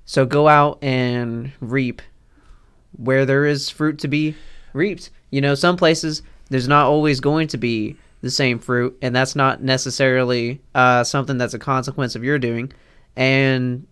So 0.04 0.26
go 0.26 0.48
out 0.48 0.78
and 0.82 1.52
reap 1.60 2.02
where 2.96 3.24
there 3.24 3.44
is 3.44 3.70
fruit 3.70 3.98
to 4.00 4.08
be 4.08 4.34
reaped. 4.72 5.10
You 5.30 5.40
know, 5.40 5.54
some 5.54 5.76
places 5.76 6.22
there's 6.50 6.68
not 6.68 6.86
always 6.86 7.20
going 7.20 7.48
to 7.48 7.56
be 7.56 7.96
the 8.20 8.30
same 8.30 8.58
fruit, 8.58 8.96
and 9.02 9.14
that's 9.16 9.34
not 9.34 9.62
necessarily 9.62 10.60
uh, 10.74 11.02
something 11.04 11.38
that's 11.38 11.54
a 11.54 11.58
consequence 11.58 12.14
of 12.14 12.22
your 12.22 12.38
doing. 12.38 12.72
And 13.16 13.86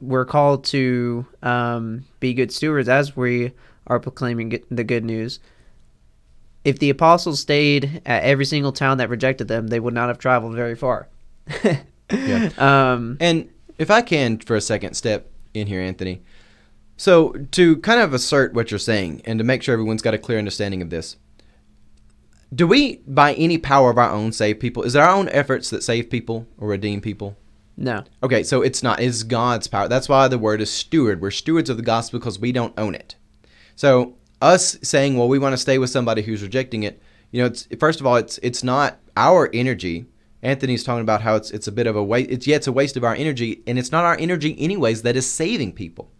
we're 0.00 0.24
called 0.24 0.64
to 0.64 1.26
um, 1.42 2.04
be 2.20 2.34
good 2.34 2.52
stewards 2.52 2.88
as 2.88 3.16
we 3.16 3.52
are 3.86 4.00
proclaiming 4.00 4.60
the 4.70 4.84
good 4.84 5.04
news. 5.04 5.40
If 6.64 6.78
the 6.78 6.90
apostles 6.90 7.40
stayed 7.40 8.02
at 8.04 8.22
every 8.22 8.44
single 8.44 8.72
town 8.72 8.98
that 8.98 9.08
rejected 9.08 9.48
them, 9.48 9.68
they 9.68 9.80
would 9.80 9.94
not 9.94 10.08
have 10.08 10.18
traveled 10.18 10.54
very 10.54 10.74
far. 10.74 11.08
Yeah. 12.12 12.50
Um, 12.58 13.18
And 13.20 13.50
if 13.78 13.88
I 13.88 14.02
can, 14.02 14.38
for 14.38 14.56
a 14.56 14.60
second, 14.60 14.94
step 14.94 15.29
in 15.54 15.66
here, 15.66 15.80
Anthony. 15.80 16.22
So, 16.96 17.32
to 17.52 17.78
kind 17.78 18.00
of 18.00 18.12
assert 18.12 18.52
what 18.52 18.70
you're 18.70 18.78
saying 18.78 19.22
and 19.24 19.38
to 19.38 19.44
make 19.44 19.62
sure 19.62 19.72
everyone's 19.72 20.02
got 20.02 20.14
a 20.14 20.18
clear 20.18 20.38
understanding 20.38 20.82
of 20.82 20.90
this, 20.90 21.16
do 22.54 22.66
we, 22.66 22.96
by 23.06 23.34
any 23.34 23.58
power 23.58 23.90
of 23.90 23.98
our 23.98 24.10
own, 24.10 24.32
save 24.32 24.60
people? 24.60 24.82
Is 24.82 24.94
it 24.94 25.00
our 25.00 25.14
own 25.14 25.28
efforts 25.30 25.70
that 25.70 25.82
save 25.82 26.10
people 26.10 26.46
or 26.58 26.68
redeem 26.68 27.00
people? 27.00 27.36
no. 27.80 28.04
Okay, 28.22 28.42
so 28.42 28.60
it's 28.60 28.82
not. 28.82 29.00
It's 29.00 29.22
God's 29.22 29.66
power. 29.66 29.88
That's 29.88 30.08
why 30.08 30.28
the 30.28 30.38
word 30.38 30.60
is 30.60 30.70
steward. 30.70 31.22
We're 31.22 31.30
stewards 31.30 31.70
of 31.70 31.78
the 31.78 31.82
gospel 31.82 32.18
because 32.18 32.38
we 32.38 32.52
don't 32.52 32.78
own 32.78 32.94
it. 32.94 33.16
So 33.74 34.16
us 34.42 34.76
saying, 34.82 35.16
well, 35.16 35.28
we 35.28 35.38
want 35.38 35.54
to 35.54 35.58
stay 35.58 35.78
with 35.78 35.88
somebody 35.88 36.20
who's 36.20 36.42
rejecting 36.42 36.82
it, 36.82 37.00
you 37.30 37.40
know, 37.40 37.46
it's 37.46 37.66
first 37.78 38.00
of 38.00 38.06
all, 38.06 38.16
it's 38.16 38.38
it's 38.42 38.62
not 38.62 38.98
our 39.16 39.48
energy. 39.54 40.06
Anthony's 40.42 40.84
talking 40.84 41.02
about 41.02 41.22
how 41.22 41.36
it's 41.36 41.50
it's 41.50 41.66
a 41.68 41.72
bit 41.72 41.86
of 41.86 41.96
a 41.96 42.02
waste. 42.02 42.30
It's 42.30 42.46
yeah, 42.46 42.56
it's 42.56 42.66
a 42.66 42.72
waste 42.72 42.96
of 42.96 43.04
our 43.04 43.14
energy, 43.14 43.62
and 43.66 43.78
it's 43.78 43.92
not 43.92 44.04
our 44.04 44.16
energy 44.18 44.56
anyways 44.58 45.02
that 45.02 45.16
is 45.16 45.30
saving 45.30 45.72
people. 45.72 46.10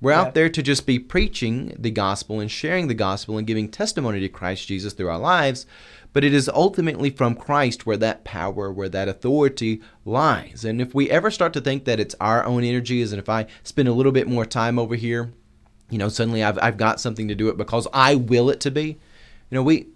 We're 0.00 0.12
Yeah. 0.12 0.20
out 0.22 0.34
there 0.34 0.48
to 0.48 0.62
just 0.62 0.86
be 0.86 0.98
preaching 0.98 1.74
the 1.78 1.90
gospel 1.90 2.40
and 2.40 2.50
sharing 2.50 2.88
the 2.88 2.94
gospel 2.94 3.36
and 3.36 3.46
giving 3.46 3.68
testimony 3.68 4.20
to 4.20 4.28
Christ 4.30 4.66
Jesus 4.66 4.94
through 4.94 5.10
our 5.10 5.18
lives. 5.18 5.66
But 6.12 6.24
it 6.24 6.32
is 6.34 6.48
ultimately 6.48 7.10
from 7.10 7.34
Christ 7.36 7.84
where 7.86 7.98
that 7.98 8.24
power, 8.24 8.72
where 8.72 8.88
that 8.88 9.08
authority 9.08 9.80
lies. 10.06 10.64
And 10.64 10.80
if 10.80 10.94
we 10.94 11.08
ever 11.10 11.30
start 11.30 11.52
to 11.52 11.60
think 11.60 11.84
that 11.84 12.00
it's 12.00 12.16
our 12.20 12.44
own 12.46 12.64
energy, 12.64 13.00
as 13.02 13.12
in 13.12 13.18
if 13.18 13.28
I 13.28 13.46
spend 13.62 13.88
a 13.88 13.92
little 13.92 14.10
bit 14.10 14.26
more 14.26 14.44
time 14.46 14.78
over 14.78 14.96
here, 14.96 15.32
you 15.88 15.98
know, 15.98 16.08
suddenly 16.08 16.42
I've, 16.42 16.58
I've 16.62 16.78
got 16.78 16.98
something 17.00 17.28
to 17.28 17.34
do 17.36 17.48
it 17.48 17.56
because 17.56 17.86
I 17.92 18.14
will 18.16 18.48
it 18.50 18.58
to 18.60 18.70
be. 18.72 18.84
You 19.50 19.56
know, 19.56 19.62
we, 19.62 19.86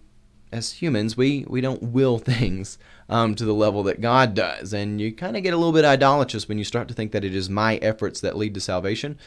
as 0.52 0.72
humans, 0.72 1.16
we, 1.16 1.44
we 1.48 1.60
don't 1.60 1.82
will 1.82 2.18
things 2.18 2.78
um, 3.08 3.34
to 3.34 3.44
the 3.44 3.54
level 3.54 3.82
that 3.84 4.00
God 4.00 4.34
does. 4.34 4.72
And 4.72 5.00
you 5.00 5.12
kind 5.12 5.36
of 5.36 5.42
get 5.42 5.54
a 5.54 5.56
little 5.56 5.72
bit 5.72 5.84
idolatrous 5.84 6.48
when 6.48 6.58
you 6.58 6.64
start 6.64 6.88
to 6.88 6.94
think 6.94 7.12
that 7.12 7.24
it 7.24 7.34
is 7.34 7.50
my 7.50 7.76
efforts 7.76 8.20
that 8.20 8.36
lead 8.36 8.54
to 8.54 8.60
salvation. 8.60 9.18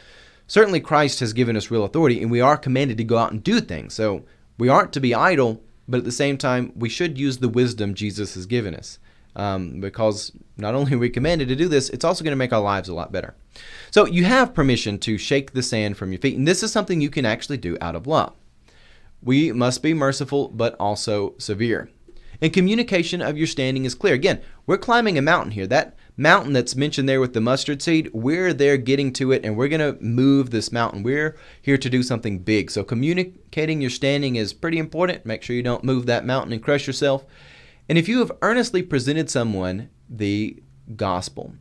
Certainly, 0.47 0.80
Christ 0.80 1.20
has 1.20 1.34
given 1.34 1.57
us 1.57 1.70
real 1.70 1.84
authority, 1.84 2.22
and 2.22 2.32
we 2.32 2.39
are 2.39 2.57
commanded 2.57 2.97
to 2.97 3.03
go 3.03 3.18
out 3.18 3.32
and 3.32 3.43
do 3.43 3.59
things. 3.59 3.93
So 3.93 4.24
we 4.57 4.70
aren't 4.70 4.93
to 4.93 5.01
be 5.01 5.13
idle, 5.13 5.61
but 5.88 5.97
at 5.97 6.05
the 6.05 6.11
same 6.11 6.38
time, 6.38 6.72
we 6.76 6.89
should 6.89 7.18
use 7.18 7.38
the 7.38 7.49
wisdom 7.49 7.93
Jesus 7.93 8.36
has 8.36 8.45
given 8.45 8.74
us. 8.74 8.99
Um, 9.36 9.80
because 9.82 10.32
not 10.57 10.74
only 10.74 10.93
are 10.93 10.97
we 10.97 11.11
commanded 11.11 11.47
to 11.49 11.55
do 11.55 11.68
this, 11.68 11.89
it's 11.89 12.03
also 12.03 12.24
going 12.24 12.32
to 12.32 12.38
make 12.38 12.53
our 12.53 12.61
lives 12.61 12.89
a 12.89 12.93
lot 12.95 13.11
better. 13.11 13.36
So 13.91 14.07
you 14.07 14.24
have 14.24 14.55
permission 14.55 14.97
to 14.99 15.20
shake 15.20 15.51
the 15.51 15.61
sand 15.61 15.95
from 15.95 16.11
your 16.11 16.20
feet, 16.20 16.38
and 16.38 16.47
this 16.47 16.63
is 16.63 16.72
something 16.72 17.01
you 17.01 17.11
can 17.11 17.26
actually 17.26 17.57
do 17.57 17.78
out 17.80 17.95
of 17.95 18.07
love. 18.07 18.34
We 19.22 19.51
must 19.51 19.82
be 19.82 19.93
merciful, 19.93 20.49
but 20.49 20.76
also 20.80 21.36
severe. 21.38 21.89
And 22.41 22.53
communication 22.53 23.22
of 23.22 23.38
your 23.38 23.47
standing 23.47 23.86
is 23.86 23.95
clear. 23.95 24.13
Again, 24.13 24.41
we're 24.65 24.78
climbing 24.78 25.18
a 25.18 25.24
mountain 25.24 25.51
here. 25.51 25.65
That 25.65 25.97
mountain 26.15 26.53
that's 26.53 26.76
mentioned 26.76 27.09
there 27.09 27.20
with 27.20 27.34
the 27.34 27.41
mustard 27.41 27.82
seed, 27.82 28.11
we're 28.13 28.53
there 28.53 28.78
getting 28.78 29.11
to 29.13 29.32
it 29.32 29.43
and 29.43 29.55
we're 29.55 29.68
going 29.68 29.80
to 29.80 30.01
move 30.03 30.49
this 30.49 30.72
mountain. 30.72 31.03
We're 31.03 31.36
here 31.61 31.78
to 31.78 31.89
do 31.89 32.03
something 32.03 32.39
big. 32.39 32.70
So 32.70 32.84
communicating 32.84 33.82
your 33.82 33.89
standing 33.89 34.36
is 34.36 34.53
pretty 34.53 34.78
important. 34.78 35.26
Make 35.26 35.41
sure 35.41 35.55
you 35.55 35.63
don't 35.63 35.84
move 35.84 36.05
that 36.05 36.26
mountain 36.26 36.53
and 36.53 36.61
crush 36.61 36.86
yourself. 36.86 37.26
And 37.89 37.97
if 37.97 38.07
you 38.07 38.20
have 38.20 38.32
earnestly 38.41 38.84
presented 38.84 39.30
someone 39.30 39.89
the 40.09 40.61
gospel 40.95 41.53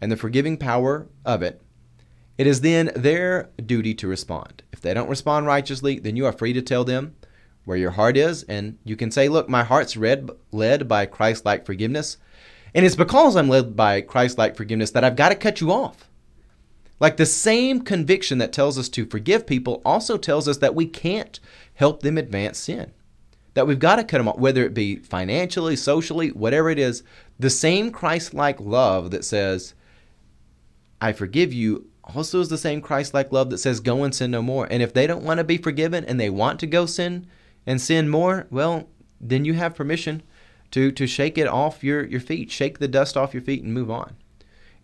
and 0.00 0.12
the 0.12 0.16
forgiving 0.16 0.56
power 0.56 1.06
of 1.24 1.42
it, 1.42 1.62
it 2.38 2.46
is 2.46 2.60
then 2.60 2.92
their 2.94 3.50
duty 3.64 3.94
to 3.94 4.06
respond. 4.06 4.62
If 4.72 4.80
they 4.80 4.94
don't 4.94 5.10
respond 5.10 5.46
righteously, 5.46 5.98
then 5.98 6.16
you 6.16 6.24
are 6.24 6.32
free 6.32 6.52
to 6.52 6.62
tell 6.62 6.84
them 6.84 7.16
where 7.64 7.76
your 7.76 7.90
heart 7.90 8.16
is, 8.16 8.44
and 8.44 8.78
you 8.84 8.96
can 8.96 9.10
say, 9.10 9.28
Look, 9.28 9.48
my 9.48 9.64
heart's 9.64 9.96
read, 9.96 10.30
led 10.52 10.88
by 10.88 11.04
Christ 11.04 11.44
like 11.44 11.66
forgiveness. 11.66 12.16
And 12.74 12.86
it's 12.86 12.96
because 12.96 13.36
I'm 13.36 13.48
led 13.48 13.76
by 13.76 14.00
Christ 14.00 14.38
like 14.38 14.56
forgiveness 14.56 14.92
that 14.92 15.04
I've 15.04 15.16
got 15.16 15.30
to 15.30 15.34
cut 15.34 15.60
you 15.60 15.72
off. 15.72 16.08
Like 17.00 17.16
the 17.16 17.26
same 17.26 17.80
conviction 17.82 18.38
that 18.38 18.52
tells 18.52 18.78
us 18.78 18.88
to 18.90 19.06
forgive 19.06 19.46
people 19.46 19.82
also 19.84 20.16
tells 20.16 20.48
us 20.48 20.58
that 20.58 20.74
we 20.74 20.86
can't 20.86 21.38
help 21.74 22.02
them 22.02 22.18
advance 22.18 22.58
sin. 22.58 22.92
That 23.54 23.66
we've 23.66 23.78
got 23.78 23.96
to 23.96 24.04
cut 24.04 24.18
them 24.18 24.28
off, 24.28 24.38
whether 24.38 24.64
it 24.64 24.74
be 24.74 24.96
financially, 24.96 25.76
socially, 25.76 26.28
whatever 26.30 26.70
it 26.70 26.78
is. 26.78 27.02
The 27.38 27.50
same 27.50 27.90
Christ 27.90 28.34
like 28.34 28.60
love 28.60 29.10
that 29.10 29.24
says, 29.24 29.74
I 31.00 31.12
forgive 31.12 31.52
you, 31.52 31.88
also 32.14 32.40
is 32.40 32.48
the 32.48 32.58
same 32.58 32.80
Christ 32.80 33.14
like 33.14 33.32
love 33.32 33.50
that 33.50 33.58
says, 33.58 33.80
Go 33.80 34.02
and 34.02 34.14
sin 34.14 34.30
no 34.30 34.42
more. 34.42 34.66
And 34.70 34.82
if 34.82 34.94
they 34.94 35.06
don't 35.06 35.24
want 35.24 35.38
to 35.38 35.44
be 35.44 35.58
forgiven 35.58 36.04
and 36.04 36.18
they 36.18 36.30
want 36.30 36.60
to 36.60 36.66
go 36.66 36.86
sin 36.86 37.26
and 37.66 37.80
sin 37.80 38.08
more, 38.08 38.46
well, 38.50 38.88
then 39.20 39.44
you 39.44 39.54
have 39.54 39.74
permission 39.74 40.22
to, 40.70 40.92
to 40.92 41.06
shake 41.06 41.38
it 41.38 41.46
off 41.46 41.84
your, 41.84 42.04
your 42.04 42.20
feet, 42.20 42.50
shake 42.50 42.78
the 42.78 42.88
dust 42.88 43.16
off 43.16 43.34
your 43.34 43.42
feet 43.42 43.62
and 43.62 43.74
move 43.74 43.90
on. 43.90 44.16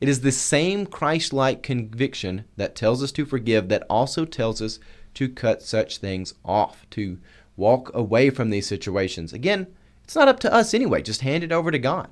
It 0.00 0.08
is 0.08 0.20
the 0.20 0.32
same 0.32 0.86
Christ 0.86 1.32
like 1.32 1.62
conviction 1.62 2.44
that 2.56 2.74
tells 2.74 3.02
us 3.02 3.12
to 3.12 3.24
forgive 3.24 3.68
that 3.68 3.84
also 3.88 4.24
tells 4.24 4.60
us 4.60 4.78
to 5.14 5.28
cut 5.28 5.62
such 5.62 5.98
things 5.98 6.34
off, 6.44 6.86
to 6.90 7.18
walk 7.56 7.90
away 7.94 8.30
from 8.30 8.50
these 8.50 8.66
situations. 8.66 9.32
Again, 9.32 9.68
it's 10.02 10.16
not 10.16 10.28
up 10.28 10.40
to 10.40 10.52
us 10.52 10.74
anyway, 10.74 11.00
just 11.00 11.22
hand 11.22 11.44
it 11.44 11.52
over 11.52 11.70
to 11.70 11.78
God. 11.78 12.08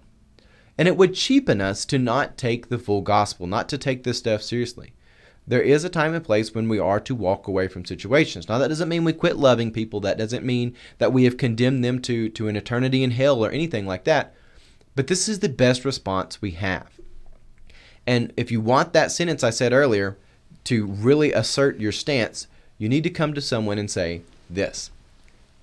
And 0.79 0.89
it 0.89 0.97
would 0.97 1.15
cheapen 1.15 1.61
us 1.61 1.85
to 1.87 1.99
not 1.99 2.39
take 2.39 2.69
the 2.69 2.79
full 2.79 3.03
gospel, 3.03 3.47
not 3.47 3.69
to 3.69 3.79
take 3.79 4.05
this 4.05 4.19
stuff 4.19 4.43
seriously. 4.43 4.95
There 5.47 5.62
is 5.62 5.82
a 5.82 5.88
time 5.88 6.14
and 6.14 6.24
place 6.24 6.55
when 6.55 6.68
we 6.68 6.78
are 6.78 7.01
to 7.01 7.14
walk 7.14 7.49
away 7.49 7.66
from 7.66 7.84
situations. 7.84 8.49
Now, 8.49 8.59
that 8.59 8.68
doesn't 8.68 8.88
mean 8.88 9.05
we 9.05 9.12
quit 9.12 9.36
loving 9.36 9.72
people. 9.72 10.01
That 10.01 10.18
doesn't 10.18 10.45
mean 10.45 10.74
that 10.99 11.12
we 11.12 11.24
have 11.24 11.36
condemned 11.36 11.84
them 11.84 12.01
to, 12.03 12.28
to 12.28 12.49
an 12.49 12.57
eternity 12.57 13.03
in 13.03 13.11
hell 13.11 13.45
or 13.45 13.51
anything 13.51 13.86
like 13.86 14.05
that. 14.05 14.34
But 14.95 15.09
this 15.09 15.28
is 15.28 15.40
the 15.40 15.49
best 15.49 15.84
response 15.84 16.40
we 16.40 16.53
have. 16.53 16.88
And 18.07 18.32
if 18.36 18.51
you 18.51 18.61
want 18.61 18.93
that 18.93 19.12
sentence 19.12 19.43
I 19.43 19.51
said 19.51 19.72
earlier 19.72 20.16
to 20.64 20.86
really 20.86 21.32
assert 21.32 21.80
your 21.80 21.93
stance, 21.93 22.47
you 22.78 22.88
need 22.88 23.05
to 23.05 23.11
come 23.11 23.34
to 23.34 23.40
someone 23.40 23.78
and 23.78 23.90
say 23.90 24.22
this 24.49 24.90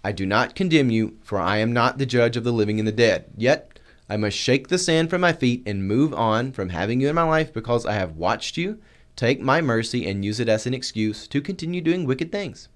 I 0.03 0.11
do 0.11 0.25
not 0.25 0.55
condemn 0.55 0.89
you, 0.89 1.17
for 1.23 1.39
I 1.39 1.57
am 1.57 1.73
not 1.73 1.97
the 1.97 2.05
judge 2.05 2.37
of 2.37 2.43
the 2.43 2.53
living 2.53 2.79
and 2.79 2.87
the 2.87 2.93
dead. 2.93 3.25
Yet 3.37 3.79
I 4.09 4.17
must 4.17 4.37
shake 4.37 4.67
the 4.67 4.77
sand 4.77 5.09
from 5.09 5.21
my 5.21 5.33
feet 5.33 5.63
and 5.65 5.87
move 5.87 6.13
on 6.13 6.51
from 6.51 6.69
having 6.69 6.99
you 6.99 7.09
in 7.09 7.15
my 7.15 7.23
life 7.23 7.53
because 7.53 7.85
I 7.85 7.93
have 7.93 8.17
watched 8.17 8.57
you 8.57 8.79
take 9.19 9.41
my 9.41 9.59
mercy 9.59 10.07
and 10.07 10.23
use 10.23 10.39
it 10.39 10.47
as 10.47 10.65
an 10.65 10.73
excuse 10.73 11.27
to 11.27 11.41
continue 11.41 11.81
doing 11.81 12.05
wicked 12.05 12.31
things. 12.31 12.69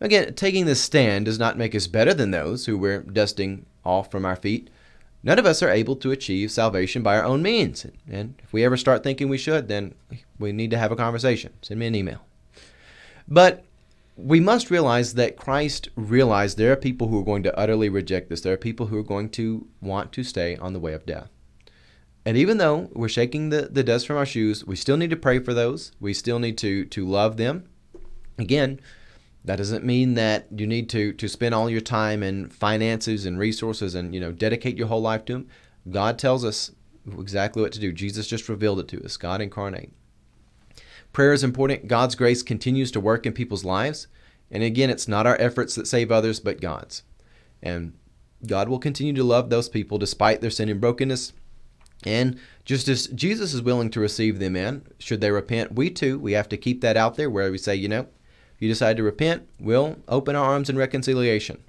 Again, 0.00 0.34
taking 0.34 0.66
this 0.66 0.80
stand 0.80 1.26
does 1.26 1.38
not 1.38 1.56
make 1.56 1.72
us 1.72 1.86
better 1.86 2.12
than 2.12 2.32
those 2.32 2.66
who 2.66 2.76
we're 2.76 3.02
dusting 3.02 3.64
off 3.84 4.10
from 4.10 4.24
our 4.24 4.34
feet. 4.34 4.70
None 5.22 5.38
of 5.38 5.46
us 5.46 5.62
are 5.62 5.70
able 5.70 5.94
to 5.96 6.10
achieve 6.10 6.50
salvation 6.50 7.04
by 7.04 7.16
our 7.16 7.24
own 7.24 7.42
means. 7.42 7.86
And 8.10 8.34
if 8.42 8.52
we 8.52 8.64
ever 8.64 8.76
start 8.76 9.04
thinking 9.04 9.28
we 9.28 9.38
should, 9.38 9.68
then 9.68 9.94
we 10.40 10.50
need 10.50 10.72
to 10.72 10.78
have 10.78 10.90
a 10.90 10.96
conversation. 10.96 11.52
Send 11.62 11.78
me 11.78 11.86
an 11.86 11.94
email. 11.94 12.22
But 13.28 13.62
we 14.16 14.40
must 14.40 14.68
realize 14.68 15.14
that 15.14 15.36
Christ 15.36 15.90
realized 15.94 16.58
there 16.58 16.72
are 16.72 16.76
people 16.76 17.06
who 17.06 17.20
are 17.20 17.24
going 17.24 17.44
to 17.44 17.56
utterly 17.56 17.88
reject 17.88 18.30
this. 18.30 18.40
There 18.40 18.54
are 18.54 18.56
people 18.56 18.86
who 18.86 18.98
are 18.98 19.04
going 19.04 19.28
to 19.30 19.68
want 19.80 20.10
to 20.12 20.24
stay 20.24 20.56
on 20.56 20.72
the 20.72 20.80
way 20.80 20.92
of 20.92 21.06
death. 21.06 21.28
And 22.30 22.38
even 22.38 22.58
though 22.58 22.88
we're 22.92 23.08
shaking 23.08 23.48
the, 23.48 23.62
the 23.62 23.82
dust 23.82 24.06
from 24.06 24.16
our 24.16 24.24
shoes, 24.24 24.64
we 24.64 24.76
still 24.76 24.96
need 24.96 25.10
to 25.10 25.16
pray 25.16 25.40
for 25.40 25.52
those. 25.52 25.90
We 25.98 26.14
still 26.14 26.38
need 26.38 26.58
to 26.58 26.84
to 26.84 27.04
love 27.04 27.38
them. 27.38 27.68
Again, 28.38 28.78
that 29.44 29.56
doesn't 29.56 29.84
mean 29.84 30.14
that 30.14 30.46
you 30.56 30.64
need 30.64 30.88
to 30.90 31.12
to 31.12 31.28
spend 31.28 31.56
all 31.56 31.68
your 31.68 31.80
time 31.80 32.22
and 32.22 32.52
finances 32.52 33.26
and 33.26 33.36
resources 33.36 33.96
and 33.96 34.14
you 34.14 34.20
know 34.20 34.30
dedicate 34.30 34.78
your 34.78 34.86
whole 34.86 35.02
life 35.02 35.24
to 35.24 35.32
them. 35.32 35.48
God 35.90 36.20
tells 36.20 36.44
us 36.44 36.70
exactly 37.18 37.62
what 37.62 37.72
to 37.72 37.80
do. 37.80 37.92
Jesus 37.92 38.28
just 38.28 38.48
revealed 38.48 38.78
it 38.78 38.86
to 38.86 39.04
us. 39.04 39.16
God 39.16 39.40
incarnate. 39.40 39.92
Prayer 41.12 41.32
is 41.32 41.42
important. 41.42 41.88
God's 41.88 42.14
grace 42.14 42.44
continues 42.44 42.92
to 42.92 43.00
work 43.00 43.26
in 43.26 43.32
people's 43.32 43.64
lives. 43.64 44.06
And 44.52 44.62
again, 44.62 44.88
it's 44.88 45.08
not 45.08 45.26
our 45.26 45.36
efforts 45.40 45.74
that 45.74 45.88
save 45.88 46.12
others, 46.12 46.38
but 46.38 46.60
God's. 46.60 47.02
And 47.60 47.94
God 48.46 48.68
will 48.68 48.78
continue 48.78 49.14
to 49.14 49.24
love 49.24 49.50
those 49.50 49.68
people 49.68 49.98
despite 49.98 50.40
their 50.40 50.50
sin 50.50 50.68
and 50.68 50.80
brokenness. 50.80 51.32
And 52.04 52.38
just 52.64 52.88
as 52.88 53.08
Jesus 53.08 53.52
is 53.52 53.62
willing 53.62 53.90
to 53.90 54.00
receive 54.00 54.38
them 54.38 54.56
in, 54.56 54.86
should 54.98 55.20
they 55.20 55.30
repent, 55.30 55.74
we 55.74 55.90
too, 55.90 56.18
we 56.18 56.32
have 56.32 56.48
to 56.48 56.56
keep 56.56 56.80
that 56.80 56.96
out 56.96 57.16
there 57.16 57.28
where 57.28 57.50
we 57.50 57.58
say, 57.58 57.74
you 57.74 57.88
know, 57.88 58.06
if 58.54 58.60
you 58.62 58.68
decide 58.68 58.96
to 58.96 59.02
repent, 59.02 59.48
we'll 59.58 59.96
open 60.08 60.36
our 60.36 60.44
arms 60.44 60.70
in 60.70 60.76
reconciliation. 60.76 61.62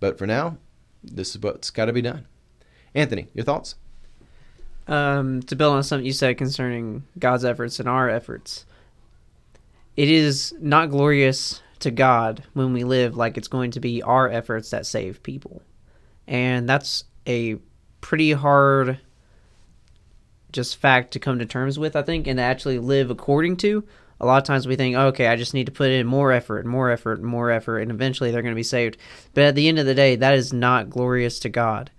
But 0.00 0.18
for 0.18 0.26
now, 0.26 0.58
this 1.02 1.30
is 1.30 1.40
what's 1.40 1.70
got 1.70 1.86
to 1.86 1.92
be 1.92 2.02
done. 2.02 2.26
Anthony, 2.94 3.28
your 3.34 3.44
thoughts? 3.44 3.76
Um, 4.86 5.42
to 5.44 5.56
build 5.56 5.74
on 5.74 5.82
something 5.82 6.04
you 6.04 6.12
said 6.12 6.36
concerning 6.36 7.04
God's 7.18 7.44
efforts 7.44 7.80
and 7.80 7.88
our 7.88 8.10
efforts, 8.10 8.66
it 9.96 10.10
is 10.10 10.54
not 10.60 10.90
glorious 10.90 11.62
to 11.80 11.90
God 11.90 12.42
when 12.52 12.72
we 12.72 12.84
live 12.84 13.16
like 13.16 13.36
it's 13.36 13.48
going 13.48 13.70
to 13.72 13.80
be 13.80 14.02
our 14.02 14.28
efforts 14.28 14.70
that 14.70 14.86
save 14.86 15.22
people. 15.22 15.62
And 16.26 16.68
that's 16.68 17.04
a 17.26 17.56
pretty 18.00 18.32
hard 18.32 19.00
just 20.54 20.76
fact 20.76 21.12
to 21.12 21.18
come 21.18 21.38
to 21.38 21.46
terms 21.46 21.78
with, 21.78 21.94
I 21.94 22.02
think, 22.02 22.26
and 22.26 22.38
to 22.38 22.42
actually 22.42 22.78
live 22.78 23.10
according 23.10 23.58
to. 23.58 23.84
A 24.20 24.26
lot 24.26 24.38
of 24.38 24.46
times 24.46 24.66
we 24.66 24.76
think, 24.76 24.96
okay, 24.96 25.26
I 25.26 25.36
just 25.36 25.52
need 25.52 25.66
to 25.66 25.72
put 25.72 25.90
in 25.90 26.06
more 26.06 26.32
effort 26.32 26.64
more 26.64 26.90
effort 26.90 27.20
more 27.20 27.50
effort, 27.50 27.80
and 27.80 27.90
eventually 27.90 28.30
they're 28.30 28.42
going 28.42 28.54
to 28.54 28.56
be 28.56 28.62
saved. 28.62 28.96
But 29.34 29.44
at 29.44 29.54
the 29.54 29.68
end 29.68 29.78
of 29.78 29.86
the 29.86 29.94
day, 29.94 30.16
that 30.16 30.34
is 30.34 30.52
not 30.52 30.88
glorious 30.88 31.38
to 31.40 31.48
God. 31.48 31.90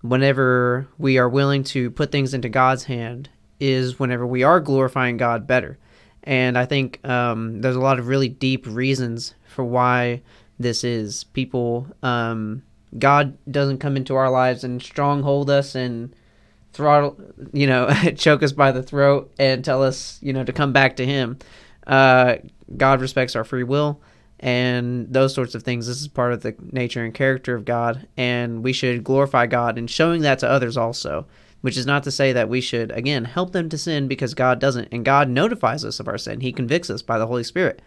Whenever 0.00 0.88
we 0.98 1.18
are 1.18 1.28
willing 1.28 1.62
to 1.64 1.90
put 1.90 2.10
things 2.10 2.34
into 2.34 2.48
God's 2.48 2.84
hand, 2.84 3.28
is 3.60 3.98
whenever 3.98 4.26
we 4.26 4.42
are 4.42 4.58
glorifying 4.58 5.18
God 5.18 5.46
better. 5.46 5.78
And 6.24 6.58
I 6.58 6.66
think 6.66 7.06
um, 7.06 7.60
there's 7.60 7.76
a 7.76 7.80
lot 7.80 7.98
of 7.98 8.08
really 8.08 8.28
deep 8.28 8.66
reasons 8.66 9.34
for 9.46 9.64
why 9.64 10.22
this 10.58 10.82
is. 10.82 11.24
People, 11.24 11.86
um, 12.02 12.62
God 12.98 13.36
doesn't 13.50 13.78
come 13.78 13.96
into 13.96 14.16
our 14.16 14.30
lives 14.30 14.64
and 14.64 14.82
stronghold 14.82 15.50
us 15.50 15.74
and 15.74 16.14
throttle, 16.72 17.18
you 17.52 17.66
know, 17.66 17.90
choke 18.16 18.42
us 18.42 18.52
by 18.52 18.72
the 18.72 18.82
throat 18.82 19.32
and 19.38 19.64
tell 19.64 19.82
us, 19.82 20.18
you 20.22 20.32
know, 20.32 20.44
to 20.44 20.52
come 20.52 20.72
back 20.72 20.96
to 20.96 21.06
Him. 21.06 21.38
Uh, 21.86 22.36
God 22.76 23.00
respects 23.00 23.34
our 23.34 23.44
free 23.44 23.64
will 23.64 24.00
and 24.40 25.12
those 25.12 25.34
sorts 25.34 25.54
of 25.54 25.62
things. 25.62 25.86
This 25.86 26.00
is 26.00 26.08
part 26.08 26.32
of 26.32 26.42
the 26.42 26.54
nature 26.72 27.04
and 27.04 27.14
character 27.14 27.54
of 27.54 27.64
God, 27.64 28.08
and 28.16 28.64
we 28.64 28.72
should 28.72 29.04
glorify 29.04 29.46
God 29.46 29.76
in 29.76 29.86
showing 29.86 30.22
that 30.22 30.38
to 30.40 30.48
others 30.48 30.76
also. 30.76 31.26
Which 31.62 31.76
is 31.76 31.84
not 31.84 32.04
to 32.04 32.10
say 32.10 32.32
that 32.32 32.48
we 32.48 32.62
should, 32.62 32.90
again, 32.92 33.26
help 33.26 33.52
them 33.52 33.68
to 33.68 33.76
sin 33.76 34.08
because 34.08 34.32
God 34.32 34.60
doesn't. 34.60 34.88
And 34.92 35.04
God 35.04 35.28
notifies 35.28 35.84
us 35.84 36.00
of 36.00 36.08
our 36.08 36.16
sin. 36.16 36.40
He 36.40 36.54
convicts 36.54 36.88
us 36.88 37.02
by 37.02 37.18
the 37.18 37.26
Holy 37.26 37.44
Spirit. 37.44 37.82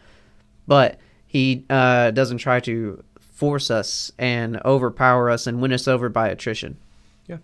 But 0.68 1.00
He 1.26 1.66
uh, 1.72 2.12
doesn't 2.12 2.38
try 2.38 2.60
to 2.60 3.04
force 3.20 3.72
us 3.72 4.12
and 4.20 4.62
overpower 4.64 5.32
us 5.32 5.48
and 5.48 5.60
win 5.60 5.74
us 5.74 5.88
over 5.88 6.08
by 6.08 6.30
attrition. 6.30 6.78
Yeah. 7.26 7.38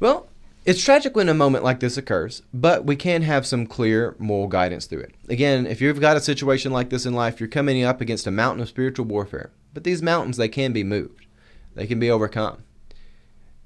Well, 0.00 0.28
it's 0.64 0.84
tragic 0.84 1.16
when 1.16 1.28
a 1.28 1.34
moment 1.34 1.64
like 1.64 1.80
this 1.80 1.96
occurs, 1.96 2.42
but 2.52 2.84
we 2.84 2.94
can 2.94 3.22
have 3.22 3.46
some 3.46 3.66
clear 3.66 4.14
moral 4.18 4.46
guidance 4.46 4.86
through 4.86 5.00
it. 5.00 5.14
Again, 5.28 5.66
if 5.66 5.80
you've 5.80 6.00
got 6.00 6.16
a 6.16 6.20
situation 6.20 6.70
like 6.70 6.90
this 6.90 7.06
in 7.06 7.14
life, 7.14 7.40
you're 7.40 7.48
coming 7.48 7.82
up 7.82 8.00
against 8.00 8.26
a 8.26 8.30
mountain 8.30 8.62
of 8.62 8.68
spiritual 8.68 9.06
warfare. 9.06 9.50
But 9.72 9.84
these 9.84 10.02
mountains, 10.02 10.36
they 10.36 10.48
can 10.48 10.72
be 10.72 10.84
moved. 10.84 11.26
They 11.74 11.86
can 11.86 11.98
be 11.98 12.10
overcome. 12.10 12.64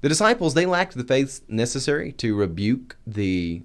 The 0.01 0.09
disciples, 0.09 0.53
they 0.53 0.65
lacked 0.65 0.95
the 0.95 1.03
faith 1.03 1.41
necessary 1.47 2.11
to 2.13 2.35
rebuke 2.35 2.95
the 3.05 3.63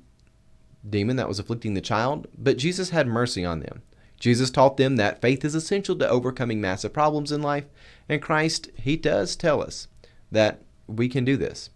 demon 0.88 1.16
that 1.16 1.28
was 1.28 1.38
afflicting 1.38 1.74
the 1.74 1.80
child, 1.80 2.26
but 2.36 2.56
Jesus 2.56 2.90
had 2.90 3.06
mercy 3.06 3.44
on 3.44 3.60
them. 3.60 3.82
Jesus 4.18 4.50
taught 4.50 4.76
them 4.76 4.96
that 4.96 5.20
faith 5.20 5.44
is 5.44 5.54
essential 5.54 5.96
to 5.96 6.08
overcoming 6.08 6.60
massive 6.60 6.92
problems 6.92 7.30
in 7.30 7.42
life, 7.42 7.66
and 8.08 8.22
Christ, 8.22 8.70
he 8.74 8.96
does 8.96 9.36
tell 9.36 9.62
us 9.62 9.88
that 10.30 10.62
we 10.86 11.08
can 11.08 11.24
do 11.24 11.36
this. 11.36 11.70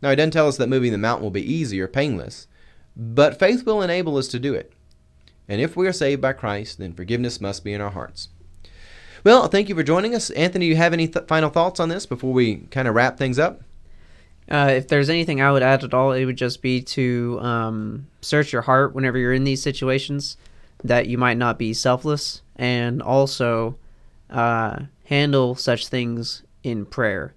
Now, 0.00 0.10
he 0.10 0.16
doesn't 0.16 0.30
tell 0.30 0.48
us 0.48 0.56
that 0.56 0.68
moving 0.68 0.92
the 0.92 0.98
mountain 0.98 1.24
will 1.24 1.30
be 1.30 1.52
easy 1.52 1.80
or 1.80 1.88
painless, 1.88 2.46
but 2.96 3.38
faith 3.38 3.64
will 3.66 3.82
enable 3.82 4.16
us 4.16 4.28
to 4.28 4.38
do 4.38 4.54
it. 4.54 4.72
And 5.48 5.60
if 5.60 5.76
we 5.76 5.88
are 5.88 5.92
saved 5.92 6.20
by 6.20 6.34
Christ, 6.34 6.78
then 6.78 6.92
forgiveness 6.92 7.40
must 7.40 7.64
be 7.64 7.72
in 7.72 7.80
our 7.80 7.90
hearts. 7.90 8.28
Well, 9.24 9.48
thank 9.48 9.68
you 9.68 9.74
for 9.74 9.82
joining 9.82 10.14
us. 10.14 10.30
Anthony, 10.30 10.66
do 10.66 10.70
you 10.70 10.76
have 10.76 10.92
any 10.92 11.08
th- 11.08 11.26
final 11.26 11.50
thoughts 11.50 11.80
on 11.80 11.88
this 11.88 12.06
before 12.06 12.32
we 12.32 12.56
kind 12.70 12.86
of 12.86 12.94
wrap 12.94 13.16
things 13.16 13.38
up? 13.38 13.62
Uh, 14.50 14.72
if 14.76 14.88
there's 14.88 15.10
anything 15.10 15.42
I 15.42 15.52
would 15.52 15.62
add 15.62 15.84
at 15.84 15.92
all, 15.92 16.12
it 16.12 16.24
would 16.24 16.36
just 16.36 16.62
be 16.62 16.80
to 16.82 17.38
um, 17.42 18.06
search 18.22 18.52
your 18.52 18.62
heart 18.62 18.94
whenever 18.94 19.18
you're 19.18 19.32
in 19.32 19.44
these 19.44 19.62
situations, 19.62 20.36
that 20.84 21.08
you 21.08 21.18
might 21.18 21.36
not 21.36 21.58
be 21.58 21.74
selfless, 21.74 22.42
and 22.56 23.02
also 23.02 23.76
uh, 24.30 24.80
handle 25.04 25.54
such 25.54 25.88
things 25.88 26.42
in 26.62 26.86
prayer. 26.86 27.34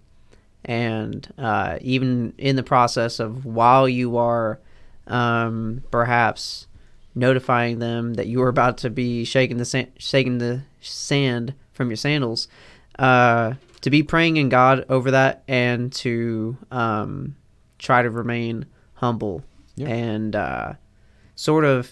And 0.65 1.31
uh, 1.37 1.77
even 1.81 2.33
in 2.37 2.55
the 2.55 2.63
process 2.63 3.19
of 3.19 3.45
while 3.45 3.89
you 3.89 4.17
are 4.17 4.59
um, 5.07 5.83
perhaps 5.91 6.67
notifying 7.15 7.79
them 7.79 8.13
that 8.13 8.27
you 8.27 8.41
are 8.41 8.47
about 8.49 8.77
to 8.79 8.89
be 8.89 9.25
shaking 9.25 9.57
the 9.57 9.65
sa- 9.65 9.83
shaking 9.97 10.37
the 10.37 10.61
sand 10.79 11.53
from 11.73 11.89
your 11.89 11.97
sandals, 11.97 12.47
uh, 12.99 13.53
to 13.81 13.89
be 13.89 14.03
praying 14.03 14.37
in 14.37 14.49
God 14.49 14.85
over 14.87 15.11
that 15.11 15.43
and 15.47 15.91
to 15.93 16.55
um, 16.69 17.35
try 17.79 18.01
to 18.03 18.09
remain 18.11 18.65
humble 18.93 19.43
Yeah. 19.75 19.87
and 19.87 20.35
uh, 20.35 20.73
sort 21.35 21.65
of. 21.65 21.91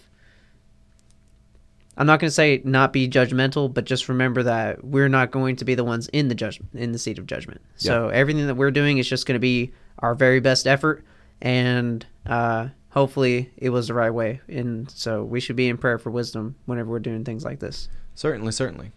I'm 2.00 2.08
not 2.08 2.22
going 2.22 2.30
to 2.30 2.34
say 2.34 2.62
not 2.64 2.93
be 2.93 3.10
judgmental, 3.10 3.72
but 3.72 3.84
just 3.84 4.08
remember 4.08 4.41
that 4.43 4.86
we're 4.86 5.10
not 5.10 5.32
going 5.32 5.58
to 5.58 5.66
be 5.66 5.76
the 5.76 5.84
ones 5.84 6.08
in 6.08 6.30
the 6.30 6.36
judgment 6.36 6.74
in 6.74 6.93
the 6.93 6.97
seat 6.97 7.20
of 7.20 7.28
judgment. 7.28 7.60
So 7.76 8.08
everything 8.08 8.47
that 8.47 8.56
we're 8.56 8.72
doing 8.72 9.00
is 9.00 9.08
just 9.08 9.26
going 9.26 9.36
to 9.36 9.39
be 9.39 9.74
our 10.00 10.16
very 10.16 10.39
best 10.39 10.66
effort, 10.66 11.04
and 11.41 12.06
uh, 12.26 12.70
hopefully 12.91 13.52
it 13.58 13.72
was 13.72 13.89
the 13.89 13.93
right 13.93 14.14
way. 14.14 14.39
And 14.47 14.89
so 14.89 15.24
we 15.26 15.41
should 15.41 15.58
be 15.58 15.68
in 15.68 15.78
prayer 15.78 15.97
for 15.97 16.10
wisdom 16.10 16.56
whenever 16.66 16.89
we're 16.89 17.00
doing 17.00 17.26
things 17.26 17.43
like 17.43 17.60
this. 17.60 17.89
Certainly, 18.16 18.54
certainly. 18.54 18.93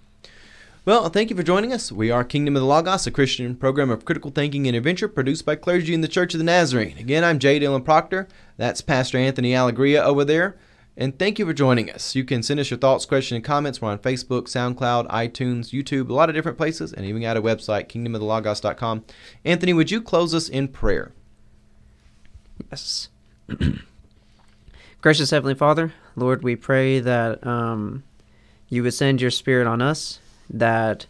Well, 0.85 1.09
thank 1.09 1.31
you 1.31 1.37
for 1.37 1.43
joining 1.43 1.73
us. 1.73 1.91
We 1.91 2.13
are 2.13 2.23
Kingdom 2.23 2.57
of 2.57 2.63
the 2.63 2.67
Logos, 2.67 3.07
a 3.07 3.11
Christian 3.11 3.57
program 3.57 3.91
of 3.91 4.05
critical 4.05 4.31
thinking 4.31 4.69
and 4.69 4.77
adventure 4.77 5.09
produced 5.09 5.45
by 5.45 5.57
clergy 5.57 5.93
in 5.93 6.03
the 6.03 6.09
Church 6.09 6.35
of 6.35 6.39
the 6.39 6.45
Nazarene. 6.45 6.99
Again, 6.99 7.25
I'm 7.25 7.41
J. 7.41 7.59
Dylan 7.59 7.85
Proctor. 7.85 8.29
That's 8.57 8.81
Pastor 8.81 9.19
Anthony 9.19 9.55
Allegria 9.57 10.03
over 10.03 10.25
there. 10.25 10.57
And 10.97 11.19
thank 11.19 11.39
you 11.39 11.47
for 11.47 11.55
joining 11.55 11.91
us. 11.91 12.15
You 12.15 12.25
can 12.25 12.43
send 12.43 12.61
us 12.61 12.71
your 12.71 12.79
thoughts, 12.79 13.07
questions, 13.07 13.37
and 13.37 13.45
comments. 13.45 13.81
We're 13.81 13.91
on 13.91 13.99
Facebook, 13.99 14.43
SoundCloud, 14.43 15.09
iTunes, 15.09 15.71
YouTube, 15.71 16.11
a 16.11 16.13
lot 16.13 16.29
of 16.29 16.35
different 16.35 16.59
places, 16.59 16.93
and 16.93 17.07
even 17.07 17.23
got 17.23 17.39
a 17.39 17.43
website, 17.43 17.89
kingdomoftheLogos.com. 17.89 19.05
Anthony, 19.45 19.73
would 19.73 19.91
you 19.91 20.03
close 20.03 20.35
us 20.35 20.51
in 20.51 20.69
prayer? 20.69 21.13
Yes. 22.71 23.09
Gracious 25.01 25.31
Heavenly 25.31 25.55
Father, 25.55 25.95
Lord, 26.15 26.45
we 26.45 26.57
pray 26.57 27.01
that 27.01 27.45
um, 27.47 28.05
you 28.69 28.83
would 28.83 28.95
send 28.95 29.21
your 29.21 29.31
Spirit 29.31 29.67
on 29.67 29.81
us, 29.81 30.21
that 30.51 31.07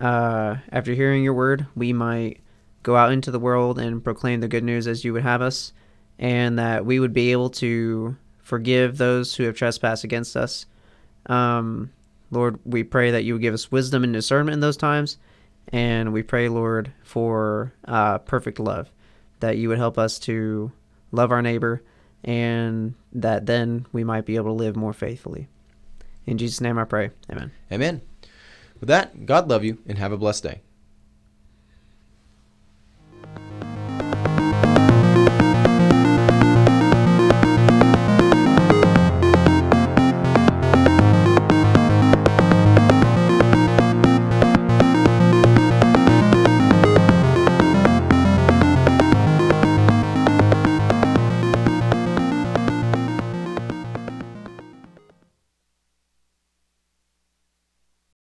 uh, 0.00 0.56
after 0.70 0.92
hearing 0.92 1.24
your 1.24 1.34
word, 1.34 1.66
we 1.74 1.94
might 1.94 2.40
go 2.82 2.94
out 2.94 3.10
into 3.10 3.30
the 3.30 3.38
world 3.38 3.78
and 3.78 4.04
proclaim 4.04 4.40
the 4.40 4.48
good 4.48 4.62
news 4.62 4.86
as 4.86 5.02
you 5.02 5.14
would 5.14 5.22
have 5.22 5.40
us, 5.40 5.72
and 6.18 6.58
that 6.58 6.84
we 6.84 7.00
would 7.00 7.14
be 7.14 7.32
able 7.32 7.48
to 7.48 8.16
forgive 8.44 8.98
those 8.98 9.34
who 9.34 9.42
have 9.44 9.56
trespassed 9.56 10.04
against 10.04 10.36
us. 10.36 10.66
Um, 11.26 11.90
Lord, 12.30 12.60
we 12.64 12.84
pray 12.84 13.10
that 13.10 13.24
you 13.24 13.34
would 13.34 13.42
give 13.42 13.54
us 13.54 13.72
wisdom 13.72 14.04
and 14.04 14.12
discernment 14.12 14.54
in 14.54 14.60
those 14.60 14.76
times, 14.76 15.18
and 15.72 16.12
we 16.12 16.22
pray, 16.22 16.48
Lord, 16.48 16.92
for 17.02 17.72
uh, 17.86 18.18
perfect 18.18 18.60
love, 18.60 18.90
that 19.40 19.56
you 19.56 19.68
would 19.68 19.78
help 19.78 19.98
us 19.98 20.18
to 20.20 20.70
love 21.10 21.32
our 21.32 21.42
neighbor, 21.42 21.82
and 22.22 22.94
that 23.12 23.46
then 23.46 23.86
we 23.92 24.04
might 24.04 24.26
be 24.26 24.36
able 24.36 24.46
to 24.46 24.62
live 24.62 24.76
more 24.76 24.92
faithfully. 24.92 25.48
In 26.26 26.38
Jesus' 26.38 26.60
name 26.60 26.78
I 26.78 26.84
pray. 26.84 27.10
Amen. 27.30 27.50
Amen. 27.72 28.02
With 28.80 28.88
that, 28.88 29.26
God 29.26 29.48
love 29.48 29.64
you 29.64 29.78
and 29.86 29.98
have 29.98 30.12
a 30.12 30.16
blessed 30.16 30.42
day. 30.42 30.60